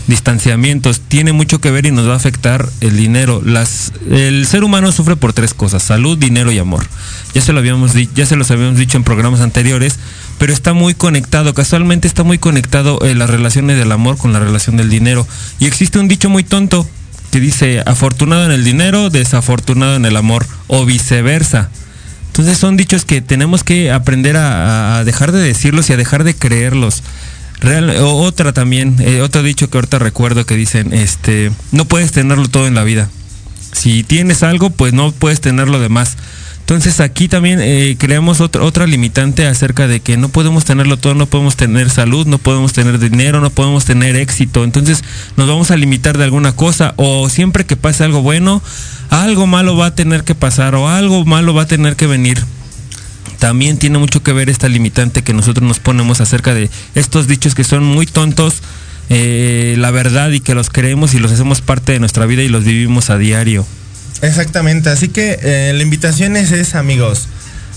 distanciamientos, 0.08 1.02
tiene 1.02 1.32
mucho 1.32 1.62
que 1.62 1.70
ver 1.70 1.86
y 1.86 1.92
nos 1.92 2.08
va 2.08 2.14
a 2.14 2.18
afectar 2.18 2.68
el 2.82 2.98
dinero. 2.98 3.42
Las, 3.46 3.94
el 4.10 4.48
ser 4.48 4.64
humano 4.64 4.92
sufre 4.92 5.16
por 5.16 5.34
tres 5.34 5.54
cosas: 5.54 5.84
salud, 5.84 6.18
dinero 6.18 6.52
y 6.52 6.58
amor. 6.58 6.88
Ya 7.36 7.42
se 7.42 7.54
lo 7.54 7.60
habíamos 7.60 7.94
ya 8.16 8.26
se 8.26 8.36
los 8.36 8.50
habíamos 8.50 8.78
dicho 8.78 8.98
en 8.98 9.04
programas 9.04 9.42
anteriores, 9.42 10.00
pero 10.40 10.54
está 10.54 10.74
muy 10.74 10.96
conectado. 10.96 11.54
Casualmente 11.54 12.08
está 12.08 12.24
muy 12.24 12.40
conectado 12.40 13.00
eh, 13.04 13.14
las 13.14 13.30
relaciones 13.30 13.78
del 13.78 13.92
amor 13.92 14.18
con 14.18 14.34
la 14.34 14.40
relación 14.40 14.76
del 14.78 14.90
dinero. 14.90 15.28
Y 15.60 15.66
existe 15.68 16.00
un 16.00 16.08
dicho 16.08 16.30
muy 16.30 16.44
tonto 16.44 16.88
que 17.30 17.40
dice 17.40 17.84
afortunado 17.86 18.46
en 18.46 18.52
el 18.52 18.64
dinero, 18.64 19.12
desafortunado 19.12 19.96
en 19.96 20.06
el 20.06 20.18
amor, 20.18 20.48
o 20.66 20.86
viceversa. 20.86 21.70
Entonces 22.40 22.58
son 22.58 22.78
dichos 22.78 23.04
que 23.04 23.20
tenemos 23.20 23.66
que 23.66 23.92
aprender 23.92 24.38
a, 24.38 25.04
dejar 25.04 25.34
de 25.34 25.42
decirlos 25.42 25.90
y 25.90 25.94
a 25.94 25.98
dejar 25.98 26.24
de 26.24 26.34
creerlos. 26.34 27.04
Otra 28.02 28.54
también, 28.54 28.96
eh, 29.00 29.20
otro 29.20 29.44
dicho 29.44 29.70
que 29.70 29.78
ahorita 29.78 30.00
recuerdo 30.00 30.46
que 30.46 30.56
dicen, 30.56 30.94
este, 30.94 31.52
no 31.74 31.84
puedes 31.84 32.14
tenerlo 32.14 32.48
todo 32.48 32.66
en 32.66 32.76
la 32.76 32.86
vida. 32.86 33.10
Si 33.74 34.04
tienes 34.04 34.42
algo, 34.42 34.70
pues 34.70 34.94
no 34.94 35.12
puedes 35.12 35.42
tener 35.42 35.68
lo 35.68 35.82
demás. 35.82 36.16
Entonces 36.70 37.00
aquí 37.00 37.28
también 37.28 37.58
eh, 37.64 37.96
creamos 37.98 38.42
otra, 38.42 38.86
limitante 38.86 39.48
acerca 39.48 39.88
de 39.88 40.02
que 40.02 40.18
no 40.18 40.30
podemos 40.30 40.66
tenerlo 40.66 40.98
todo, 40.98 41.16
no 41.16 41.26
podemos 41.26 41.56
tener 41.56 41.90
salud, 41.90 42.28
no 42.28 42.38
podemos 42.38 42.74
tener 42.74 43.00
dinero, 43.00 43.42
no 43.42 43.50
podemos 43.50 43.86
tener 43.86 44.16
éxito. 44.16 44.64
Entonces 44.64 45.04
nos 45.36 45.48
vamos 45.48 45.72
a 45.72 45.78
limitar 45.78 46.20
de 46.20 46.26
alguna 46.26 46.52
cosa 46.52 46.94
o 46.96 47.28
siempre 47.28 47.66
que 47.66 47.76
pase 47.76 48.04
algo 48.04 48.22
bueno, 48.22 48.62
algo 49.10 49.48
malo 49.48 49.78
va 49.78 49.88
a 49.88 49.96
tener 49.96 50.24
que 50.24 50.36
pasar 50.36 50.76
o 50.76 50.88
algo 50.88 51.26
malo 51.26 51.56
va 51.56 51.64
a 51.64 51.68
tener 51.68 51.96
que 51.96 52.06
venir. 52.06 52.40
También 53.40 53.80
tiene 53.80 53.98
mucho 53.98 54.22
que 54.22 54.32
ver 54.32 54.48
esta 54.48 54.70
limitante 54.70 55.24
que 55.24 55.34
nosotros 55.34 55.68
nos 55.68 55.80
ponemos 55.80 56.22
acerca 56.22 56.54
de 56.54 56.70
estos 56.94 57.26
dichos 57.28 57.56
que 57.56 57.64
son 57.64 57.84
muy 57.84 58.06
tontos, 58.06 58.62
eh, 59.10 59.74
la 59.80 59.90
verdad 59.90 60.30
y 60.30 60.40
que 60.40 60.54
los 60.54 60.70
creemos 60.70 61.16
y 61.16 61.20
los 61.20 61.32
hacemos 61.32 61.62
parte 61.62 61.94
de 61.94 62.00
nuestra 62.00 62.28
vida 62.28 62.44
y 62.44 62.48
los 62.48 62.64
vivimos 62.64 63.10
a 63.10 63.18
diario. 63.18 63.66
Exactamente, 64.22 64.90
así 64.90 65.10
que 65.10 65.40
eh, 65.42 65.72
la 65.74 65.82
invitación 65.82 66.36
es 66.36 66.52
esa, 66.52 66.80
amigos. 66.80 67.28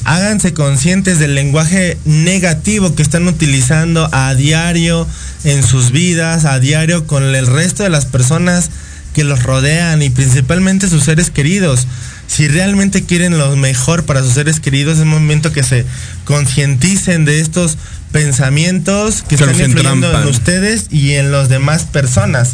háganse 0.04 0.52
conscientes 0.52 1.18
del 1.18 1.34
lenguaje 1.34 1.96
negativo 2.04 2.94
que 2.94 3.02
están 3.02 3.28
utilizando 3.28 4.08
a 4.12 4.34
diario 4.34 5.06
en 5.44 5.62
sus 5.62 5.92
vidas, 5.92 6.44
a 6.44 6.58
diario 6.58 7.06
con 7.06 7.22
el 7.22 7.46
resto 7.46 7.84
de 7.84 7.90
las 7.90 8.06
personas 8.06 8.70
que 9.14 9.24
los 9.24 9.42
rodean 9.42 10.02
y 10.02 10.10
principalmente 10.10 10.88
sus 10.88 11.04
seres 11.04 11.30
queridos. 11.30 11.86
Si 12.26 12.48
realmente 12.48 13.04
quieren 13.04 13.38
lo 13.38 13.54
mejor 13.56 14.04
para 14.04 14.22
sus 14.22 14.32
seres 14.32 14.58
queridos, 14.58 14.98
es 14.98 15.04
momento 15.04 15.52
que 15.52 15.62
se 15.62 15.84
concienticen 16.24 17.24
de 17.24 17.40
estos 17.40 17.76
pensamientos 18.10 19.22
que, 19.22 19.36
Que 19.36 19.44
están 19.44 19.60
influyendo 19.60 20.20
en 20.20 20.28
ustedes 20.28 20.86
y 20.90 21.12
en 21.12 21.30
las 21.30 21.48
demás 21.48 21.84
personas. 21.84 22.50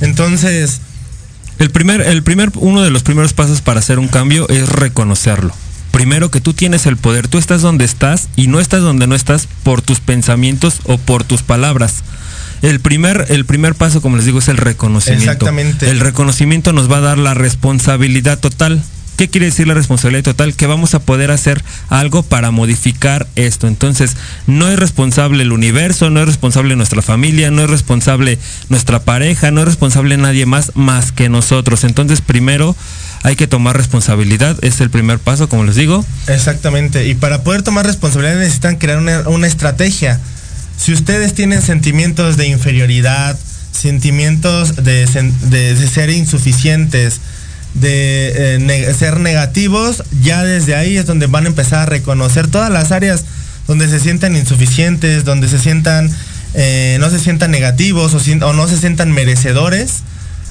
Entonces, 0.00 0.80
El 1.58 1.70
primer, 1.70 2.00
el 2.00 2.22
primer, 2.22 2.50
uno 2.56 2.82
de 2.82 2.90
los 2.90 3.02
primeros 3.02 3.32
pasos 3.32 3.60
para 3.60 3.80
hacer 3.80 3.98
un 3.98 4.08
cambio 4.08 4.48
es 4.48 4.68
reconocerlo. 4.68 5.54
Primero 5.92 6.30
que 6.30 6.40
tú 6.40 6.54
tienes 6.54 6.86
el 6.86 6.96
poder, 6.96 7.28
tú 7.28 7.38
estás 7.38 7.62
donde 7.62 7.84
estás 7.84 8.28
y 8.34 8.48
no 8.48 8.58
estás 8.58 8.82
donde 8.82 9.06
no 9.06 9.14
estás 9.14 9.46
por 9.62 9.80
tus 9.80 10.00
pensamientos 10.00 10.80
o 10.84 10.98
por 10.98 11.22
tus 11.22 11.42
palabras. 11.42 12.02
El 12.62 12.80
primer, 12.80 13.26
el 13.28 13.44
primer 13.44 13.74
paso, 13.74 14.00
como 14.00 14.16
les 14.16 14.26
digo, 14.26 14.38
es 14.38 14.48
el 14.48 14.56
reconocimiento. 14.56 15.30
Exactamente. 15.30 15.90
El 15.90 16.00
reconocimiento 16.00 16.72
nos 16.72 16.90
va 16.90 16.96
a 16.96 17.02
dar 17.02 17.18
la 17.18 17.34
responsabilidad 17.34 18.38
total. 18.38 18.82
¿Qué 19.16 19.28
quiere 19.28 19.46
decir 19.46 19.68
la 19.68 19.74
responsabilidad 19.74 20.24
total? 20.24 20.54
Que 20.54 20.66
vamos 20.66 20.94
a 20.94 20.98
poder 20.98 21.30
hacer 21.30 21.62
algo 21.88 22.22
para 22.22 22.50
modificar 22.50 23.26
esto. 23.36 23.68
Entonces, 23.68 24.16
no 24.46 24.68
es 24.68 24.78
responsable 24.78 25.42
el 25.42 25.52
universo, 25.52 26.10
no 26.10 26.20
es 26.20 26.26
responsable 26.26 26.74
nuestra 26.76 27.00
familia, 27.02 27.50
no 27.50 27.62
es 27.62 27.70
responsable 27.70 28.38
nuestra 28.68 29.00
pareja, 29.04 29.50
no 29.50 29.60
es 29.60 29.66
responsable 29.66 30.16
nadie 30.16 30.46
más 30.46 30.72
más 30.74 31.12
que 31.12 31.28
nosotros. 31.28 31.84
Entonces, 31.84 32.20
primero 32.20 32.74
hay 33.22 33.36
que 33.36 33.46
tomar 33.46 33.76
responsabilidad, 33.76 34.56
es 34.62 34.80
el 34.80 34.90
primer 34.90 35.18
paso, 35.18 35.48
como 35.48 35.64
les 35.64 35.76
digo. 35.76 36.04
Exactamente. 36.26 37.06
Y 37.08 37.14
para 37.14 37.42
poder 37.44 37.62
tomar 37.62 37.86
responsabilidad 37.86 38.38
necesitan 38.38 38.76
crear 38.76 38.98
una, 38.98 39.28
una 39.28 39.46
estrategia. 39.46 40.20
Si 40.76 40.92
ustedes 40.92 41.34
tienen 41.34 41.62
sentimientos 41.62 42.36
de 42.36 42.48
inferioridad, 42.48 43.38
sentimientos 43.70 44.76
de, 44.76 45.06
de- 45.06 45.74
de 45.74 45.88
ser 45.88 46.10
insuficientes, 46.10 47.20
de 47.74 48.56
eh, 48.56 48.94
ser 48.94 49.20
negativos, 49.20 50.04
ya 50.22 50.44
desde 50.44 50.74
ahí 50.74 50.96
es 50.96 51.06
donde 51.06 51.26
van 51.26 51.44
a 51.44 51.48
empezar 51.48 51.80
a 51.80 51.86
reconocer 51.86 52.48
todas 52.48 52.70
las 52.70 52.92
áreas 52.92 53.24
donde 53.66 53.88
se 53.88 54.00
sientan 54.00 54.36
insuficientes, 54.36 55.24
donde 55.24 55.48
se 55.48 55.58
sientan, 55.58 56.10
eh, 56.54 56.96
no 57.00 57.10
se 57.10 57.18
sientan 57.18 57.50
negativos 57.50 58.14
o, 58.14 58.46
o 58.46 58.52
no 58.52 58.68
se 58.68 58.78
sientan 58.78 59.12
merecedores. 59.12 60.02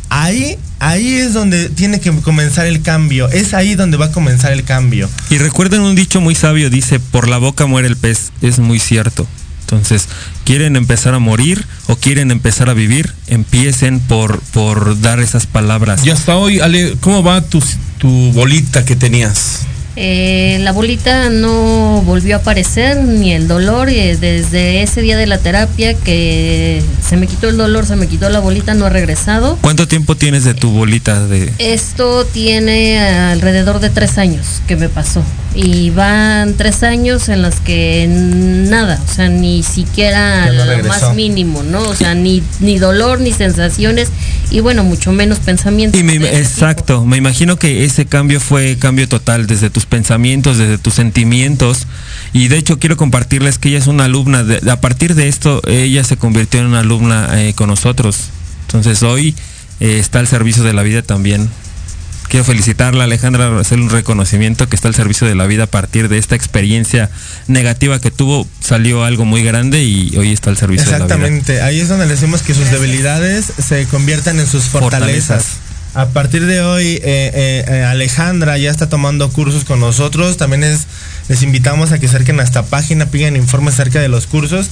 Ahí, 0.10 0.58
ahí 0.80 1.16
es 1.16 1.34
donde 1.34 1.70
tiene 1.70 2.00
que 2.00 2.12
comenzar 2.12 2.68
el 2.68 2.82
cambio. 2.82 3.30
Es 3.30 3.54
ahí 3.54 3.74
donde 3.74 3.98
va 3.98 4.06
a 4.06 4.12
comenzar 4.12 4.52
el 4.52 4.64
cambio. 4.64 5.10
Y 5.30 5.40
recuerden 5.40 5.82
un 5.82 5.96
dicho 5.96 6.22
muy 6.22 6.36
sabio, 6.36 6.70
dice, 6.70 7.00
por 7.00 7.28
la 7.28 7.38
boca 7.38 7.66
muere 7.66 7.88
el 7.88 7.98
pez. 7.98 8.32
Es 8.42 8.60
muy 8.60 8.80
cierto. 8.80 9.28
Entonces, 9.64 10.08
¿quieren 10.44 10.76
empezar 10.76 11.14
a 11.14 11.20
morir 11.20 11.66
o 11.88 11.96
quieren 11.96 12.32
empezar 12.32 12.70
a 12.70 12.74
vivir? 12.74 13.14
Empiecen 13.28 14.00
por, 14.00 14.42
por 14.54 15.00
dar 15.02 15.20
esas 15.20 15.48
palabras. 15.48 16.06
Y 16.06 16.10
hasta 16.10 16.36
hoy, 16.38 16.60
Ale, 16.60 16.96
¿cómo 17.00 17.24
va 17.24 17.42
tu, 17.42 17.64
tu 17.98 18.32
bolita 18.34 18.86
que 18.86 18.96
tenías? 18.96 19.66
Eh, 19.96 20.58
la 20.62 20.72
bolita 20.72 21.30
no 21.30 22.02
volvió 22.02 22.36
a 22.36 22.40
aparecer, 22.40 22.98
ni 22.98 23.32
el 23.32 23.48
dolor, 23.48 23.90
y 23.90 24.16
desde 24.16 24.82
ese 24.82 25.02
día 25.02 25.18
de 25.18 25.28
la 25.28 25.38
terapia 25.38 25.94
que 25.94 26.82
se 27.08 27.16
me 27.16 27.28
quitó 27.28 27.48
el 27.48 27.58
dolor, 27.58 27.86
se 27.86 27.96
me 27.96 28.08
quitó 28.08 28.28
la 28.30 28.40
bolita, 28.40 28.74
no 28.74 28.86
ha 28.86 28.90
regresado. 28.90 29.58
¿Cuánto 29.62 29.88
tiempo 29.88 30.16
tienes 30.16 30.46
de 30.46 30.56
tu 30.56 30.72
bolita 30.72 31.28
de... 31.28 31.54
Esto 31.60 32.26
tiene 32.26 33.00
alrededor 33.00 33.80
de 33.80 33.92
tres 33.92 34.18
años 34.18 34.62
que 34.68 34.76
me 34.76 34.90
pasó. 34.90 35.24
Y 35.56 35.92
van 35.92 36.56
tres 36.56 36.82
años 36.82 37.30
en 37.30 37.44
las 37.44 37.60
que 37.60 38.08
nada, 38.10 39.00
o 39.08 39.14
sea, 39.14 39.30
ni 39.30 39.62
siquiera 39.62 40.48
no 40.52 40.66
lo 40.66 40.84
más 40.86 41.14
mínimo, 41.16 41.62
¿no? 41.62 41.80
O 41.90 41.96
sea, 41.96 42.16
ni, 42.16 42.42
ni 42.60 42.80
dolor, 42.80 43.20
ni 43.20 43.32
sensaciones, 43.32 44.10
y 44.50 44.62
bueno, 44.62 44.84
mucho 44.84 45.12
menos 45.12 45.38
pensamientos. 45.40 46.00
Y 46.02 46.04
me- 46.04 46.16
ese 46.16 46.40
exacto, 46.40 47.06
me 47.06 47.18
imagino 47.18 47.58
que 47.60 47.86
ese 47.86 48.08
cambio 48.08 48.40
fue 48.40 48.78
cambio 48.80 49.08
total 49.08 49.46
desde 49.46 49.70
tus 49.70 49.86
pensamientos, 49.86 50.58
desde 50.58 50.80
tus 50.80 50.96
sentimientos. 50.96 51.86
Y 52.34 52.48
de 52.48 52.58
hecho 52.58 52.80
quiero 52.80 52.98
compartirles 52.98 53.60
que 53.60 53.70
ella 53.70 53.78
es 53.78 53.88
una 53.88 54.06
alumna. 54.06 54.44
de- 54.44 54.72
a 54.72 54.82
partir 54.82 55.14
de 55.14 55.28
esto, 55.28 55.62
ella 55.68 56.04
se 56.04 56.18
convirtió 56.18 56.62
en 56.62 56.66
una 56.68 56.80
alumna 56.80 57.30
eh, 57.44 57.54
con 57.54 57.68
nosotros. 57.70 58.18
Entonces 58.68 59.04
hoy 59.04 59.36
eh, 59.80 60.00
está 60.00 60.18
al 60.20 60.28
servicio 60.28 60.64
de 60.64 60.74
la 60.74 60.82
vida 60.82 61.04
también. 61.04 61.48
Quiero 62.34 62.46
felicitarla, 62.46 63.04
Alejandra, 63.04 63.60
hacerle 63.60 63.84
un 63.84 63.92
reconocimiento 63.92 64.68
que 64.68 64.76
está 64.76 64.88
al 64.88 64.96
servicio 64.96 65.28
de 65.28 65.36
la 65.36 65.46
vida 65.46 65.66
a 65.66 65.68
partir 65.68 66.10
de 66.10 66.18
esta 66.18 66.34
experiencia 66.34 67.12
negativa 67.46 68.00
que 68.00 68.10
tuvo. 68.10 68.48
Salió 68.60 69.04
algo 69.04 69.24
muy 69.24 69.44
grande 69.44 69.84
y 69.84 70.18
hoy 70.18 70.34
está 70.34 70.50
al 70.50 70.58
servicio 70.58 70.86
de 70.86 70.98
la 70.98 71.06
vida. 71.06 71.14
Exactamente, 71.14 71.62
ahí 71.62 71.80
es 71.80 71.90
donde 71.90 72.08
le 72.08 72.14
decimos 72.14 72.42
que 72.42 72.56
sus 72.56 72.72
debilidades 72.72 73.54
se 73.64 73.86
conviertan 73.86 74.40
en 74.40 74.48
sus 74.48 74.64
fortalezas. 74.64 75.28
Fortalezas. 75.28 75.74
A 75.94 76.08
partir 76.08 76.48
de 76.48 76.62
hoy, 76.62 76.94
eh, 76.94 77.02
eh, 77.04 77.66
eh, 77.68 77.84
Alejandra 77.84 78.58
ya 78.58 78.72
está 78.72 78.90
tomando 78.90 79.30
cursos 79.30 79.64
con 79.64 79.80
nosotros. 79.80 80.38
También 80.38 80.64
es, 80.64 80.88
les 81.30 81.44
invitamos 81.44 81.92
a 81.92 82.00
que 82.00 82.08
acerquen 82.08 82.40
a 82.40 82.44
esta 82.44 82.64
página, 82.64 83.06
pidan 83.06 83.36
informes 83.36 83.76
acerca 83.76 84.00
de 84.00 84.08
los 84.08 84.26
cursos. 84.26 84.72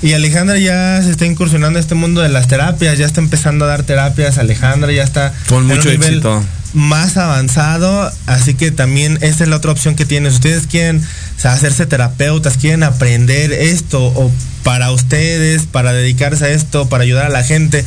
Y 0.00 0.12
Alejandra 0.12 0.58
ya 0.58 1.02
se 1.02 1.10
está 1.10 1.26
incursionando 1.26 1.80
en 1.80 1.82
este 1.82 1.96
mundo 1.96 2.20
de 2.20 2.28
las 2.28 2.46
terapias, 2.46 2.96
ya 2.98 3.04
está 3.04 3.20
empezando 3.20 3.64
a 3.64 3.68
dar 3.68 3.82
terapias. 3.82 4.38
Alejandra 4.38 4.92
ya 4.92 5.02
está 5.02 5.34
Con 5.48 5.66
mucho 5.66 5.90
nivel 5.90 6.08
éxito. 6.08 6.44
Más 6.72 7.16
avanzado, 7.16 8.12
así 8.26 8.54
que 8.54 8.70
también 8.70 9.18
esa 9.22 9.44
es 9.44 9.50
la 9.50 9.56
otra 9.56 9.72
opción 9.72 9.96
que 9.96 10.06
tienen. 10.06 10.30
Si 10.30 10.36
ustedes 10.36 10.66
quieren 10.66 11.02
hacerse 11.42 11.86
terapeutas, 11.86 12.56
quieren 12.56 12.82
aprender 12.82 13.52
esto 13.52 14.04
o 14.04 14.30
para 14.62 14.92
ustedes, 14.92 15.62
para 15.66 15.92
dedicarse 15.92 16.44
a 16.44 16.48
esto, 16.50 16.88
para 16.88 17.04
ayudar 17.04 17.26
a 17.26 17.30
la 17.30 17.42
gente, 17.42 17.84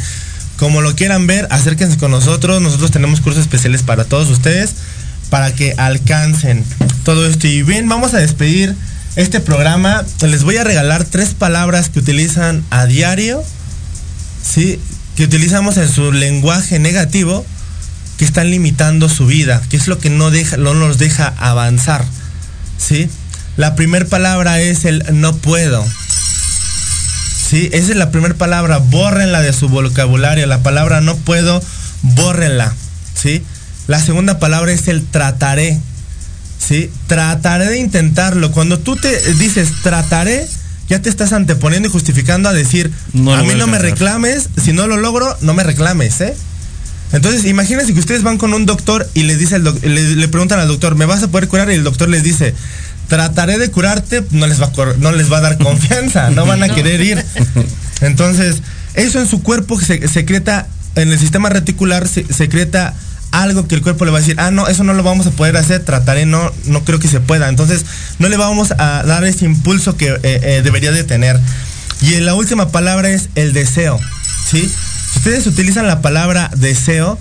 como 0.57 0.81
lo 0.81 0.95
quieran 0.95 1.27
ver, 1.27 1.47
acérquense 1.49 1.97
con 1.97 2.11
nosotros. 2.11 2.61
Nosotros 2.61 2.91
tenemos 2.91 3.21
cursos 3.21 3.41
especiales 3.41 3.83
para 3.83 4.05
todos 4.05 4.29
ustedes 4.29 4.75
para 5.33 5.51
que 5.51 5.73
alcancen 5.77 6.63
todo 7.03 7.27
esto. 7.27 7.47
Y 7.47 7.63
bien, 7.63 7.89
vamos 7.89 8.13
a 8.13 8.19
despedir 8.19 8.75
este 9.15 9.39
programa. 9.39 10.05
Les 10.21 10.43
voy 10.43 10.57
a 10.57 10.63
regalar 10.63 11.05
tres 11.05 11.29
palabras 11.29 11.89
que 11.89 11.97
utilizan 11.97 12.63
a 12.69 12.85
diario, 12.85 13.43
¿sí? 14.43 14.79
Que 15.15 15.23
utilizamos 15.23 15.77
en 15.77 15.89
su 15.89 16.11
lenguaje 16.11 16.77
negativo 16.77 17.47
que 18.23 18.27
están 18.27 18.51
limitando 18.51 19.09
su 19.09 19.25
vida, 19.25 19.61
que 19.69 19.75
es 19.75 19.89
lo 19.89 19.99
que 19.99 20.09
no, 20.09 20.31
deja, 20.31 20.55
no 20.55 20.73
nos 20.73 20.97
deja 20.97 21.33
avanzar. 21.39 22.05
¿sí? 22.77 23.09
La 23.57 23.75
primera 23.75 24.05
palabra 24.05 24.61
es 24.61 24.85
el 24.85 25.03
no 25.11 25.35
puedo. 25.35 25.85
¿sí? 27.49 27.69
Esa 27.73 27.91
es 27.91 27.97
la 27.97 28.11
primera 28.11 28.35
palabra, 28.35 28.77
bórrenla 28.77 29.41
de 29.41 29.51
su 29.51 29.67
vocabulario. 29.67 30.47
La 30.47 30.63
palabra 30.63 31.01
no 31.01 31.17
puedo, 31.17 31.61
bórrenla. 32.01 32.73
¿sí? 33.13 33.43
La 33.87 33.99
segunda 33.99 34.39
palabra 34.39 34.71
es 34.71 34.87
el 34.87 35.05
trataré. 35.05 35.77
¿sí? 36.65 36.89
Trataré 37.07 37.65
de 37.65 37.79
intentarlo. 37.79 38.53
Cuando 38.53 38.79
tú 38.79 38.95
te 38.95 39.33
dices 39.33 39.69
trataré, 39.83 40.47
ya 40.87 41.01
te 41.01 41.09
estás 41.09 41.33
anteponiendo 41.33 41.89
y 41.89 41.91
justificando 41.91 42.47
a 42.47 42.53
decir, 42.53 42.89
No 43.11 43.33
a 43.35 43.43
mí 43.43 43.51
a 43.51 43.55
no 43.55 43.67
me 43.67 43.75
alcanzar". 43.75 43.81
reclames, 43.81 44.47
si 44.63 44.71
no 44.71 44.87
lo 44.87 44.95
logro, 44.95 45.37
no 45.41 45.53
me 45.53 45.63
reclames, 45.63 46.21
¿eh? 46.21 46.33
Entonces, 47.13 47.45
imagínense 47.45 47.93
que 47.93 47.99
ustedes 47.99 48.23
van 48.23 48.37
con 48.37 48.53
un 48.53 48.65
doctor 48.65 49.07
y 49.13 49.23
le 49.23 49.37
dice 49.37 49.55
el 49.55 49.63
doc- 49.63 49.81
le, 49.83 50.15
le 50.15 50.27
preguntan 50.27 50.59
al 50.59 50.67
doctor, 50.67 50.95
¿me 50.95 51.05
vas 51.05 51.23
a 51.23 51.29
poder 51.29 51.47
curar? 51.47 51.71
Y 51.71 51.75
el 51.75 51.83
doctor 51.83 52.09
les 52.09 52.23
dice, 52.23 52.53
trataré 53.07 53.57
de 53.57 53.69
curarte, 53.71 54.23
no 54.31 54.47
les 54.47 54.61
va 54.61 54.65
a, 54.65 54.93
no 54.99 55.11
les 55.11 55.31
va 55.31 55.37
a 55.37 55.41
dar 55.41 55.57
confianza, 55.57 56.29
no 56.31 56.45
van 56.45 56.63
a 56.63 56.69
querer 56.75 56.99
ir. 57.01 57.23
Entonces, 58.01 58.57
eso 58.95 59.19
en 59.19 59.27
su 59.27 59.41
cuerpo 59.43 59.79
se 59.79 60.07
secreta, 60.07 60.67
en 60.95 61.11
el 61.11 61.19
sistema 61.19 61.49
reticular 61.49 62.07
se 62.07 62.25
secreta 62.33 62.93
algo 63.31 63.67
que 63.67 63.73
el 63.75 63.81
cuerpo 63.81 64.05
le 64.05 64.11
va 64.11 64.17
a 64.17 64.21
decir, 64.21 64.35
ah, 64.39 64.51
no, 64.51 64.67
eso 64.67 64.83
no 64.83 64.93
lo 64.93 65.01
vamos 65.01 65.25
a 65.25 65.31
poder 65.31 65.57
hacer, 65.57 65.83
trataré, 65.83 66.25
no, 66.25 66.51
no 66.65 66.83
creo 66.83 66.99
que 66.99 67.07
se 67.07 67.19
pueda. 67.19 67.49
Entonces, 67.49 67.83
no 68.19 68.29
le 68.29 68.37
vamos 68.37 68.71
a 68.71 69.03
dar 69.05 69.23
ese 69.23 69.45
impulso 69.45 69.97
que 69.97 70.09
eh, 70.09 70.19
eh, 70.23 70.61
debería 70.63 70.91
de 70.91 71.03
tener. 71.03 71.39
Y 72.01 72.15
la 72.19 72.35
última 72.35 72.69
palabra 72.69 73.09
es 73.09 73.29
el 73.35 73.53
deseo, 73.53 73.99
¿sí? 74.49 74.71
Ustedes 75.15 75.47
utilizan 75.47 75.87
la 75.87 76.01
palabra 76.01 76.49
deseo, 76.55 77.17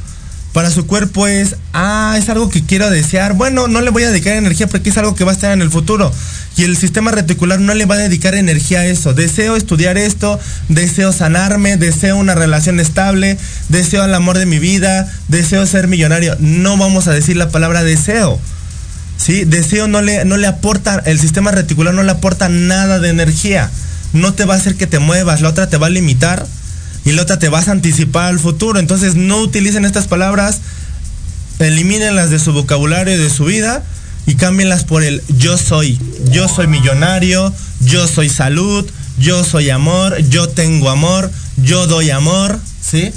para 0.53 0.71
su 0.71 0.87
cuerpo 0.87 1.27
es, 1.27 1.57
ah, 1.73 2.15
es 2.19 2.29
algo 2.29 2.51
que 2.51 2.63
quiero 2.65 2.91
desear. 2.91 3.33
Bueno, 3.33 3.69
no 3.69 3.81
le 3.81 3.91
voy 3.91 4.03
a 4.03 4.11
dedicar 4.11 4.35
energía 4.35 4.67
porque 4.67 4.91
es 4.91 4.99
algo 4.99 5.15
que 5.15 5.25
va 5.25 5.31
a 5.33 5.35
estar 5.35 5.53
en 5.53 5.63
el 5.63 5.71
futuro. 5.71 6.13
Y 6.57 6.65
el 6.65 6.77
sistema 6.77 7.11
reticular 7.11 7.59
no 7.59 7.73
le 7.73 7.87
va 7.87 7.95
a 7.95 7.99
dedicar 7.99 8.35
energía 8.35 8.81
a 8.81 8.87
eso. 8.87 9.15
Deseo 9.15 9.57
estudiar 9.57 9.97
esto, 9.97 10.39
deseo 10.69 11.13
sanarme, 11.13 11.79
deseo 11.79 12.19
una 12.19 12.35
relación 12.35 12.81
estable, 12.81 13.39
deseo 13.71 14.05
el 14.05 14.15
amor 14.15 14.37
de 14.37 14.45
mi 14.45 14.59
vida, 14.59 15.11
deseo 15.29 15.65
ser 15.65 15.89
millonario. 15.89 16.37
No 16.39 16.77
vamos 16.77 17.09
a 17.09 17.13
decir 17.13 17.39
la 17.39 17.49
palabra 17.49 17.83
deseo. 17.83 18.39
¿Sí? 19.17 19.45
Deseo 19.45 19.89
no 19.89 20.03
le, 20.03 20.27
no 20.27 20.37
le 20.37 20.49
aporta, 20.49 21.03
el 21.07 21.19
sistema 21.19 21.51
reticular 21.53 21.95
no 21.95 22.03
le 22.03 22.13
aporta 22.13 22.51
nada 22.51 22.99
de 22.99 23.09
energía. 23.09 23.71
No 24.13 24.35
te 24.35 24.45
va 24.45 24.55
a 24.55 24.59
hacer 24.59 24.75
que 24.75 24.87
te 24.87 24.99
muevas, 24.99 25.41
la 25.41 25.49
otra 25.49 25.71
te 25.71 25.79
va 25.79 25.87
a 25.87 25.91
limitar 25.91 26.45
y 27.05 27.13
la 27.13 27.23
otra 27.23 27.39
te 27.39 27.49
vas 27.49 27.69
a 27.69 27.73
anticipar 27.73 28.27
al 28.27 28.39
futuro. 28.39 28.79
Entonces 28.79 29.15
no 29.15 29.39
utilicen 29.39 29.85
estas 29.85 30.07
palabras, 30.07 30.61
elimínenlas 31.59 32.31
de 32.31 32.39
su 32.39 32.53
vocabulario 32.53 33.15
y 33.15 33.19
de 33.19 33.31
su 33.31 33.45
vida 33.45 33.83
y 34.27 34.35
cámbienlas 34.35 34.85
por 34.85 35.03
el 35.03 35.23
yo 35.29 35.59
soy. 35.59 35.99
Yo 36.31 36.49
soy 36.49 36.67
millonario, 36.67 37.53
yo 37.81 38.07
soy 38.07 38.29
salud, 38.29 38.89
yo 39.19 39.45
soy 39.45 39.71
amor, 39.71 40.19
yo 40.29 40.49
tengo 40.49 40.91
amor, 40.91 41.31
yo 41.57 41.87
doy 41.87 42.11
amor, 42.11 42.59
¿sí? 42.81 43.11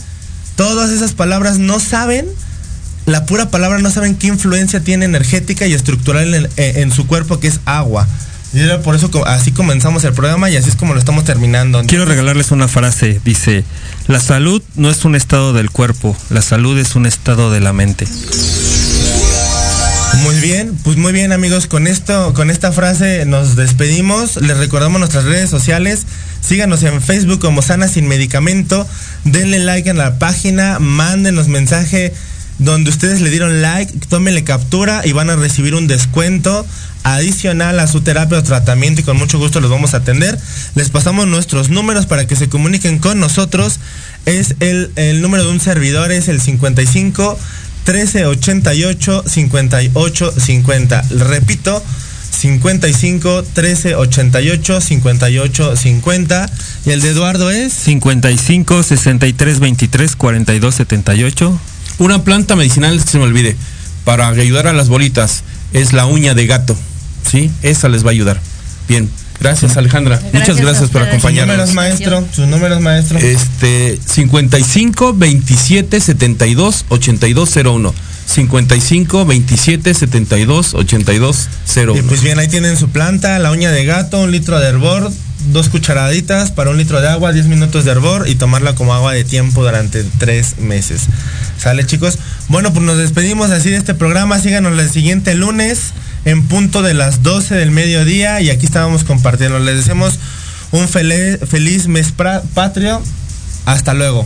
Todas 0.56 0.92
esas 0.92 1.14
palabras 1.14 1.60
no 1.60 1.80
saben, 1.80 2.28
la 3.06 3.26
pura 3.26 3.50
palabra 3.50 3.80
no 3.80 3.92
saben 3.92 4.16
qué 4.16 4.28
influencia 4.28 4.80
tiene 4.80 5.06
energética 5.06 5.68
y 5.68 5.74
estructural 5.74 6.34
en, 6.34 6.50
en 6.58 6.92
su 6.92 7.06
cuerpo 7.06 7.40
que 7.40 7.48
es 7.48 7.60
agua. 7.66 8.08
Y 8.56 8.62
era 8.62 8.82
por 8.82 8.96
eso 8.96 9.12
así 9.28 9.52
comenzamos 9.52 10.06
el 10.06 10.14
programa 10.14 10.50
y 10.50 10.56
así 10.56 10.70
es 10.70 10.78
como 10.78 10.94
lo 10.94 11.00
estamos 11.00 11.26
terminando. 11.26 11.84
Quiero 11.88 12.06
regalarles 12.06 12.52
una 12.52 12.70
frase. 12.70 13.20
Dice, 13.26 13.66
la 14.08 14.22
salud 14.22 14.64
no 14.76 14.90
es 14.90 15.04
un 15.04 15.14
estado 15.14 15.52
del 15.52 15.70
cuerpo, 15.70 16.16
la 16.30 16.42
salud 16.42 16.78
es 16.78 16.96
un 16.96 17.06
estado 17.06 17.52
de 17.52 17.60
la 17.60 17.74
mente. 17.74 18.08
Muy 20.24 20.40
bien, 20.40 20.74
pues 20.86 20.96
muy 20.96 21.12
bien 21.12 21.34
amigos, 21.34 21.68
con 21.68 21.86
esto, 21.86 22.34
con 22.34 22.50
esta 22.50 22.72
frase 22.72 23.26
nos 23.26 23.58
despedimos. 23.58 24.38
Les 24.38 24.56
recordamos 24.56 25.00
nuestras 25.00 25.26
redes 25.26 25.50
sociales. 25.50 26.06
Síganos 26.40 26.82
en 26.84 27.02
Facebook 27.02 27.42
como 27.42 27.62
Sana 27.62 27.90
Sin 27.90 28.08
Medicamento. 28.08 28.88
Denle 29.26 29.60
like 29.60 29.90
en 29.90 29.98
la 29.98 30.18
página, 30.18 30.80
mándenos 30.80 31.50
mensaje 31.50 32.14
donde 32.60 32.90
ustedes 32.90 33.22
le 33.22 33.30
dieron 33.30 33.62
like, 33.62 33.92
tómenle 34.08 34.44
captura 34.44 35.02
y 35.06 35.12
van 35.12 35.30
a 35.30 35.36
recibir 35.36 35.76
un 35.76 35.88
descuento 35.88 36.66
adicional 37.04 37.80
a 37.80 37.88
su 37.88 38.02
terapia 38.02 38.40
o 38.40 38.44
tratamiento 38.44 39.02
y 39.02 39.04
con 39.04 39.18
mucho 39.18 39.38
gusto 39.38 39.60
los 39.60 39.70
vamos 39.70 39.94
a 39.94 39.98
atender. 39.98 40.40
Les 40.74 40.90
pasamos 40.90 41.28
nuestros 41.28 41.70
números 41.70 42.06
para 42.06 42.26
que 42.28 42.36
se 42.36 42.50
comuniquen 42.50 42.98
con 43.00 43.20
nosotros. 43.20 43.80
Es 44.26 44.56
el, 44.60 44.92
el 44.96 45.22
número 45.22 45.44
de 45.44 45.52
un 45.52 45.60
servidor, 45.60 46.12
es 46.12 46.28
el 46.30 46.42
55 46.42 47.38
1388 47.86 49.24
5850. 49.28 51.02
Repito, 51.12 51.84
55 52.32 53.44
1388 53.44 54.82
5850. 54.82 56.50
Y 56.86 56.90
el 56.90 57.02
de 57.02 57.10
Eduardo 57.10 57.52
es 57.52 57.74
55 57.74 58.84
63 58.84 59.60
23 59.60 60.16
42 60.16 60.76
78. 60.76 61.60
Una 61.98 62.24
planta 62.24 62.56
medicinal, 62.56 63.02
que 63.04 63.10
se 63.10 63.18
me 63.18 63.24
olvide, 63.26 63.56
para 64.04 64.28
ayudar 64.28 64.68
a 64.68 64.74
las 64.74 64.90
bolitas, 64.90 65.44
es 65.74 65.94
la 65.94 66.06
uña 66.06 66.34
de 66.34 66.48
gato. 66.48 66.76
¿Sí? 67.30 67.52
Esa 67.62 67.90
les 67.90 68.04
va 68.04 68.10
a 68.10 68.12
ayudar. 68.12 68.40
Bien. 68.88 69.10
Gracias, 69.40 69.76
Alejandra. 69.76 70.22
Muchas 70.32 70.58
gracias 70.58 70.90
por 70.90 71.02
Sus 71.02 71.10
acompañarnos. 71.10 71.58
números, 71.58 71.74
maestro. 71.74 72.26
Sus 72.34 72.48
números, 72.48 72.80
maestro. 72.82 73.20
Este, 73.20 74.00
55 74.06 75.14
27 75.14 76.00
72 76.00 76.86
8201. 76.90 77.94
55 78.28 79.26
27 79.26 79.94
72 79.94 80.74
8201. 80.74 81.96
Y 81.98 82.02
pues 82.04 82.22
bien, 82.22 82.40
ahí 82.40 82.48
tienen 82.48 82.78
su 82.78 82.90
planta, 82.90 83.38
la 83.40 83.52
uña 83.52 83.72
de 83.72 83.86
gato, 83.86 84.22
un 84.22 84.32
litro 84.32 84.60
de 84.60 84.68
hervor, 84.68 85.12
dos 85.52 85.70
cucharaditas 85.70 86.52
para 86.52 86.70
un 86.70 86.78
litro 86.78 87.02
de 87.02 87.08
agua, 87.08 87.32
10 87.32 87.48
minutos 87.48 87.86
de 87.86 87.92
hervor 87.92 88.28
y 88.28 88.36
tomarla 88.36 88.76
como 88.76 88.94
agua 88.94 89.14
de 89.14 89.24
tiempo 89.24 89.64
durante 89.64 90.04
tres 90.18 90.58
meses. 90.60 91.04
¿Sale 91.58 91.86
chicos? 91.86 92.18
Bueno, 92.50 92.74
pues 92.74 92.86
nos 92.86 92.98
despedimos 92.98 93.52
así 93.52 93.70
de 93.70 93.78
este 93.78 93.94
programa. 93.94 94.40
Síganos 94.40 94.78
el 94.78 94.90
siguiente 94.90 95.36
lunes 95.36 95.94
en 96.26 96.48
punto 96.48 96.82
de 96.82 96.94
las 96.94 97.24
12 97.24 97.56
del 97.56 97.72
mediodía 97.72 98.42
y 98.42 98.50
aquí 98.50 98.66
estábamos 98.66 99.04
compartiendo. 99.04 99.60
Les 99.60 99.78
deseamos 99.78 100.20
un 100.72 100.88
feliz, 100.88 101.40
feliz 101.48 101.88
mes 101.88 102.12
patrio. 102.54 103.02
Hasta 103.66 103.94
luego. 103.94 104.26